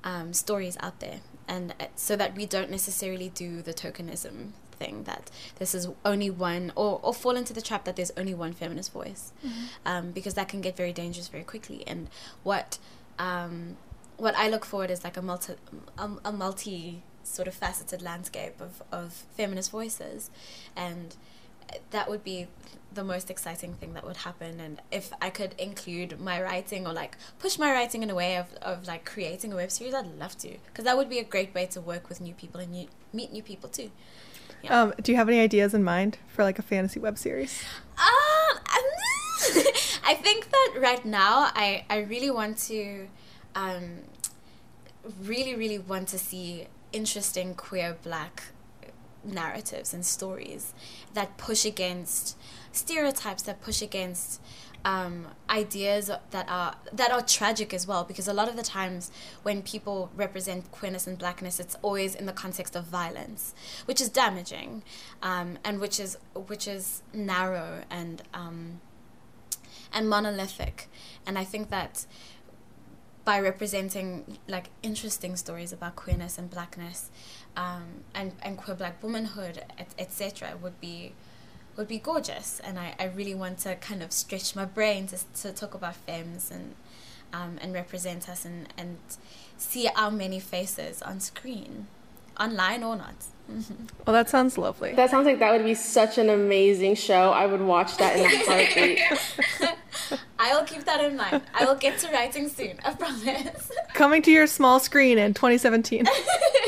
um, 0.03 0.33
stories 0.33 0.77
out 0.81 1.01
there, 1.01 1.21
and 1.47 1.75
uh, 1.79 1.87
so 1.95 2.17
that 2.17 2.35
we 2.35 2.47
don't 2.47 2.71
necessarily 2.71 3.29
do 3.29 3.63
the 3.63 3.73
tokenism 3.73 4.51
thing 4.75 5.05
that 5.05 5.31
this 5.61 5.75
is 5.75 5.89
only 6.05 6.29
one 6.29 6.73
or, 6.75 6.99
or 7.03 7.15
fall 7.15 7.37
into 7.37 7.53
the 7.53 7.63
trap 7.63 7.85
that 7.85 7.95
there's 7.95 8.11
only 8.17 8.35
one 8.35 8.53
feminist 8.53 8.93
voice 8.93 9.33
mm-hmm. 9.47 9.65
um, 9.87 10.11
because 10.11 10.35
that 10.35 10.49
can 10.49 10.61
get 10.61 10.77
very 10.77 10.93
dangerous 10.93 11.29
very 11.29 11.45
quickly 11.45 11.85
and 11.87 12.09
what 12.43 12.79
um, 13.21 13.77
what 14.17 14.35
I 14.37 14.49
look 14.49 14.65
forward 14.65 14.91
is 14.91 15.05
like 15.05 15.17
a 15.17 15.23
multi 15.23 15.55
a, 15.97 16.11
a 16.25 16.33
multi 16.33 17.03
sort 17.25 17.49
of 17.49 17.55
faceted 17.55 18.03
landscape 18.03 18.61
of, 18.61 18.83
of 18.93 19.13
feminist 19.37 19.71
voices. 19.71 20.31
And 20.77 21.17
that 21.91 22.09
would 22.09 22.23
be 22.23 22.47
the 22.93 23.05
most 23.05 23.31
exciting 23.31 23.75
thing 23.75 23.95
that 23.95 24.05
would 24.05 24.19
happen. 24.19 24.61
And 24.61 24.81
if 24.93 25.13
i 25.21 25.31
could 25.31 25.55
include 25.59 26.21
my 26.21 26.41
writing 26.41 26.87
or 26.87 26.93
like 26.93 27.17
push 27.39 27.59
my 27.59 27.73
writing 27.73 28.03
in 28.03 28.11
a 28.11 28.15
way 28.15 28.37
of, 28.37 28.53
of 28.63 28.87
like 28.87 29.05
creating 29.05 29.53
a 29.53 29.57
web 29.57 29.71
series 29.71 29.95
i'd 29.95 30.07
love 30.19 30.37
to. 30.39 30.57
Because 30.67 30.85
that 30.85 30.97
would 30.97 31.09
be 31.09 31.19
a 31.19 31.25
great 31.25 31.55
way 31.55 31.67
to 31.67 31.81
work 31.81 32.09
with 32.09 32.21
new 32.21 32.35
people 32.35 32.61
and 32.61 32.73
new, 32.73 32.87
meet 33.13 33.33
new 33.33 33.43
people 33.43 33.69
too. 33.69 33.91
Yeah. 34.63 34.83
um, 34.83 34.95
do 35.03 35.13
you 35.13 35.17
have 35.17 35.29
any 35.29 35.41
ideas 35.41 35.75
in 35.75 35.85
mind 35.85 36.19
for 36.29 36.43
like 36.43 36.59
a 36.59 36.63
fantasy 36.63 37.01
web 37.01 37.19
series? 37.19 37.63
Um, 37.99 38.59
i 40.07 40.15
think 40.15 40.51
that 40.51 40.75
right 40.79 41.05
now 41.05 41.51
i, 41.55 41.85
I 41.91 41.99
really 41.99 42.31
want 42.31 42.57
to 42.69 43.09
um, 43.55 43.99
really 45.23 45.55
really 45.55 45.79
want 45.79 46.09
to 46.09 46.19
see 46.19 46.67
interesting 46.95 47.55
queer 47.55 47.97
black 48.03 48.45
narratives 49.25 49.95
and 49.95 50.05
stories 50.05 50.75
that 51.15 51.37
push 51.39 51.65
against 51.65 52.37
stereotypes 52.73 53.43
that 53.43 53.61
push 53.61 53.81
against 53.81 54.41
um, 54.85 55.29
ideas 55.49 56.11
that 56.31 56.47
are 56.49 56.77
that 56.93 57.11
are 57.11 57.23
tragic 57.23 57.73
as 57.73 57.87
well. 57.87 58.05
Because 58.05 58.29
a 58.29 58.35
lot 58.35 58.49
of 58.49 58.57
the 58.57 58.63
times 58.63 59.11
when 59.43 59.63
people 59.63 60.11
represent 60.15 60.71
queerness 60.71 61.07
and 61.07 61.19
blackness 61.19 61.59
it's 61.59 61.77
always 61.83 62.15
in 62.15 62.27
the 62.27 62.33
context 62.33 62.77
of 62.77 62.85
violence 62.85 63.55
which 63.87 64.01
is 64.01 64.09
damaging 64.11 64.83
um, 65.23 65.59
and 65.65 65.81
which 65.81 65.99
is 65.99 66.19
which 66.35 66.69
is 66.69 67.03
narrow 67.15 67.83
and 67.91 68.23
um, 68.35 68.81
and 69.95 70.09
monolithic. 70.09 70.89
And 71.27 71.39
I 71.39 71.45
think 71.45 71.71
that 71.71 72.05
by 73.25 73.41
representing 73.41 74.39
like 74.49 74.71
interesting 74.83 75.37
stories 75.37 75.73
about 75.73 75.97
queerness 75.97 76.37
and 76.37 76.51
blackness 76.51 77.11
um, 77.57 78.05
and 78.15 78.33
and 78.43 78.59
queer 78.59 78.77
black 78.77 79.03
womanhood 79.03 79.65
etc 79.99 80.49
et 80.51 80.61
would 80.61 80.79
be 80.81 81.13
would 81.77 81.89
be 81.89 81.99
gorgeous. 81.99 82.61
And 82.61 82.79
I, 82.79 82.95
I 82.99 83.05
really 83.05 83.35
want 83.35 83.59
to 83.59 83.75
kind 83.77 84.03
of 84.03 84.13
stretch 84.13 84.55
my 84.55 84.65
brain 84.65 85.07
to, 85.09 85.19
to 85.43 85.53
talk 85.53 85.75
about 85.75 85.97
femmes 85.97 86.51
and 86.51 86.75
um, 87.33 87.59
and 87.61 87.75
represent 87.75 88.29
us 88.29 88.45
and, 88.45 88.73
and 88.79 88.97
see 89.57 89.89
our 89.97 90.11
many 90.11 90.39
faces 90.39 91.03
on 91.03 91.19
screen 91.19 91.89
online 92.39 92.85
or 92.85 92.95
not. 92.95 93.15
Mm-hmm. 93.51 93.87
well 94.07 94.15
that 94.15 94.31
sounds 94.31 94.57
lovely. 94.57 94.93
That 94.93 95.11
sounds 95.11 95.27
like 95.27 95.41
that 95.41 95.51
would 95.51 95.65
be 95.65 95.75
such 95.75 96.17
an 96.17 96.31
amazing 96.31 96.95
show. 96.95 97.31
I 97.31 97.47
would 97.47 97.61
watch 97.61 97.97
that 97.97 98.17
in 98.17 98.25
a 98.25 98.45
heartbeat 98.47 99.75
I 100.45 100.55
will 100.55 100.65
keep 100.65 100.85
that 100.85 101.03
in 101.03 101.17
mind. 101.17 101.41
I 101.55 101.65
will 101.65 101.75
get 101.75 101.99
to 102.01 102.11
writing 102.11 102.51
soon. 102.51 102.79
I 102.85 102.93
promise. 102.93 103.73
Coming 103.95 104.21
to 104.21 104.31
your 104.31 104.47
small 104.47 104.79
screen 104.79 105.17
in 105.17 105.33
2017. 105.33 106.05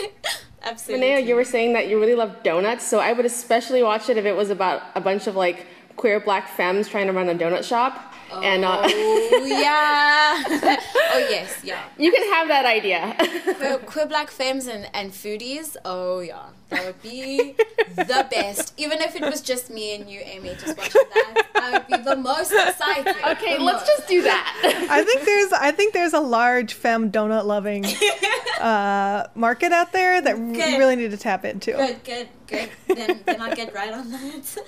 Absolutely. 0.63 1.07
Maneo, 1.07 1.27
you 1.27 1.35
were 1.35 1.45
saying 1.45 1.75
that 1.75 1.87
you 1.87 2.01
really 2.01 2.15
love 2.15 2.43
donuts, 2.43 2.87
so 2.87 3.01
I 3.01 3.13
would 3.13 3.27
especially 3.27 3.83
watch 3.83 4.09
it 4.09 4.17
if 4.17 4.25
it 4.25 4.35
was 4.35 4.49
about 4.49 4.81
a 4.95 5.01
bunch 5.03 5.27
of 5.27 5.37
like 5.37 5.67
queer 5.97 6.19
black 6.21 6.49
femmes 6.49 6.89
trying 6.89 7.07
to 7.07 7.13
run 7.13 7.29
a 7.29 7.35
donut 7.35 7.65
shop. 7.65 8.15
And 8.33 8.65
uh, 8.65 8.83
Oh 8.85 9.45
yeah. 9.47 10.43
oh 11.15 11.27
yes, 11.31 11.61
yeah. 11.65 11.85
you 11.99 12.11
can 12.13 12.23
have 12.33 12.49
that 12.49 12.65
idea. 12.67 13.15
Queer, 13.57 13.79
queer 13.79 14.07
black 14.07 14.31
femmes 14.31 14.67
and, 14.67 14.89
and 14.95 15.13
foodies. 15.13 15.77
Oh 15.85 16.21
yeah, 16.21 16.43
that 16.71 16.85
would 16.85 17.03
be 17.03 17.55
the 17.97 18.27
best. 18.31 18.75
Even 18.77 19.01
if 19.01 19.15
it 19.17 19.23
was 19.23 19.41
just 19.41 19.71
me 19.71 19.95
and 19.95 20.11
you, 20.11 20.21
Amy, 20.25 20.51
just 20.59 20.77
watching 20.77 21.03
that, 21.15 21.47
I 21.55 21.71
would 21.73 21.87
be 21.87 21.97
the 21.99 22.17
most 22.17 22.53
excited. 22.53 23.15
okay, 23.27 23.57
The 23.59 23.63
let's 23.65 23.81
most. 23.81 23.97
just 23.97 24.09
do 24.09 24.23
that. 24.23 24.87
I 24.91 25.03
think 25.03 25.25
there's 25.25 25.53
I 25.53 25.71
think 25.73 25.93
there's 25.95 26.13
a 26.13 26.21
large 26.21 26.75
femme 26.75 27.11
donut 27.13 27.45
loving 27.47 27.85
uh, 28.61 29.27
market 29.35 29.73
out 29.73 29.93
there 29.93 30.21
that 30.21 30.39
we 30.39 30.57
really 30.77 30.97
need 30.97 31.11
to 31.13 31.17
tap 31.17 31.45
into. 31.45 31.73
Good, 31.73 32.05
good, 32.05 32.29
good. 32.47 32.71
Then, 32.89 33.21
then 33.25 33.41
I'll 33.41 33.55
get 33.55 33.73
right 33.75 33.93
on 33.93 34.11
that. 34.11 34.59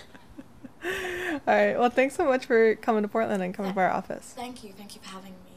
All 0.85 1.41
right. 1.47 1.79
Well, 1.79 1.91
thanks 1.91 2.15
so 2.15 2.25
much 2.25 2.47
for 2.47 2.75
coming 2.77 3.03
to 3.03 3.09
Portland 3.09 3.43
and 3.43 3.55
coming 3.55 3.73
to 3.73 3.81
our 3.81 3.91
office. 3.91 4.33
Thank 4.37 4.65
you, 4.65 4.73
thank 4.73 4.95
you 4.95 5.01
for 5.03 5.09
having 5.09 5.33
me. 5.33 5.49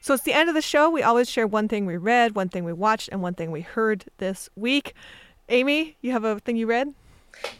So 0.00 0.14
it's 0.14 0.22
the 0.22 0.32
end 0.32 0.48
of 0.48 0.54
the 0.54 0.62
show. 0.62 0.88
We 0.88 1.02
always 1.02 1.28
share 1.28 1.46
one 1.48 1.66
thing 1.66 1.84
we 1.84 1.96
read, 1.96 2.36
one 2.36 2.48
thing 2.48 2.62
we 2.64 2.72
watched, 2.72 3.08
and 3.10 3.20
one 3.22 3.34
thing 3.34 3.50
we 3.50 3.62
heard 3.62 4.04
this 4.18 4.48
week. 4.54 4.94
Amy, 5.48 5.96
you 6.00 6.12
have 6.12 6.24
a 6.24 6.38
thing 6.38 6.56
you 6.56 6.66
read? 6.66 6.94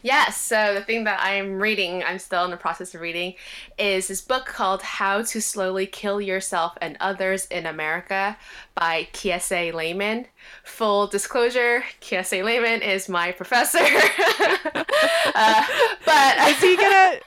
Yes, 0.01 0.39
so 0.39 0.73
the 0.73 0.81
thing 0.81 1.03
that 1.05 1.19
I'm 1.21 1.59
reading, 1.59 2.03
I'm 2.03 2.19
still 2.19 2.43
in 2.45 2.51
the 2.51 2.57
process 2.57 2.93
of 2.95 3.01
reading, 3.01 3.33
is 3.77 4.07
this 4.07 4.21
book 4.21 4.45
called 4.45 4.81
How 4.81 5.21
to 5.23 5.41
Slowly 5.41 5.85
Kill 5.85 6.21
Yourself 6.21 6.77
and 6.81 6.95
Others 6.99 7.45
in 7.47 7.65
America 7.65 8.37
by 8.75 9.07
Kiese 9.13 9.73
Laymon. 9.73 10.27
Full 10.63 11.07
disclosure, 11.07 11.83
Kiese 12.01 12.43
Laymon 12.43 12.81
is 12.81 13.09
my 13.09 13.31
professor. 13.31 13.79
uh, 13.79 15.63
but 16.05 16.37
Is 16.49 16.61
he 16.61 16.77
gonna 16.77 17.19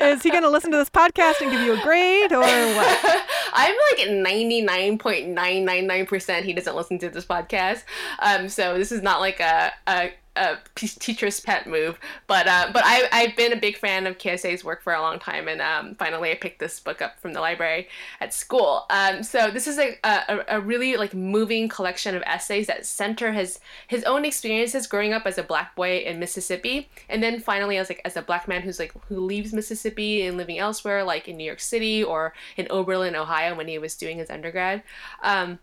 is 0.00 0.22
he 0.22 0.30
gonna 0.30 0.50
listen 0.50 0.70
to 0.70 0.76
this 0.76 0.90
podcast 0.90 1.40
and 1.40 1.50
give 1.50 1.62
you 1.62 1.72
a 1.72 1.82
grade 1.82 2.32
or 2.32 2.40
what? 2.40 3.00
I'm 3.54 3.74
like 3.92 4.06
99.999% 4.08 6.42
he 6.42 6.52
doesn't 6.52 6.76
listen 6.76 6.98
to 6.98 7.08
this 7.08 7.24
podcast. 7.24 7.84
Um, 8.18 8.48
so 8.48 8.76
this 8.76 8.90
is 8.92 9.00
not 9.02 9.20
like 9.20 9.40
a, 9.40 9.72
a, 9.86 10.12
a 10.36 10.58
teacher's 10.74 11.40
pet 11.40 11.66
move. 11.66 11.98
But 12.26 12.46
uh, 12.46 12.70
but 12.72 12.82
I, 12.84 13.08
I've 13.12 13.36
been 13.36 13.52
a 13.52 13.56
big 13.56 13.76
fan 13.76 14.06
of 14.06 14.18
Kiese's 14.18 14.64
work 14.64 14.82
for 14.82 14.92
a 14.92 15.00
long 15.00 15.18
time. 15.18 15.48
And 15.48 15.60
um, 15.60 15.94
finally 15.94 16.30
I 16.30 16.34
picked 16.34 16.58
this 16.58 16.80
book 16.80 17.00
up 17.00 17.20
from 17.20 17.32
the 17.32 17.40
library 17.40 17.88
at 18.20 18.34
school. 18.34 18.86
Um, 18.90 19.22
so 19.22 19.50
this 19.50 19.66
is 19.66 19.78
a, 19.78 19.96
a, 20.04 20.44
a 20.48 20.60
really 20.60 20.96
like 20.96 21.14
moving 21.14 21.68
collection 21.68 22.14
of 22.14 22.22
essays 22.26 22.66
that 22.66 22.86
center 22.86 23.32
his, 23.32 23.60
his 23.88 24.04
own 24.04 24.24
experiences 24.24 24.86
growing 24.86 25.12
up 25.12 25.26
as 25.26 25.38
a 25.38 25.42
black 25.42 25.74
boy 25.76 25.98
in 25.98 26.18
Mississippi. 26.18 26.88
And 27.08 27.22
then 27.22 27.40
finally 27.40 27.76
as 27.76 27.88
like 27.88 28.00
as 28.04 28.16
a 28.16 28.22
black 28.22 28.48
man 28.48 28.62
who's 28.62 28.78
like 28.78 28.92
who 29.08 29.20
leaves 29.20 29.52
Mississippi 29.52 30.26
and 30.26 30.36
living 30.36 30.58
elsewhere 30.58 31.04
like 31.04 31.28
in 31.28 31.36
New 31.36 31.44
York 31.44 31.60
City 31.60 32.02
or 32.02 32.34
in 32.56 32.66
Oberlin, 32.70 33.14
Ohio 33.14 33.54
when 33.54 33.68
he 33.68 33.78
was 33.78 33.94
doing 33.94 34.18
his 34.18 34.30
undergrad. 34.30 34.82
Um, 35.22 35.58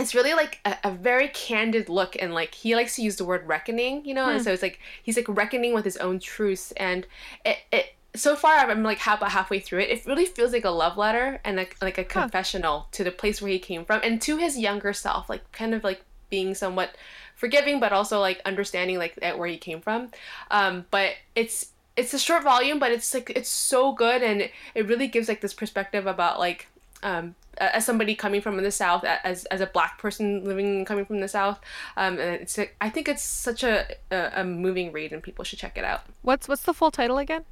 it's 0.00 0.14
really 0.14 0.34
like 0.34 0.60
a, 0.64 0.76
a 0.84 0.90
very 0.90 1.28
candid 1.28 1.88
look 1.88 2.16
and 2.20 2.34
like 2.34 2.54
he 2.54 2.74
likes 2.74 2.96
to 2.96 3.02
use 3.02 3.16
the 3.16 3.24
word 3.24 3.46
reckoning 3.46 4.04
you 4.04 4.14
know? 4.14 4.28
And 4.28 4.42
so 4.42 4.52
it's 4.52 4.62
like 4.62 4.80
he's 5.02 5.16
like 5.16 5.28
reckoning 5.28 5.74
with 5.74 5.84
his 5.84 5.96
own 5.98 6.18
truths 6.18 6.72
and 6.72 7.06
it, 7.44 7.58
it 7.72 7.94
so 8.12 8.34
far 8.34 8.56
i'm 8.56 8.82
like 8.82 8.98
half 8.98 9.18
about 9.18 9.30
halfway 9.30 9.60
through 9.60 9.78
it 9.78 9.88
it 9.88 10.04
really 10.04 10.26
feels 10.26 10.52
like 10.52 10.64
a 10.64 10.70
love 10.70 10.96
letter 10.96 11.40
and 11.44 11.56
like, 11.56 11.76
like 11.80 11.96
a 11.96 12.02
confessional 12.02 12.88
to 12.90 13.04
the 13.04 13.10
place 13.12 13.40
where 13.40 13.52
he 13.52 13.58
came 13.60 13.84
from 13.84 14.00
and 14.02 14.20
to 14.20 14.36
his 14.36 14.58
younger 14.58 14.92
self 14.92 15.30
like 15.30 15.52
kind 15.52 15.74
of 15.74 15.84
like 15.84 16.02
being 16.28 16.54
somewhat 16.54 16.96
forgiving 17.40 17.80
but 17.80 17.92
also 17.92 18.20
like 18.20 18.40
understanding 18.44 18.98
like 18.98 19.18
at 19.22 19.38
where 19.38 19.48
he 19.48 19.56
came 19.56 19.80
from. 19.80 20.10
Um 20.50 20.86
but 20.90 21.14
it's 21.34 21.72
it's 21.96 22.14
a 22.14 22.18
short 22.18 22.44
volume 22.44 22.78
but 22.78 22.92
it's 22.92 23.12
like 23.12 23.30
it's 23.30 23.48
so 23.48 23.92
good 23.92 24.22
and 24.22 24.42
it, 24.42 24.52
it 24.74 24.86
really 24.86 25.08
gives 25.08 25.28
like 25.28 25.40
this 25.40 25.54
perspective 25.54 26.06
about 26.06 26.38
like 26.38 26.68
um, 27.02 27.34
as 27.60 27.84
somebody 27.84 28.14
coming 28.14 28.40
from 28.40 28.56
the 28.56 28.70
south 28.70 29.04
as, 29.04 29.44
as 29.46 29.60
a 29.60 29.66
black 29.66 29.98
person 29.98 30.44
living 30.44 30.84
coming 30.84 31.04
from 31.04 31.20
the 31.20 31.28
south 31.28 31.60
um, 31.96 32.18
and 32.18 32.40
it's 32.42 32.58
i 32.80 32.88
think 32.88 33.08
it's 33.08 33.22
such 33.22 33.62
a, 33.62 33.86
a, 34.10 34.30
a 34.36 34.44
moving 34.44 34.92
read 34.92 35.12
and 35.12 35.22
people 35.22 35.44
should 35.44 35.58
check 35.58 35.76
it 35.76 35.84
out 35.84 36.02
What's 36.22 36.48
what's 36.48 36.62
the 36.62 36.74
full 36.74 36.90
title 36.90 37.18
again? 37.18 37.44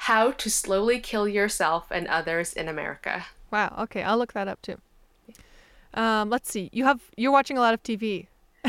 how 0.00 0.32
to 0.32 0.50
slowly 0.50 0.98
kill 0.98 1.28
yourself 1.28 1.86
and 1.90 2.06
others 2.08 2.52
in 2.52 2.68
america 2.68 3.26
Wow. 3.50 3.74
Okay, 3.78 4.02
I'll 4.02 4.18
look 4.18 4.34
that 4.34 4.48
up 4.48 4.60
too. 4.62 4.76
Um, 5.94 6.28
let's 6.28 6.50
see. 6.50 6.68
You 6.72 6.84
have 6.84 7.00
you're 7.16 7.32
watching 7.32 7.56
a 7.56 7.60
lot 7.60 7.74
of 7.74 7.82
TV. 7.82 8.26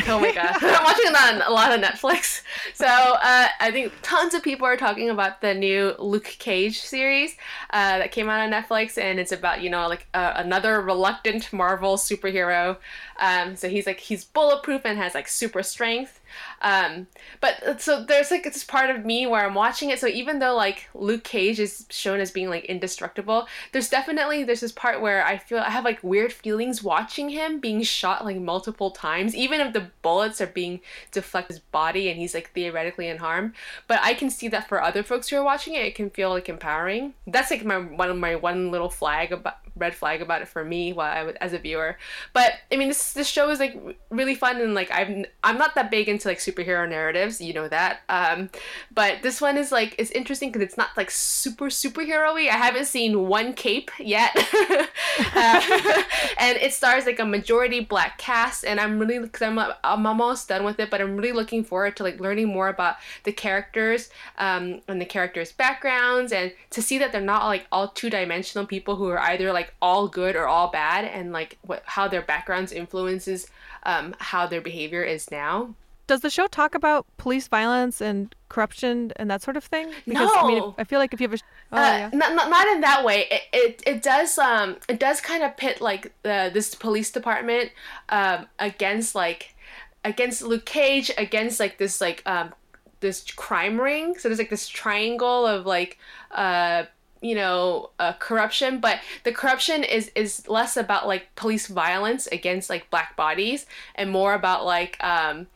Oh 0.08 0.20
my 0.20 0.32
god 0.32 0.56
i'm 0.62 0.84
watching 0.84 1.06
it 1.06 1.16
on 1.16 1.42
a 1.42 1.52
lot 1.52 1.72
of 1.72 1.82
netflix. 1.82 2.42
So 2.74 2.86
uh, 2.86 3.48
i 3.60 3.72
think 3.72 3.94
tons 4.02 4.34
of 4.34 4.44
people 4.44 4.66
are 4.66 4.78
talking 4.78 5.10
about 5.10 5.42
the 5.42 5.54
new 5.54 5.96
luke 6.00 6.36
cage 6.40 6.80
series 6.80 7.36
uh, 7.72 8.00
that 8.00 8.12
came 8.12 8.30
out 8.30 8.40
on 8.40 8.52
netflix 8.52 8.98
and 8.98 9.20
it's 9.20 9.32
about 9.32 9.62
you 9.62 9.70
know 9.70 9.88
like 9.88 10.08
uh, 10.14 10.34
another 10.36 10.82
reluctant 10.82 11.52
marvel 11.54 11.98
superhero. 11.98 12.78
Um, 13.20 13.56
so 13.56 13.70
he's 13.70 13.86
like 13.86 14.00
he's 14.00 14.24
bulletproof 14.24 14.82
and 14.86 14.98
has 14.98 15.14
like 15.14 15.28
super 15.28 15.64
strength 15.64 16.19
um, 16.62 17.08
but 17.42 17.82
so 17.82 18.04
there's 18.04 18.32
like 18.32 18.44
this 18.44 18.64
part 18.64 18.90
of 18.90 19.06
me 19.06 19.28
where 19.28 19.46
i'm 19.46 19.54
watching 19.54 19.90
it. 19.90 20.00
So 20.00 20.08
even 20.08 20.40
though 20.40 20.56
like 20.56 20.88
luke 20.94 21.24
cage 21.24 21.60
is 21.60 21.86
shown 21.90 22.20
as 22.20 22.32
being 22.32 22.50
like 22.50 22.66
indestructible 22.66 23.48
there's 23.72 23.90
definitely 23.90 24.44
there's 24.44 24.62
this 24.62 24.72
part 24.72 25.02
where 25.02 25.26
i 25.26 25.38
feel 25.38 25.60
i 25.60 25.70
have 25.70 25.84
like 25.84 26.04
weird 26.04 26.32
feelings 26.32 26.84
watching 26.84 27.30
him 27.30 27.60
being 27.60 27.82
shot 27.84 28.26
like 28.26 28.38
multiple 28.38 28.92
times 28.92 29.36
even 29.36 29.60
if 29.60 29.74
the 29.74 29.88
bullets 30.02 30.40
are 30.42 30.48
being 30.48 30.80
deflected 31.12 31.50
his 31.50 31.60
body 31.60 32.10
and 32.10 32.20
he's 32.20 32.34
like 32.34 32.52
theoretically 32.54 33.10
unharmed 33.10 33.54
but 33.88 34.00
i 34.02 34.14
can 34.14 34.30
see 34.30 34.48
that 34.48 34.68
for 34.68 34.82
other 34.82 35.04
folks 35.04 35.30
who 35.30 35.36
are 35.36 35.44
watching 35.44 35.74
it 35.74 35.86
it 35.86 35.96
can 35.96 36.10
feel 36.10 36.30
like 36.30 36.50
empowering. 36.50 37.14
That's 37.28 37.50
like 37.50 37.66
my 37.66 37.80
one 37.80 38.10
of 38.10 38.18
my 38.18 38.36
one 38.36 38.72
little 38.72 38.90
flag 38.90 39.32
about 39.32 39.58
red 39.76 39.96
flag 39.96 40.22
about 40.22 40.42
it 40.42 40.48
for 40.48 40.64
me 40.64 40.94
while 40.94 41.12
I 41.12 41.24
was 41.24 41.36
as 41.42 41.54
a 41.54 41.60
viewer. 41.60 41.98
But 42.34 42.54
i 42.72 42.76
mean 42.76 42.90
this 42.90 43.14
this 43.14 43.28
show 43.28 43.50
is 43.50 43.60
like 43.60 43.76
really 44.10 44.36
fun 44.36 44.62
and 44.62 44.74
like 44.74 44.90
i'm 44.92 45.26
i'm 45.44 45.58
not 45.58 45.76
that 45.76 45.90
big 45.90 46.10
into 46.20 46.28
like 46.28 46.40
superhero 46.40 46.88
narratives 46.88 47.40
you 47.40 47.54
know 47.54 47.68
that 47.68 48.02
um 48.10 48.50
but 48.92 49.22
this 49.22 49.40
one 49.40 49.58
is 49.58 49.72
like 49.72 49.96
it's 49.98 50.12
interesting 50.12 50.52
because 50.52 50.62
it's 50.66 50.78
not 50.78 50.90
like 50.98 51.10
super 51.10 51.66
superhero-y. 51.66 52.48
I 52.52 52.58
haven't 52.58 52.86
seen 52.86 53.28
one 53.28 53.54
cape 53.54 53.92
yet. 54.00 54.36
Uh, 55.36 56.02
and 56.38 56.58
it 56.58 56.74
stars 56.74 57.06
like 57.06 57.20
a 57.20 57.26
majority 57.26 57.82
black 57.82 58.18
cast 58.18 58.64
and 58.64 58.80
i'm 58.80 58.98
really 58.98 59.20
because 59.20 59.42
I'm, 59.42 59.60
I'm 59.84 60.06
almost 60.06 60.48
done 60.48 60.64
with 60.64 60.80
it 60.80 60.90
but 60.90 61.02
i'm 61.02 61.18
really 61.18 61.34
looking 61.34 61.64
forward 61.64 61.98
to 61.98 62.04
like 62.04 62.20
learning 62.20 62.48
more 62.48 62.70
about 62.70 62.96
the 63.26 63.34
characters 63.34 64.10
um, 64.38 64.82
and 64.88 65.02
the 65.02 65.06
characters 65.06 65.52
backgrounds 65.52 66.32
and 66.32 66.54
to 66.70 66.82
see 66.82 66.98
that 67.00 67.12
they're 67.12 67.22
not 67.22 67.46
like 67.46 67.68
all 67.72 67.90
two-dimensional 67.90 68.66
people 68.66 68.96
who 68.96 69.10
are 69.10 69.20
either 69.20 69.52
like 69.52 69.74
all 69.82 70.08
good 70.08 70.36
or 70.36 70.48
all 70.48 70.70
bad 70.70 71.04
and 71.06 71.34
like 71.34 71.58
what 71.64 71.84
how 71.86 72.08
their 72.08 72.22
backgrounds 72.22 72.72
influences 72.72 73.48
um, 73.84 74.16
how 74.20 74.48
their 74.48 74.62
behavior 74.62 75.04
is 75.04 75.30
now 75.32 75.74
Does 76.10 76.22
the 76.22 76.32
show 76.32 76.48
talk 76.48 76.74
about 76.74 77.06
police 77.18 77.48
violence 77.48 78.02
and 78.02 78.34
corruption 78.50 79.14
and 79.18 79.30
that 79.30 79.44
sort 79.44 79.56
of 79.56 79.64
thing? 79.64 79.92
Because 80.08 80.32
I 80.36 80.48
mean, 80.48 80.58
No. 80.58 80.74
I 80.76 80.84
feel 80.84 80.98
like 80.98 81.14
if 81.14 81.22
you 81.22 81.30
have 81.30 81.40
a 81.40 81.44
oh 81.72 81.78
uh, 81.78 81.82
yeah, 81.82 82.10
not, 82.14 82.34
not, 82.34 82.50
not 82.50 82.68
in 82.68 82.82
that 82.82 83.06
way 83.06 83.28
it, 83.30 83.42
it, 83.54 83.84
it 83.86 84.02
does 84.02 84.40
um 84.40 84.78
it 84.88 85.00
does 85.00 85.22
kind 85.22 85.44
of 85.44 85.56
pit 85.56 85.82
like 85.82 86.12
the 86.24 86.50
this 86.52 86.74
police 86.74 87.12
department 87.12 87.70
um 88.10 88.48
against 88.58 89.14
like 89.14 89.56
against 90.04 90.42
luke 90.42 90.66
cage 90.66 91.12
against 91.16 91.60
like 91.60 91.78
this 91.78 92.02
like 92.02 92.24
um 92.26 92.54
this 93.02 93.24
crime 93.36 93.80
ring 93.80 94.18
so 94.18 94.28
there's 94.28 94.40
like 94.40 94.50
this 94.50 94.68
triangle 94.68 95.46
of 95.46 95.68
like 95.68 96.00
uh 96.32 96.86
you 97.22 97.36
know 97.36 97.90
uh, 98.00 98.14
corruption 98.14 98.80
but 98.80 99.00
the 99.26 99.32
corruption 99.32 99.84
is 99.84 100.10
is 100.16 100.48
less 100.48 100.78
about 100.78 101.06
like 101.06 101.34
police 101.36 101.68
violence 101.68 102.28
against 102.28 102.70
like 102.70 102.90
black 102.90 103.16
bodies 103.16 103.66
and 103.96 104.10
more 104.10 104.34
about 104.34 104.66
like 104.66 105.02
um 105.04 105.48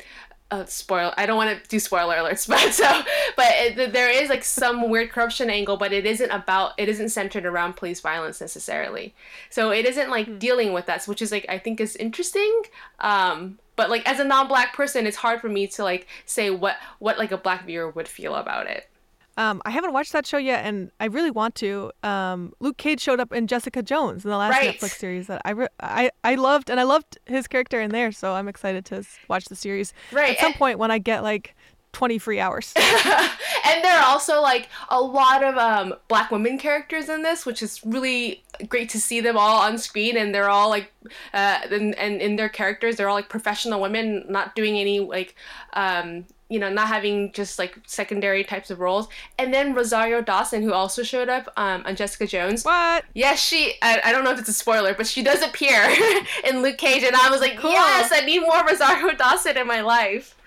uh, 0.54 0.66
spoil 0.66 1.12
i 1.18 1.26
don't 1.26 1.38
want 1.38 1.64
to 1.64 1.70
do 1.70 1.80
spoiler 1.80 2.16
alerts 2.16 2.48
but 2.54 2.74
so 2.74 3.02
but 3.36 3.48
it, 3.50 3.92
there 3.92 4.10
is 4.10 4.30
like 4.30 4.44
some 4.44 4.90
weird 4.90 5.10
corruption 5.10 5.50
angle 5.50 5.78
but 5.78 5.92
it 5.92 6.06
isn't 6.06 6.30
about 6.30 6.74
it 6.78 6.88
isn't 6.88 7.10
centered 7.10 7.46
around 7.46 7.76
police 7.76 8.00
violence 8.02 8.40
necessarily. 8.40 9.16
So 9.50 9.72
it 9.72 9.86
isn't 9.86 10.10
like 10.10 10.38
dealing 10.38 10.74
with 10.74 10.90
us 10.90 11.08
which 11.08 11.22
is 11.22 11.32
like 11.32 11.46
i 11.50 11.58
think 11.58 11.82
is 11.82 11.96
interesting 11.96 12.62
um 13.00 13.58
but 13.76 13.90
like 13.90 14.08
as 14.08 14.20
a 14.20 14.24
non-black 14.24 14.74
person 14.74 15.08
it's 15.08 15.18
hard 15.18 15.42
for 15.42 15.50
me 15.50 15.66
to 15.68 15.84
like 15.84 16.08
say 16.26 16.50
what 16.52 16.78
what 17.00 17.18
like 17.18 17.32
a 17.32 17.38
black 17.38 17.66
viewer 17.66 17.90
would 17.90 18.08
feel 18.08 18.36
about 18.36 18.68
it 18.68 18.90
um, 19.38 19.62
I 19.66 19.72
haven't 19.72 19.94
watched 19.94 20.12
that 20.14 20.26
show 20.26 20.38
yet, 20.38 20.66
and 20.66 20.92
I 21.00 21.06
really 21.06 21.32
want 21.32 21.56
to. 21.56 21.92
Um, 22.04 22.54
Luke 22.60 22.78
Cage 22.78 23.02
showed 23.02 23.20
up 23.20 23.32
in 23.34 23.48
Jessica 23.48 23.82
Jones 23.82 24.24
in 24.24 24.30
the 24.32 24.38
last 24.38 24.52
Right. 24.52 24.80
Netflix 24.80 24.98
series 24.98 25.28
that 25.28 25.42
I, 25.46 25.52
re- 25.52 25.68
I 25.80 26.12
I 26.24 26.36
loved, 26.36 26.70
and 26.70 26.80
I 26.80 26.84
loved 26.84 27.18
his 27.26 27.48
character 27.48 27.82
in 27.82 27.92
there. 27.92 28.12
So 28.12 28.34
I'm 28.34 28.48
excited 28.48 28.86
to 28.86 29.04
watch 29.28 29.46
the 29.46 29.56
series 29.56 29.94
Right, 30.12 30.32
at 30.36 30.40
some 30.40 30.48
and- 30.52 30.56
point 30.56 30.80
when 30.80 30.92
I 30.92 31.00
get 31.00 31.24
like 31.24 31.56
20 31.94 32.18
free 32.18 32.40
hours. 32.40 32.74
and 32.76 33.84
there 33.84 33.96
are 34.00 34.06
also 34.06 34.42
like 34.42 34.68
a 34.90 35.00
lot 35.00 35.44
of 35.44 35.56
um, 35.58 35.94
black 36.08 36.32
women 36.32 36.58
characters 36.58 37.08
in 37.08 37.22
this, 37.22 37.46
which 37.46 37.62
is 37.62 37.84
really 37.86 38.44
great 38.68 38.90
to 38.90 39.00
see 39.00 39.22
them 39.22 39.38
all 39.38 39.62
on 39.62 39.78
screen. 39.78 40.18
And 40.18 40.34
they're 40.34 40.50
all 40.50 40.70
like, 40.70 40.92
uh, 41.36 41.60
and, 41.70 41.94
and 42.00 42.20
in 42.22 42.36
their 42.36 42.50
characters, 42.50 42.96
they're 42.96 43.10
all 43.10 43.16
like 43.16 43.30
professional 43.30 43.80
women, 43.80 44.26
not 44.28 44.56
doing 44.56 44.78
any 44.80 45.00
like, 45.02 45.36
um, 45.74 46.26
you 46.54 46.60
know, 46.60 46.70
not 46.70 46.88
having 46.88 47.32
just 47.32 47.58
like 47.58 47.76
secondary 47.88 48.44
types 48.44 48.70
of 48.70 48.80
roles. 48.80 49.08
And 49.40 49.52
then 49.52 49.74
Rosario 49.74 50.22
Dawson, 50.22 50.62
who 50.62 50.72
also 50.72 51.02
showed 51.02 51.28
up 51.28 51.52
um, 51.58 51.82
on 51.88 51.96
Jessica 51.96 52.28
Jones. 52.28 52.64
What? 52.64 53.06
Yes, 53.16 53.40
she. 53.42 53.74
I, 53.82 54.02
I 54.06 54.12
don't 54.12 54.24
know 54.24 54.30
if 54.30 54.40
it's 54.40 54.50
a 54.50 54.54
spoiler, 54.54 54.94
but 54.94 55.08
she 55.08 55.24
does 55.24 55.42
appear 55.42 55.82
in 56.48 56.62
Luke 56.62 56.78
Cage, 56.78 57.02
and 57.02 57.16
I 57.16 57.32
was 57.32 57.42
like, 57.42 57.58
Cool. 57.58 57.72
yes, 57.72 58.12
I 58.14 58.24
need 58.24 58.42
more 58.42 58.64
Rosario 58.64 59.14
Dawson 59.18 59.58
in 59.58 59.66
my 59.66 59.82
life. 59.82 60.38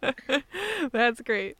That's 0.92 1.20
great. 1.22 1.56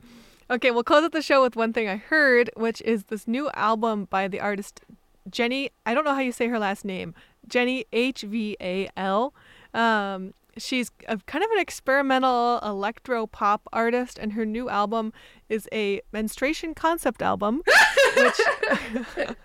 Okay, 0.49 0.71
we'll 0.71 0.85
close 0.85 1.03
out 1.03 1.11
the 1.11 1.21
show 1.23 1.43
with 1.43 1.57
one 1.57 1.73
thing 1.73 1.89
I 1.89 1.97
heard, 1.97 2.51
which 2.57 2.81
is 2.83 3.05
this 3.05 3.27
new 3.27 3.51
album 3.55 4.07
by 4.09 4.29
the 4.29 4.39
artist 4.39 4.83
Jenny. 5.29 5.71
I 5.85 5.95
don't 5.95 6.05
know 6.05 6.15
how 6.15 6.21
you 6.21 6.31
say 6.31 6.47
her 6.47 6.61
last 6.61 6.85
name. 6.85 7.13
Jenny 7.49 7.87
H 7.93 8.23
V 8.23 8.57
A 8.61 8.89
L. 8.97 9.35
Um, 9.75 10.33
she's 10.57 10.91
a 11.09 11.19
kind 11.27 11.45
of 11.45 11.51
an 11.51 11.59
experimental 11.59 12.59
electro 12.61 13.27
pop 13.27 13.63
artist, 13.73 14.19
and 14.19 14.33
her 14.33 14.45
new 14.45 14.69
album 14.69 15.13
is 15.49 15.69
a 15.73 16.01
menstruation 16.13 16.75
concept 16.75 17.23
album. 17.23 17.63
which, 18.17 18.41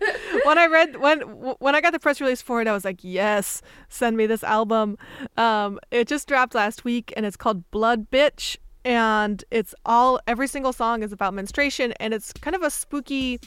when 0.45 0.57
I 0.57 0.67
read 0.67 0.97
when 0.97 1.21
when 1.21 1.75
I 1.75 1.81
got 1.81 1.93
the 1.93 1.99
press 1.99 2.21
release 2.21 2.41
for 2.41 2.61
it, 2.61 2.67
I 2.67 2.73
was 2.73 2.85
like, 2.85 2.99
yes, 3.01 3.61
send 3.89 4.17
me 4.17 4.25
this 4.25 4.43
album. 4.43 4.97
Um, 5.37 5.79
it 5.91 6.07
just 6.07 6.27
dropped 6.27 6.55
last 6.55 6.83
week, 6.83 7.13
and 7.15 7.25
it's 7.25 7.37
called 7.37 7.69
Blood 7.71 8.09
Bitch 8.09 8.57
and 8.83 9.43
it's 9.51 9.75
all 9.85 10.19
every 10.25 10.47
single 10.47 10.73
song 10.73 11.03
is 11.03 11.11
about 11.11 11.33
menstruation 11.33 11.93
and 11.99 12.13
it's 12.13 12.33
kind 12.33 12.55
of 12.55 12.63
a 12.63 12.71
spooky 12.71 13.39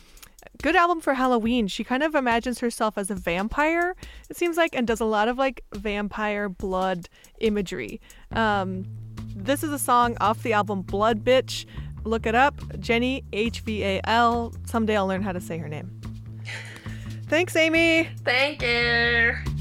good 0.62 0.76
album 0.76 1.00
for 1.00 1.14
halloween. 1.14 1.68
She 1.68 1.84
kind 1.84 2.02
of 2.02 2.14
imagines 2.14 2.58
herself 2.60 2.96
as 2.98 3.10
a 3.10 3.14
vampire 3.14 3.94
it 4.30 4.36
seems 4.36 4.56
like 4.56 4.74
and 4.74 4.86
does 4.86 5.00
a 5.00 5.04
lot 5.04 5.28
of 5.28 5.38
like 5.38 5.62
vampire 5.74 6.48
blood 6.48 7.08
imagery. 7.40 8.00
Um, 8.32 8.84
this 9.36 9.62
is 9.62 9.70
a 9.70 9.78
song 9.78 10.16
off 10.20 10.42
the 10.42 10.52
album 10.52 10.82
blood 10.82 11.24
bitch. 11.24 11.66
Look 12.04 12.26
it 12.26 12.34
up. 12.34 12.54
Jenny 12.80 13.24
h-v-a-l 13.32 14.54
someday 14.64 14.96
i'll 14.96 15.06
learn 15.06 15.22
how 15.22 15.32
to 15.32 15.40
say 15.40 15.58
her 15.58 15.68
name. 15.68 16.00
Thanks 17.28 17.56
amy. 17.56 18.08
Thank 18.24 18.62
you. 18.62 19.53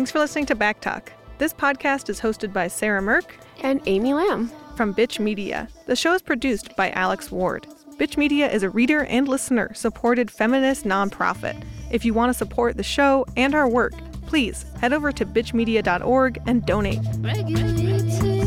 Thanks 0.00 0.12
for 0.12 0.18
listening 0.18 0.46
to 0.46 0.54
back 0.54 0.80
talk 0.80 1.12
this 1.36 1.52
podcast 1.52 2.08
is 2.08 2.18
hosted 2.18 2.54
by 2.54 2.68
sarah 2.68 3.02
Mirk 3.02 3.36
And 3.62 3.82
Amy 3.84 4.14
Lam. 4.14 4.50
from 4.74 4.94
Bitch 4.94 5.18
Media. 5.18 5.68
The 5.84 5.94
show 5.94 6.14
is 6.14 6.22
produced 6.22 6.74
by 6.74 6.88
Alex 6.92 7.30
Ward. 7.30 7.66
Bitch 7.98 8.16
Media 8.16 8.50
is 8.50 8.62
a 8.62 8.70
reader 8.70 9.04
and 9.04 9.28
listener 9.28 9.74
supported 9.74 10.30
feminist 10.30 10.86
nonprofit. 10.86 11.62
If 11.90 12.06
you 12.06 12.14
want 12.14 12.30
to 12.30 12.38
support 12.38 12.78
the 12.78 12.82
show 12.82 13.26
and 13.36 13.54
our 13.54 13.68
work, 13.68 13.92
please 14.26 14.64
head 14.80 14.94
over 14.94 15.12
to 15.12 15.26
bitchmedia.org 15.26 16.40
and 16.46 16.64
donate. 16.64 17.00
Regulated 17.18 18.39